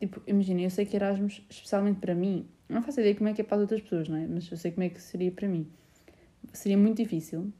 Tipo, 0.00 0.22
imagina, 0.26 0.62
eu 0.62 0.70
sei 0.70 0.86
que 0.86 0.96
Erasmus, 0.96 1.44
especialmente 1.50 2.00
para 2.00 2.14
mim, 2.14 2.48
não 2.68 2.82
faço 2.82 3.00
ideia 3.00 3.14
como 3.14 3.28
é 3.28 3.34
que 3.34 3.42
é 3.42 3.44
para 3.44 3.56
as 3.56 3.60
outras 3.62 3.82
pessoas, 3.82 4.08
não 4.08 4.16
é? 4.16 4.26
Mas 4.26 4.50
eu 4.50 4.56
sei 4.56 4.70
como 4.70 4.84
é 4.84 4.88
que 4.88 5.02
seria 5.02 5.30
para 5.30 5.46
mim 5.46 5.66
seria 6.52 6.78
muito 6.78 6.96
difícil. 6.96 7.52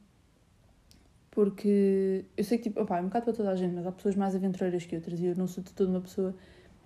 Porque 1.31 2.25
eu 2.35 2.43
sei 2.43 2.57
que, 2.57 2.65
tipo, 2.65 2.81
opa, 2.81 2.97
é 2.97 3.01
um 3.01 3.05
bocado 3.05 3.25
para 3.25 3.33
toda 3.33 3.51
a 3.51 3.55
gente, 3.55 3.73
mas 3.75 3.85
há 3.85 3.91
pessoas 3.91 4.15
mais 4.15 4.35
aventureiras 4.35 4.85
que 4.85 4.95
outras 4.95 5.19
e 5.19 5.25
eu 5.25 5.35
não 5.35 5.47
sou 5.47 5.63
de 5.63 5.71
toda 5.73 5.89
uma 5.89 6.01
pessoa 6.01 6.35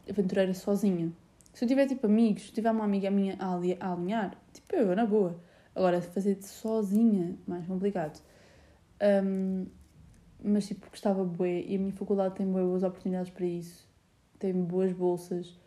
aventureira 0.09 0.53
sozinha. 0.53 1.11
Se 1.53 1.63
eu 1.63 1.67
tiver, 1.67 1.87
tipo, 1.87 2.05
amigos, 2.05 2.47
se 2.47 2.51
tiver 2.51 2.71
uma 2.71 2.83
amiga 2.83 3.09
minha 3.09 3.35
a, 3.39 3.53
alinhar, 3.91 4.35
tipo, 4.51 4.75
eu, 4.75 4.95
na 4.95 5.05
boa. 5.05 5.39
Agora, 5.75 6.01
fazer 6.01 6.41
sozinha, 6.41 7.37
mais 7.47 7.65
complicado. 7.65 8.21
Um, 9.01 9.65
mas, 10.43 10.67
tipo, 10.67 10.89
gostava 10.89 11.23
bué 11.23 11.61
e 11.61 11.75
a 11.75 11.79
minha 11.79 11.93
faculdade 11.93 12.35
tem 12.35 12.45
boas 12.45 12.83
oportunidades 12.83 13.31
para 13.31 13.45
isso. 13.45 13.87
Tem 14.39 14.53
boas 14.53 14.91
bolsas, 14.91 15.57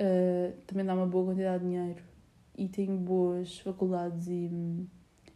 uh, 0.00 0.52
também 0.66 0.84
dá 0.84 0.94
uma 0.94 1.06
boa 1.06 1.26
quantidade 1.26 1.62
de 1.62 1.70
dinheiro 1.70 2.02
e 2.58 2.68
tem 2.68 2.94
boas 2.96 3.58
faculdades 3.60 4.26
e 4.26 4.50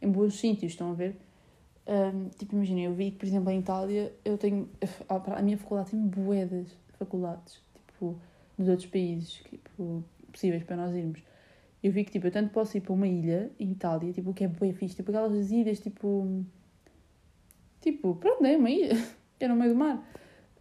em 0.03 0.11
bons 0.11 0.39
sítios, 0.39 0.73
estão 0.73 0.91
a 0.91 0.95
ver? 0.95 1.17
Um, 1.87 2.31
tipo, 2.31 2.55
imagina, 2.55 2.81
eu 2.81 2.94
vi 2.94 3.11
que, 3.11 3.18
por 3.18 3.27
exemplo, 3.27 3.51
em 3.51 3.59
Itália, 3.61 4.12
eu 4.25 4.38
tenho. 4.38 4.68
A 5.09 5.42
minha 5.42 5.59
faculdade 5.59 5.90
tem 5.90 6.01
boedas 6.01 6.68
de 6.68 6.99
faculdades, 6.99 7.61
tipo, 7.87 8.18
nos 8.57 8.68
outros 8.68 8.88
países, 8.88 9.42
tipo, 9.51 10.03
possíveis 10.33 10.62
para 10.64 10.77
nós 10.77 10.94
irmos. 10.94 11.23
Eu 11.83 11.92
vi 11.92 12.05
que, 12.05 12.12
tipo, 12.12 12.27
eu 12.27 12.31
tanto 12.31 12.51
posso 12.51 12.77
ir 12.77 12.81
para 12.81 12.92
uma 12.92 13.07
ilha 13.07 13.51
em 13.59 13.73
Itália, 13.73 14.12
tipo, 14.12 14.33
que 14.33 14.44
é 14.44 14.49
bué 14.49 14.73
fixe, 14.73 14.97
tipo, 14.97 15.11
aquelas 15.11 15.51
ilhas, 15.51 15.81
tipo. 15.81 16.44
Tipo, 17.81 18.14
pronto, 18.16 18.44
é 18.44 18.57
uma 18.57 18.70
ilha, 18.70 18.94
que 19.38 19.44
é 19.44 19.49
no 19.49 19.57
meio 19.57 19.73
do 19.73 19.79
mar. 19.79 19.97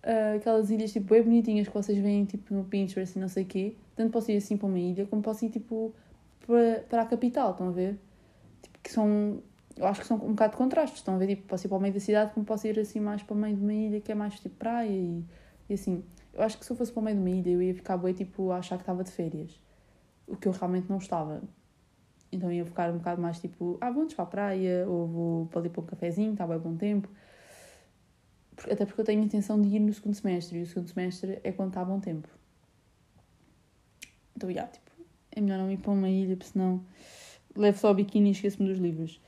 Uh, 0.03 0.35
aquelas 0.37 0.69
ilhas, 0.69 0.91
tipo, 0.91 1.13
bem 1.13 1.23
bonitinhas 1.23 1.67
que 1.69 1.73
vocês 1.73 1.97
veem, 1.97 2.25
tipo, 2.25 2.53
no 2.53 2.65
Pinterest 2.65 3.17
e 3.17 3.21
não 3.21 3.29
sei 3.29 3.43
o 3.43 3.47
quê. 3.47 3.75
Tanto 3.95 4.11
posso 4.11 4.29
ir 4.31 4.37
assim 4.37 4.57
para 4.57 4.67
uma 4.67 4.79
ilha, 4.79 5.05
como 5.05 5.21
posso 5.21 5.45
ir, 5.45 5.49
tipo, 5.49 5.93
para, 6.45 6.81
para 6.89 7.01
a 7.03 7.05
capital, 7.05 7.51
estão 7.51 7.69
a 7.69 7.71
ver? 7.71 7.97
que 8.83 8.91
são, 8.91 9.41
eu 9.75 9.85
acho 9.87 10.01
que 10.01 10.07
são 10.07 10.17
um 10.17 10.31
bocado 10.31 10.51
de 10.51 10.57
contrastes. 10.57 10.99
Estão 10.99 11.15
a 11.15 11.17
ver, 11.17 11.27
tipo, 11.27 11.47
posso 11.47 11.65
ir 11.65 11.69
para 11.69 11.77
o 11.77 11.81
meio 11.81 11.93
da 11.93 11.99
cidade, 11.99 12.33
como 12.33 12.45
posso 12.45 12.67
ir 12.67 12.79
assim 12.79 12.99
mais 12.99 13.23
para 13.23 13.33
o 13.33 13.37
meio 13.37 13.55
de 13.55 13.61
uma 13.61 13.73
ilha 13.73 14.01
que 14.01 14.11
é 14.11 14.15
mais 14.15 14.39
tipo 14.39 14.55
praia 14.55 14.89
e, 14.89 15.23
e 15.69 15.73
assim. 15.73 16.03
Eu 16.33 16.43
acho 16.43 16.57
que 16.57 16.65
se 16.65 16.71
eu 16.71 16.75
fosse 16.75 16.91
para 16.91 16.99
o 16.99 17.03
meio 17.03 17.17
de 17.17 17.21
uma 17.21 17.29
ilha, 17.29 17.49
eu 17.49 17.61
ia 17.61 17.75
ficar 17.75 17.97
bem, 17.97 18.13
tipo, 18.13 18.51
a 18.51 18.57
achar 18.57 18.77
que 18.77 18.83
estava 18.83 19.03
de 19.03 19.11
férias. 19.11 19.59
O 20.27 20.35
que 20.35 20.47
eu 20.47 20.51
realmente 20.51 20.89
não 20.89 20.97
estava. 20.97 21.41
Então 22.31 22.51
ia 22.51 22.65
ficar 22.65 22.89
um 22.91 22.97
bocado 22.97 23.21
mais 23.21 23.39
tipo, 23.39 23.77
ah, 23.79 23.91
vamos 23.91 24.13
para 24.13 24.23
a 24.23 24.27
praia, 24.27 24.87
ou 24.87 25.07
vou 25.07 25.45
para 25.47 25.59
ali 25.59 25.69
para 25.69 25.81
um 25.81 25.85
cafezinho, 25.85 26.31
está 26.33 26.47
bem 26.47 26.57
bom 26.57 26.75
tempo. 26.75 27.07
Até 28.71 28.85
porque 28.85 29.01
eu 29.01 29.05
tenho 29.05 29.21
a 29.21 29.25
intenção 29.25 29.61
de 29.61 29.67
ir 29.67 29.79
no 29.79 29.93
segundo 29.93 30.15
semestre, 30.15 30.59
e 30.59 30.61
o 30.63 30.65
segundo 30.65 30.87
semestre 30.87 31.39
é 31.43 31.51
quando 31.51 31.69
está 31.69 31.85
bom 31.85 31.99
tempo. 31.99 32.27
Então, 34.35 34.51
já, 34.51 34.65
tipo, 34.65 34.91
é 35.31 35.41
melhor 35.41 35.59
não 35.59 35.71
ir 35.71 35.77
para 35.77 35.91
uma 35.91 36.09
ilha, 36.09 36.35
porque 36.35 36.51
senão 36.51 36.83
levo 37.55 37.77
só 37.77 37.91
o 37.91 37.93
biquíni 37.93 38.29
e 38.29 38.31
esqueço-me 38.31 38.67
dos 38.67 38.79
livros. 38.79 39.21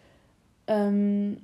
Um, 0.69 1.38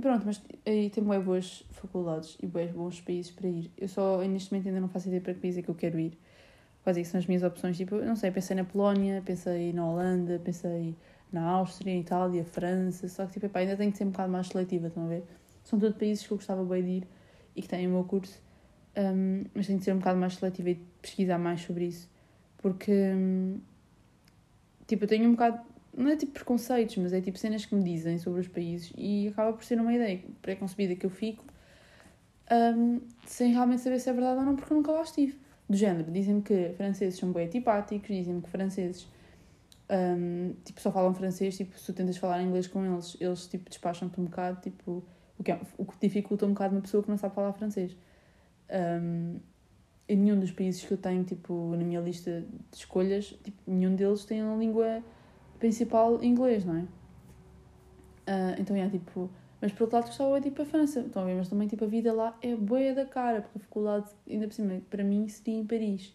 pronto, 0.00 0.26
mas 0.26 0.42
aí 0.66 0.90
tem 0.90 1.02
bem 1.04 1.20
boas 1.20 1.64
faculdades 1.70 2.36
e 2.42 2.46
bem 2.46 2.68
bons 2.68 3.00
países 3.00 3.30
para 3.30 3.48
ir. 3.48 3.70
Eu 3.76 3.88
só, 3.88 4.18
neste 4.22 4.52
momento, 4.52 4.68
ainda 4.68 4.80
não 4.80 4.88
faço 4.88 5.08
ideia 5.08 5.20
para 5.20 5.34
que 5.34 5.40
país 5.40 5.56
é 5.56 5.62
que 5.62 5.68
eu 5.68 5.74
quero 5.74 5.98
ir. 5.98 6.18
Quais 6.82 6.98
é 6.98 7.02
que 7.02 7.08
são 7.08 7.18
as 7.18 7.26
minhas 7.26 7.42
opções? 7.42 7.76
Tipo, 7.76 7.96
não 7.96 8.16
sei, 8.16 8.30
pensei 8.30 8.56
na 8.56 8.64
Polónia, 8.64 9.22
pensei 9.24 9.72
na 9.72 9.88
Holanda, 9.88 10.40
pensei 10.44 10.94
na 11.32 11.42
Áustria, 11.42 11.98
Itália, 11.98 12.44
França, 12.44 13.08
só 13.08 13.26
que 13.26 13.32
tipo, 13.34 13.46
epá, 13.46 13.60
ainda 13.60 13.76
tenho 13.76 13.90
que 13.90 13.98
ser 13.98 14.04
um 14.04 14.10
bocado 14.10 14.30
mais 14.30 14.48
seletiva, 14.48 14.88
estão 14.88 15.06
a 15.06 15.08
ver? 15.08 15.24
São 15.64 15.78
todos 15.78 15.96
países 15.96 16.26
que 16.26 16.32
eu 16.32 16.36
gostava 16.36 16.64
bem 16.64 16.84
de 16.84 16.90
ir 16.90 17.08
e 17.56 17.62
que 17.62 17.68
têm 17.68 17.86
o 17.86 17.90
meu 17.90 18.04
curso, 18.04 18.40
um, 18.96 19.44
mas 19.54 19.66
tenho 19.66 19.78
que 19.78 19.84
ser 19.84 19.92
um 19.94 19.98
bocado 19.98 20.18
mais 20.20 20.34
seletiva 20.34 20.70
e 20.70 20.74
pesquisar 21.00 21.38
mais 21.38 21.62
sobre 21.62 21.86
isso, 21.86 22.08
porque 22.58 22.92
um, 22.92 23.58
Tipo, 24.86 25.04
eu 25.04 25.08
tenho 25.08 25.28
um 25.28 25.32
bocado. 25.32 25.60
Não 25.96 26.10
é 26.10 26.16
tipo 26.16 26.32
preconceitos, 26.32 26.96
mas 26.96 27.12
é 27.12 27.20
tipo 27.20 27.38
cenas 27.38 27.64
que 27.64 27.74
me 27.74 27.82
dizem 27.82 28.18
sobre 28.18 28.40
os 28.40 28.48
países 28.48 28.92
e 28.96 29.28
acaba 29.28 29.52
por 29.52 29.64
ser 29.64 29.80
uma 29.80 29.94
ideia 29.94 30.22
pré-concebida 30.42 30.96
que 30.96 31.06
eu 31.06 31.10
fico 31.10 31.44
um, 32.50 33.00
sem 33.26 33.52
realmente 33.52 33.82
saber 33.82 33.98
se 34.00 34.10
é 34.10 34.12
verdade 34.12 34.38
ou 34.38 34.44
não, 34.44 34.56
porque 34.56 34.72
eu 34.72 34.76
nunca 34.76 34.92
lá 34.92 35.02
estive. 35.02 35.38
Do 35.68 35.76
género, 35.76 36.10
dizem-me 36.10 36.42
que 36.42 36.74
franceses 36.76 37.18
são 37.18 37.32
bem 37.32 37.46
antipáticos, 37.46 38.08
dizem-me 38.08 38.42
que 38.42 38.50
franceses 38.50 39.08
um, 39.90 40.54
tipo, 40.64 40.80
só 40.80 40.92
falam 40.92 41.14
francês, 41.14 41.56
tipo, 41.56 41.78
se 41.78 41.86
tu 41.86 41.92
tentas 41.92 42.16
falar 42.16 42.42
inglês 42.42 42.66
com 42.66 42.84
eles, 42.84 43.16
eles 43.20 43.46
tipo, 43.46 43.68
despacham-te 43.68 44.20
um 44.20 44.24
bocado, 44.24 44.60
tipo, 44.60 45.02
o 45.38 45.42
que, 45.42 45.52
é, 45.52 45.60
o 45.78 45.84
que 45.84 45.94
dificulta 46.00 46.46
um 46.46 46.50
bocado 46.50 46.74
uma 46.74 46.82
pessoa 46.82 47.02
que 47.02 47.08
não 47.08 47.16
sabe 47.16 47.34
falar 47.34 47.52
francês. 47.52 47.96
Um, 48.70 49.38
em 50.06 50.16
nenhum 50.16 50.38
dos 50.38 50.50
países 50.50 50.84
que 50.84 50.92
eu 50.92 50.98
tenho, 50.98 51.24
tipo, 51.24 51.74
na 51.76 51.84
minha 51.84 52.00
lista 52.00 52.44
de 52.70 52.76
escolhas, 52.76 53.26
tipo, 53.42 53.58
nenhum 53.66 53.94
deles 53.94 54.24
tem 54.24 54.42
a 54.42 54.54
língua 54.54 55.02
principal 55.64 56.22
inglês, 56.22 56.62
não 56.62 56.76
é? 56.76 56.80
Uh, 58.30 58.60
então, 58.60 58.76
é 58.76 58.86
tipo... 58.90 59.30
Mas, 59.62 59.72
por 59.72 59.84
outro 59.84 59.96
lado, 59.96 60.06
gostava, 60.08 60.38
tipo, 60.38 60.60
a 60.60 60.66
França. 60.66 61.00
Estão 61.00 61.22
a 61.22 61.24
ver? 61.24 61.36
Mas 61.36 61.48
também, 61.48 61.66
tipo, 61.66 61.84
a 61.84 61.88
vida 61.88 62.12
lá 62.12 62.36
é 62.42 62.54
boa 62.54 62.92
da 62.92 63.06
cara, 63.06 63.40
porque 63.40 63.56
a 63.56 63.60
faculdade, 63.62 64.10
ainda 64.28 64.46
por 64.46 64.52
cima, 64.52 64.82
para 64.90 65.02
mim, 65.02 65.26
seria 65.26 65.58
em 65.58 65.64
Paris. 65.64 66.14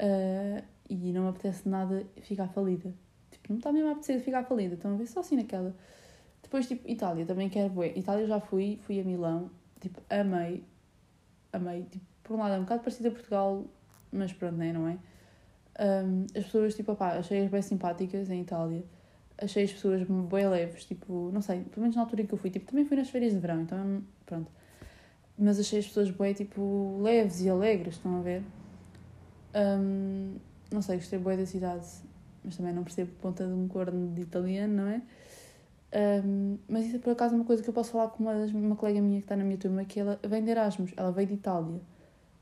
Uh, 0.00 0.62
e 0.88 1.12
não 1.12 1.22
me 1.22 1.28
apetece 1.30 1.68
nada 1.68 2.06
ficar 2.22 2.46
falida. 2.46 2.94
Tipo, 3.32 3.44
não 3.48 3.56
está 3.56 3.72
mesmo 3.72 3.88
a 3.88 3.92
apetecer 3.92 4.20
ficar 4.20 4.44
falida. 4.44 4.74
Estão 4.74 4.94
a 4.94 4.96
ver? 4.96 5.06
Só 5.08 5.18
assim 5.18 5.34
naquela... 5.34 5.74
Depois, 6.40 6.68
tipo, 6.68 6.88
Itália, 6.88 7.26
também 7.26 7.48
quero 7.48 7.70
bué. 7.70 7.92
Itália 7.96 8.24
já 8.24 8.38
fui, 8.38 8.78
fui 8.82 9.00
a 9.00 9.04
Milão. 9.04 9.50
Tipo, 9.80 10.00
amei. 10.08 10.62
Amei, 11.52 11.82
tipo, 11.90 12.04
por 12.22 12.36
um 12.36 12.38
lado 12.38 12.54
é 12.54 12.58
um 12.58 12.62
bocado 12.62 12.82
parecido 12.82 13.08
a 13.08 13.10
Portugal, 13.10 13.64
mas 14.12 14.32
pronto, 14.32 14.56
nem, 14.56 14.72
não 14.72 14.86
é? 14.86 14.96
Um, 15.78 16.26
as 16.36 16.44
pessoas, 16.44 16.74
tipo, 16.74 16.92
opá, 16.92 17.18
achei-as 17.18 17.50
bem 17.50 17.62
simpáticas 17.62 18.30
em 18.30 18.42
Itália. 18.42 18.84
achei 19.38 19.64
as 19.64 19.72
pessoas 19.72 20.02
bem 20.02 20.48
leves, 20.48 20.84
tipo, 20.84 21.30
não 21.32 21.42
sei, 21.42 21.62
pelo 21.64 21.82
menos 21.82 21.96
na 21.96 22.02
altura 22.02 22.22
em 22.22 22.26
que 22.26 22.34
eu 22.34 22.38
fui, 22.38 22.50
tipo, 22.50 22.66
também 22.66 22.84
fui 22.84 22.96
nas 22.96 23.10
férias 23.10 23.32
de 23.32 23.38
verão, 23.38 23.62
então 23.62 24.02
pronto. 24.24 24.50
Mas 25.36 25.58
achei 25.58 25.80
as 25.80 25.86
pessoas 25.86 26.10
bem, 26.10 26.32
tipo, 26.32 27.00
leves 27.02 27.40
e 27.40 27.50
alegres, 27.50 27.96
estão 27.96 28.18
a 28.18 28.22
ver? 28.22 28.42
Um, 29.54 30.36
não 30.72 30.82
sei, 30.82 30.96
gostei 30.96 31.18
bem 31.18 31.36
da 31.36 31.46
cidade, 31.46 31.86
mas 32.44 32.56
também 32.56 32.72
não 32.72 32.84
percebo 32.84 33.10
ponta 33.20 33.46
de 33.46 33.52
um 33.52 33.66
corno 33.68 34.12
de 34.14 34.22
italiano, 34.22 34.74
não 34.74 34.88
é? 34.88 35.02
Um, 36.24 36.58
mas 36.68 36.86
isso 36.86 36.96
é 36.96 36.98
por 36.98 37.10
acaso 37.12 37.34
uma 37.34 37.44
coisa 37.44 37.62
que 37.62 37.68
eu 37.68 37.74
posso 37.74 37.92
falar 37.92 38.08
com 38.08 38.24
uma, 38.24 38.32
uma 38.32 38.76
colega 38.76 39.00
minha 39.00 39.18
que 39.20 39.24
está 39.24 39.36
na 39.36 39.44
minha 39.44 39.58
turma, 39.58 39.84
que 39.84 40.00
ela 40.00 40.18
vem 40.26 40.44
de 40.44 40.50
Erasmus, 40.50 40.92
ela 40.96 41.12
veio 41.12 41.28
de 41.28 41.34
Itália. 41.34 41.80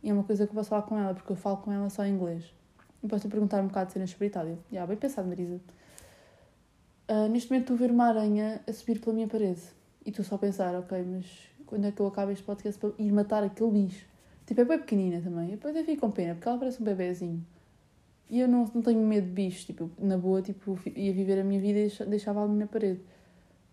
E 0.03 0.11
é 0.11 0.13
uma 0.13 0.25
coisa 0.25 0.47
que 0.47 0.53
eu 0.53 0.55
posso 0.55 0.71
falar 0.71 0.83
com 0.83 0.99
ela, 0.99 1.15
porque 1.15 1.33
eu 1.33 1.37
falo 1.37 1.59
com 1.59 1.71
ela 1.73 1.89
só 1.91 2.05
em 2.05 2.15
inglês. 2.15 2.53
Posso-te 3.09 3.31
perguntar 3.31 3.61
um 3.63 3.67
bocado 3.67 3.87
de 3.87 3.93
cenas 3.95 4.11
sobre 4.11 4.27
a 4.27 4.29
Itália. 4.29 4.59
Yeah, 4.71 4.87
bem 4.87 4.97
pensado, 4.97 5.29
Marisa. 5.29 5.61
Uh, 7.11 7.29
neste 7.29 7.51
momento 7.51 7.73
estou 7.73 7.75
a 7.75 7.79
ver 7.79 7.91
uma 7.93 8.07
aranha 8.07 8.61
a 8.67 8.73
subir 8.73 9.01
pela 9.01 9.13
minha 9.13 9.27
parede. 9.27 9.61
E 10.07 10.11
estou 10.11 10.25
só 10.25 10.37
a 10.37 10.39
pensar, 10.39 10.75
ok, 10.77 11.03
mas 11.03 11.27
quando 11.67 11.87
é 11.87 11.93
que 11.93 12.01
eu 12.01 12.07
acabo 12.07 12.31
este 12.31 12.45
podcast 12.45 12.79
para 12.81 12.93
ir 12.99 13.13
matar 13.13 13.43
aquele 13.43 13.71
bicho? 13.71 14.07
Tipo, 14.47 14.61
é 14.61 14.65
bem 14.65 14.79
pequenina 14.79 15.21
também. 15.21 15.51
Depois 15.51 15.75
eu 15.75 15.85
fico 15.85 16.01
com 16.01 16.11
pena, 16.11 16.35
porque 16.35 16.49
ela 16.49 16.59
parece 16.59 16.81
um 16.81 16.85
bebezinho. 16.85 17.45
E 18.31 18.41
eu 18.41 18.49
não, 18.49 18.71
não 18.75 18.83
tenho 18.83 19.01
medo 19.01 19.27
de 19.27 19.33
bichos. 19.33 19.65
Tipo, 19.65 19.91
na 19.99 20.17
boa, 20.17 20.41
tipo, 20.41 20.79
ia 20.95 21.13
viver 21.13 21.41
a 21.41 21.45
minha 21.45 21.61
vida 21.61 21.81
e 21.81 22.07
deixava 22.09 22.43
ali 22.43 22.55
na 22.55 22.67
parede. 22.67 23.01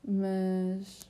Mas, 0.03 1.07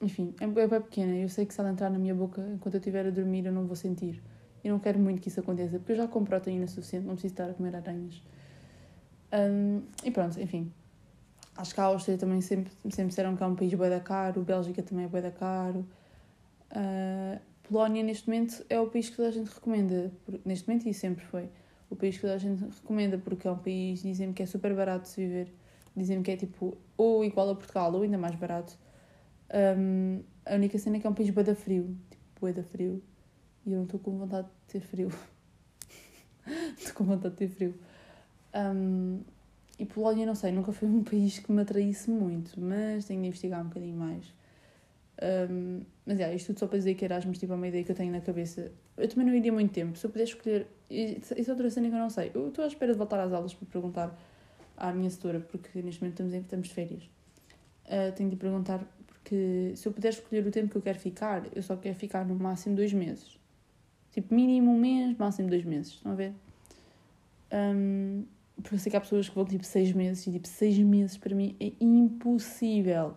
enfim, 0.00 0.34
é, 0.40 0.44
é 0.44 0.66
bem 0.68 0.80
pequena. 0.80 1.16
Eu 1.16 1.28
sei 1.28 1.44
que 1.44 1.52
se 1.52 1.60
ela 1.60 1.70
entrar 1.70 1.90
na 1.90 1.98
minha 1.98 2.14
boca 2.14 2.40
enquanto 2.54 2.74
eu 2.74 2.78
estiver 2.78 3.06
a 3.06 3.10
dormir, 3.10 3.46
eu 3.46 3.52
não 3.52 3.66
vou 3.66 3.76
sentir. 3.76 4.22
E 4.64 4.68
não 4.68 4.78
quero 4.78 4.98
muito 4.98 5.20
que 5.20 5.28
isso 5.28 5.40
aconteça, 5.40 5.78
porque 5.78 5.92
eu 5.92 5.96
já 5.96 6.06
compro 6.06 6.30
proteína 6.30 6.66
suficiente, 6.66 7.06
não 7.06 7.14
preciso 7.14 7.34
estar 7.34 7.50
a 7.50 7.54
comer 7.54 7.74
aranhas. 7.74 8.22
Um, 9.32 9.82
e 10.04 10.10
pronto, 10.10 10.40
enfim. 10.40 10.72
Acho 11.56 11.74
que 11.74 11.80
a 11.80 11.84
Áustria 11.84 12.16
também 12.16 12.40
sempre, 12.40 12.72
sempre 12.90 13.08
disseram 13.08 13.36
que 13.36 13.42
é 13.42 13.46
um 13.46 13.54
país 13.54 13.74
bem 13.74 13.90
da 13.90 14.00
caro, 14.00 14.42
Bélgica 14.42 14.82
também 14.82 15.04
é 15.04 15.08
bem 15.08 15.20
da 15.20 15.30
caro. 15.30 15.86
Uh, 16.70 17.38
Polónia, 17.64 18.02
neste 18.02 18.28
momento, 18.28 18.64
é 18.68 18.78
o 18.78 18.86
país 18.86 19.08
que 19.10 19.16
toda 19.16 19.28
a 19.28 19.32
gente 19.32 19.48
recomenda. 19.48 20.12
Neste 20.44 20.68
momento, 20.68 20.88
e 20.88 20.94
sempre 20.94 21.24
foi. 21.24 21.48
O 21.90 21.96
país 21.96 22.16
que 22.16 22.22
toda 22.22 22.34
a 22.34 22.38
gente 22.38 22.64
recomenda, 22.64 23.18
porque 23.18 23.46
é 23.46 23.50
um 23.50 23.58
país, 23.58 24.02
dizem 24.02 24.32
que 24.32 24.42
é 24.42 24.46
super 24.46 24.74
barato 24.74 25.02
de 25.02 25.08
se 25.08 25.20
viver. 25.20 25.54
Dizem 25.94 26.22
que 26.22 26.30
é 26.30 26.36
tipo 26.36 26.76
ou 26.96 27.24
igual 27.24 27.50
a 27.50 27.54
Portugal 27.54 27.92
ou 27.92 28.02
ainda 28.02 28.16
mais 28.16 28.34
barato. 28.34 28.78
Um, 29.78 30.22
a 30.46 30.54
única 30.54 30.78
cena 30.78 30.96
é 30.96 31.00
que 31.00 31.06
é 31.06 31.10
um 31.10 31.14
país 31.14 31.30
bem 31.30 31.44
da 31.44 31.54
frio. 31.54 31.96
Tipo, 32.10 32.46
bem 32.46 32.54
da 32.54 32.62
frio. 32.62 33.02
E 33.64 33.72
eu 33.72 33.78
não 33.78 33.84
estou 33.84 34.00
com 34.00 34.18
vontade 34.18 34.48
de 34.48 34.72
ter 34.72 34.80
frio. 34.80 35.10
Estou 36.76 36.94
com 36.94 37.04
vontade 37.04 37.34
de 37.34 37.38
ter 37.38 37.48
frio. 37.48 37.74
Um, 38.54 39.20
e 39.78 39.86
Polónia, 39.86 40.26
não 40.26 40.34
sei, 40.34 40.52
nunca 40.52 40.72
foi 40.72 40.88
um 40.88 41.02
país 41.02 41.38
que 41.38 41.50
me 41.50 41.62
atraísse 41.62 42.10
muito, 42.10 42.60
mas 42.60 43.04
tenho 43.04 43.20
de 43.20 43.28
investigar 43.28 43.60
um 43.60 43.68
bocadinho 43.68 43.96
mais. 43.96 44.34
Um, 45.50 45.82
mas 46.04 46.18
é, 46.18 46.34
isto 46.34 46.48
tudo 46.48 46.58
só 46.58 46.66
para 46.66 46.78
dizer 46.78 46.94
que 46.94 47.04
Erasmus 47.04 47.38
tipo, 47.38 47.52
é 47.52 47.56
uma 47.56 47.68
ideia 47.68 47.84
que 47.84 47.92
eu 47.92 47.96
tenho 47.96 48.12
na 48.12 48.20
cabeça. 48.20 48.72
Eu 48.96 49.08
também 49.08 49.26
não 49.26 49.34
iria 49.34 49.52
muito 49.52 49.72
tempo. 49.72 49.96
Se 49.96 50.06
eu 50.06 50.10
pudesse 50.10 50.32
escolher. 50.32 50.66
Isso 50.90 51.32
é 51.34 51.50
outra 51.50 51.70
cena 51.70 51.88
que 51.88 51.94
eu 51.94 51.98
não 51.98 52.10
sei. 52.10 52.30
Eu 52.34 52.48
estou 52.48 52.64
à 52.64 52.68
espera 52.68 52.92
de 52.92 52.98
voltar 52.98 53.20
às 53.20 53.32
aulas 53.32 53.54
para 53.54 53.66
perguntar 53.66 54.18
à 54.76 54.92
minha 54.92 55.08
setora, 55.08 55.40
porque 55.40 55.80
neste 55.80 56.02
momento 56.02 56.14
estamos, 56.14 56.34
em, 56.34 56.40
estamos 56.40 56.68
de 56.68 56.74
férias. 56.74 57.04
Uh, 57.86 58.12
tenho 58.14 58.30
de 58.30 58.36
perguntar, 58.36 58.84
porque 59.06 59.72
se 59.76 59.86
eu 59.86 59.92
puder 59.92 60.10
escolher 60.10 60.46
o 60.46 60.50
tempo 60.50 60.70
que 60.70 60.76
eu 60.76 60.82
quero 60.82 60.98
ficar, 60.98 61.44
eu 61.54 61.62
só 61.62 61.76
quero 61.76 61.94
ficar 61.94 62.26
no 62.26 62.34
máximo 62.34 62.76
dois 62.76 62.92
meses. 62.92 63.38
Tipo, 64.12 64.34
mínimo 64.34 64.70
um 64.70 64.78
mês, 64.78 65.16
máximo 65.16 65.48
dois 65.48 65.64
meses. 65.64 65.94
Estão 65.94 66.12
a 66.12 66.14
ver? 66.14 66.34
Um, 67.52 68.24
porque 68.56 68.74
eu 68.74 68.78
sei 68.78 68.90
que 68.90 68.96
há 68.96 69.00
pessoas 69.00 69.28
que 69.28 69.34
vão 69.34 69.44
tipo 69.44 69.64
seis 69.64 69.92
meses 69.92 70.26
e 70.26 70.32
tipo 70.32 70.46
seis 70.46 70.78
meses 70.78 71.16
para 71.16 71.34
mim 71.34 71.56
é 71.58 71.72
impossível. 71.80 73.14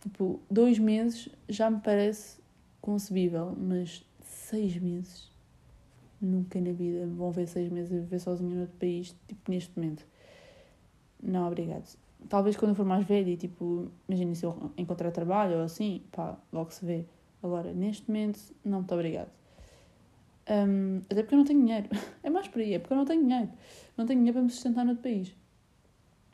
Tipo, 0.00 0.40
dois 0.50 0.78
meses 0.78 1.28
já 1.48 1.70
me 1.70 1.80
parece 1.80 2.38
concebível, 2.80 3.54
mas 3.58 4.04
seis 4.22 4.76
meses 4.78 5.30
nunca 6.20 6.60
na 6.60 6.72
vida 6.72 7.06
vão 7.06 7.30
ver 7.30 7.46
seis 7.46 7.70
meses 7.70 7.92
a 7.92 8.00
viver 8.00 8.18
sozinho 8.18 8.50
no 8.50 8.60
outro 8.62 8.76
país, 8.76 9.14
tipo, 9.26 9.50
neste 9.50 9.78
momento. 9.78 10.06
Não, 11.22 11.46
obrigado. 11.46 11.96
Talvez 12.28 12.56
quando 12.56 12.70
eu 12.70 12.74
for 12.74 12.84
mais 12.84 13.04
velha 13.04 13.30
e, 13.30 13.36
tipo, 13.36 13.90
imagine 14.08 14.34
se 14.34 14.44
eu 14.44 14.72
encontrar 14.76 15.10
trabalho 15.10 15.58
ou 15.58 15.62
assim, 15.62 16.02
pá, 16.10 16.36
logo 16.52 16.70
se 16.72 16.84
vê. 16.84 17.04
Agora, 17.42 17.72
neste 17.72 18.08
momento, 18.08 18.40
não, 18.64 18.78
muito 18.78 18.94
obrigado. 18.94 19.37
Um, 20.48 21.02
até 21.10 21.22
porque 21.22 21.34
eu 21.34 21.38
não 21.38 21.44
tenho 21.44 21.60
dinheiro. 21.60 21.88
É 22.22 22.30
mais 22.30 22.48
por 22.48 22.60
aí, 22.60 22.74
é 22.74 22.78
porque 22.78 22.92
eu 22.92 22.96
não 22.96 23.04
tenho 23.04 23.22
dinheiro. 23.22 23.50
Não 23.96 24.06
tenho 24.06 24.18
dinheiro 24.18 24.34
para 24.34 24.42
me 24.42 24.50
sustentar 24.50 24.84
no 24.84 24.90
outro 24.90 25.02
país. 25.02 25.34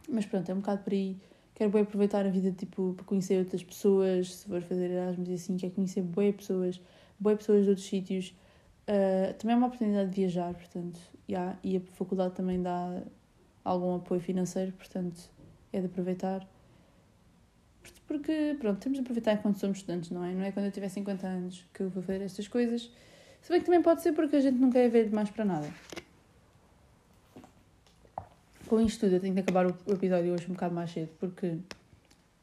Mas 0.09 0.27
pronto, 0.27 0.51
é 0.51 0.55
um 0.55 0.59
bocado 0.59 0.83
por 0.83 0.93
aí. 0.93 1.17
Quero 1.55 1.71
bem 1.71 1.83
aproveitar 1.83 2.27
a 2.27 2.29
vida, 2.29 2.51
tipo, 2.51 2.95
para 2.95 3.05
conhecer 3.05 3.39
outras 3.39 3.63
pessoas. 3.63 4.35
Se 4.37 4.49
for 4.49 4.61
fazer 4.63 4.91
Erasmus 4.91 5.29
e 5.29 5.35
assim, 5.35 5.57
quero 5.57 5.73
conhecer 5.73 6.03
boas 6.03 6.35
pessoas, 6.35 6.81
boas 7.19 7.39
pessoas 7.39 7.65
de 7.65 7.71
outros 7.71 7.87
sítios. 7.87 8.35
Uh, 8.89 9.33
também 9.35 9.55
é 9.55 9.57
uma 9.57 9.69
oportunidade 9.69 10.11
de 10.11 10.17
viajar, 10.17 10.53
portanto, 10.53 11.01
yeah, 11.29 11.59
e 11.63 11.77
a 11.77 11.81
faculdade 11.81 12.35
também 12.35 12.61
dá 12.61 13.03
algum 13.65 13.95
apoio 13.95 14.21
financeiro, 14.21 14.73
portanto, 14.73 15.31
é 15.73 15.81
de 15.81 15.87
aproveitar. 15.87 16.47
Porque, 18.07 18.57
pronto, 18.61 18.79
temos 18.81 18.99
de 18.99 19.03
aproveitar 19.03 19.35
enquanto 19.35 19.59
somos 19.59 19.79
estudantes, 19.79 20.11
não 20.11 20.23
é? 20.23 20.35
Não 20.35 20.43
é 20.43 20.53
quando 20.53 20.67
eu 20.67 20.73
tiver 20.73 20.89
50 20.89 21.27
anos 21.27 21.67
que 21.73 21.83
eu 21.83 21.89
vou 21.89 22.03
fazer 22.03 22.23
estas 22.23 22.47
coisas. 22.47 22.91
Se 23.45 23.53
bem 23.53 23.61
que 23.61 23.67
também 23.67 23.83
pode 23.83 24.01
ser 24.01 24.13
porque 24.15 24.37
a 24.37 24.41
gente 24.41 24.59
não 24.59 24.71
quer 24.71 24.89
ver 24.89 25.11
demais 25.11 25.29
para 25.29 25.45
nada. 25.45 25.69
Com 28.67 28.81
isto 28.81 29.01
tudo, 29.01 29.17
eu 29.17 29.21
tenho 29.21 29.35
de 29.35 29.41
acabar 29.41 29.67
o 29.67 29.93
episódio 29.93 30.33
hoje 30.33 30.47
um 30.49 30.55
bocado 30.55 30.75
mais 30.75 30.91
cedo, 30.91 31.11
porque 31.21 31.59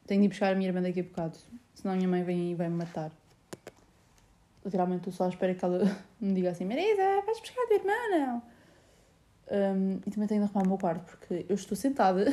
tenho 0.06 0.20
de 0.20 0.26
ir 0.26 0.28
buscar 0.28 0.52
a 0.52 0.54
minha 0.54 0.68
irmã 0.68 0.80
daqui 0.80 1.00
a 1.00 1.02
bocado, 1.02 1.36
senão 1.74 1.94
a 1.94 1.96
minha 1.96 2.08
mãe 2.08 2.22
vem 2.22 2.52
e 2.52 2.54
vai 2.54 2.68
me 2.68 2.76
matar. 2.76 3.10
Literalmente, 4.64 5.00
estou 5.00 5.12
só 5.12 5.24
à 5.24 5.28
espera 5.28 5.56
que 5.56 5.64
ela 5.64 5.80
me 6.20 6.34
diga 6.34 6.50
assim: 6.50 6.64
Marisa, 6.64 7.20
vais 7.26 7.40
buscar 7.40 7.62
a 7.62 7.66
tua 7.66 7.76
irmã, 7.76 7.92
não? 8.12 8.42
Um, 9.50 10.00
e 10.06 10.10
também 10.12 10.28
tenho 10.28 10.44
de 10.44 10.50
arrumar 10.50 10.64
o 10.64 10.68
meu 10.68 10.78
quarto, 10.78 11.04
porque 11.04 11.44
eu 11.48 11.56
estou 11.56 11.76
sentada. 11.76 12.26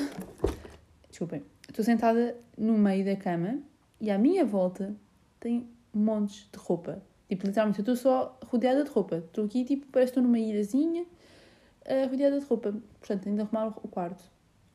Desculpem. 1.10 1.44
Estou 1.68 1.84
sentada 1.84 2.38
no 2.56 2.78
meio 2.78 3.04
da 3.04 3.16
cama 3.16 3.58
e 4.00 4.12
à 4.12 4.18
minha 4.20 4.46
volta 4.46 4.96
tem 5.40 5.68
montes 5.92 6.48
de 6.52 6.60
roupa. 6.60 7.02
Tipo, 7.30 7.46
literalmente, 7.46 7.80
eu 7.80 7.84
estou 7.84 7.96
só 7.96 8.38
rodeada 8.48 8.84
de 8.84 8.90
roupa. 8.90 9.18
Estou 9.18 9.46
aqui, 9.46 9.64
tipo, 9.64 9.86
parece 9.92 10.12
que 10.12 10.20
estou 10.20 10.24
numa 10.24 10.40
ilhazinha 10.40 11.04
uh, 11.04 12.10
rodeada 12.10 12.40
de 12.40 12.46
roupa. 12.46 12.74
Portanto, 13.00 13.24
tenho 13.24 13.36
de 13.36 13.42
arrumar 13.44 13.68
o 13.68 13.88
quarto. 13.88 14.24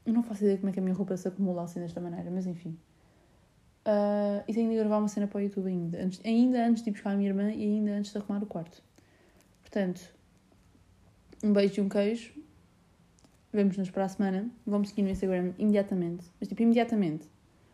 Eu 0.06 0.12
não 0.12 0.22
faço 0.22 0.44
ideia 0.44 0.56
como 0.56 0.70
é 0.70 0.72
que 0.72 0.78
a 0.78 0.82
minha 0.82 0.94
roupa 0.94 1.16
se 1.16 1.26
acumula 1.26 1.64
assim 1.64 1.80
desta 1.80 2.00
maneira, 2.00 2.30
mas 2.30 2.46
enfim. 2.46 2.78
Uh, 3.86 4.44
e 4.46 4.54
tenho 4.54 4.70
de 4.70 4.76
gravar 4.76 4.98
uma 4.98 5.08
cena 5.08 5.26
para 5.26 5.38
o 5.38 5.40
YouTube 5.40 5.66
ainda. 5.66 6.00
Antes, 6.00 6.20
ainda 6.24 6.64
antes 6.64 6.84
de 6.84 6.90
ir 6.90 6.92
buscar 6.92 7.10
a 7.10 7.16
minha 7.16 7.28
irmã 7.28 7.50
e 7.50 7.62
ainda 7.62 7.90
antes 7.92 8.12
de 8.12 8.18
arrumar 8.18 8.42
o 8.42 8.46
quarto. 8.46 8.80
Portanto, 9.62 10.14
um 11.42 11.52
beijo 11.52 11.80
e 11.80 11.84
um 11.84 11.88
queijo. 11.88 12.32
Vemo-nos 13.52 13.90
para 13.90 14.04
a 14.04 14.08
semana. 14.08 14.48
Vamos 14.64 14.90
seguir 14.90 15.02
no 15.02 15.10
Instagram 15.10 15.52
imediatamente. 15.58 16.24
Mas 16.38 16.48
tipo, 16.48 16.62
imediatamente. 16.62 17.26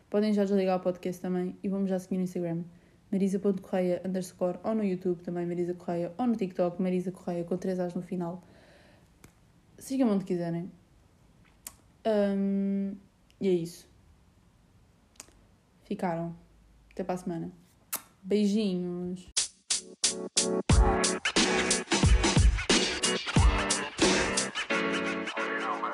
Podem 0.09 0.33
já 0.33 0.43
desligar 0.43 0.77
o 0.77 0.79
podcast 0.81 1.21
também 1.21 1.55
e 1.63 1.69
vamos 1.69 1.89
já 1.89 1.99
seguir 1.99 2.17
no 2.17 2.23
Instagram. 2.23 2.63
Marisa.correia 3.11 4.01
underscore 4.05 4.57
ou 4.63 4.73
no 4.73 4.83
YouTube 4.83 5.21
também 5.21 5.45
Marisa 5.45 5.73
Correia 5.73 6.13
ou 6.17 6.27
no 6.27 6.35
TikTok 6.35 6.81
Marisa 6.81 7.11
Correia 7.11 7.43
com 7.43 7.57
3 7.57 7.79
As 7.79 7.93
no 7.93 8.01
final. 8.01 8.41
Sigam 9.77 10.09
onde 10.09 10.25
quiserem. 10.25 10.71
Um, 12.05 12.95
e 13.39 13.47
é 13.47 13.51
isso. 13.51 13.87
Ficaram. 15.83 16.35
Até 16.91 17.03
para 17.03 17.15
a 17.15 17.17
semana. 17.17 17.51
Beijinhos. 18.23 19.31
you 25.51 25.59
know, 25.59 25.81
man. 25.81 25.91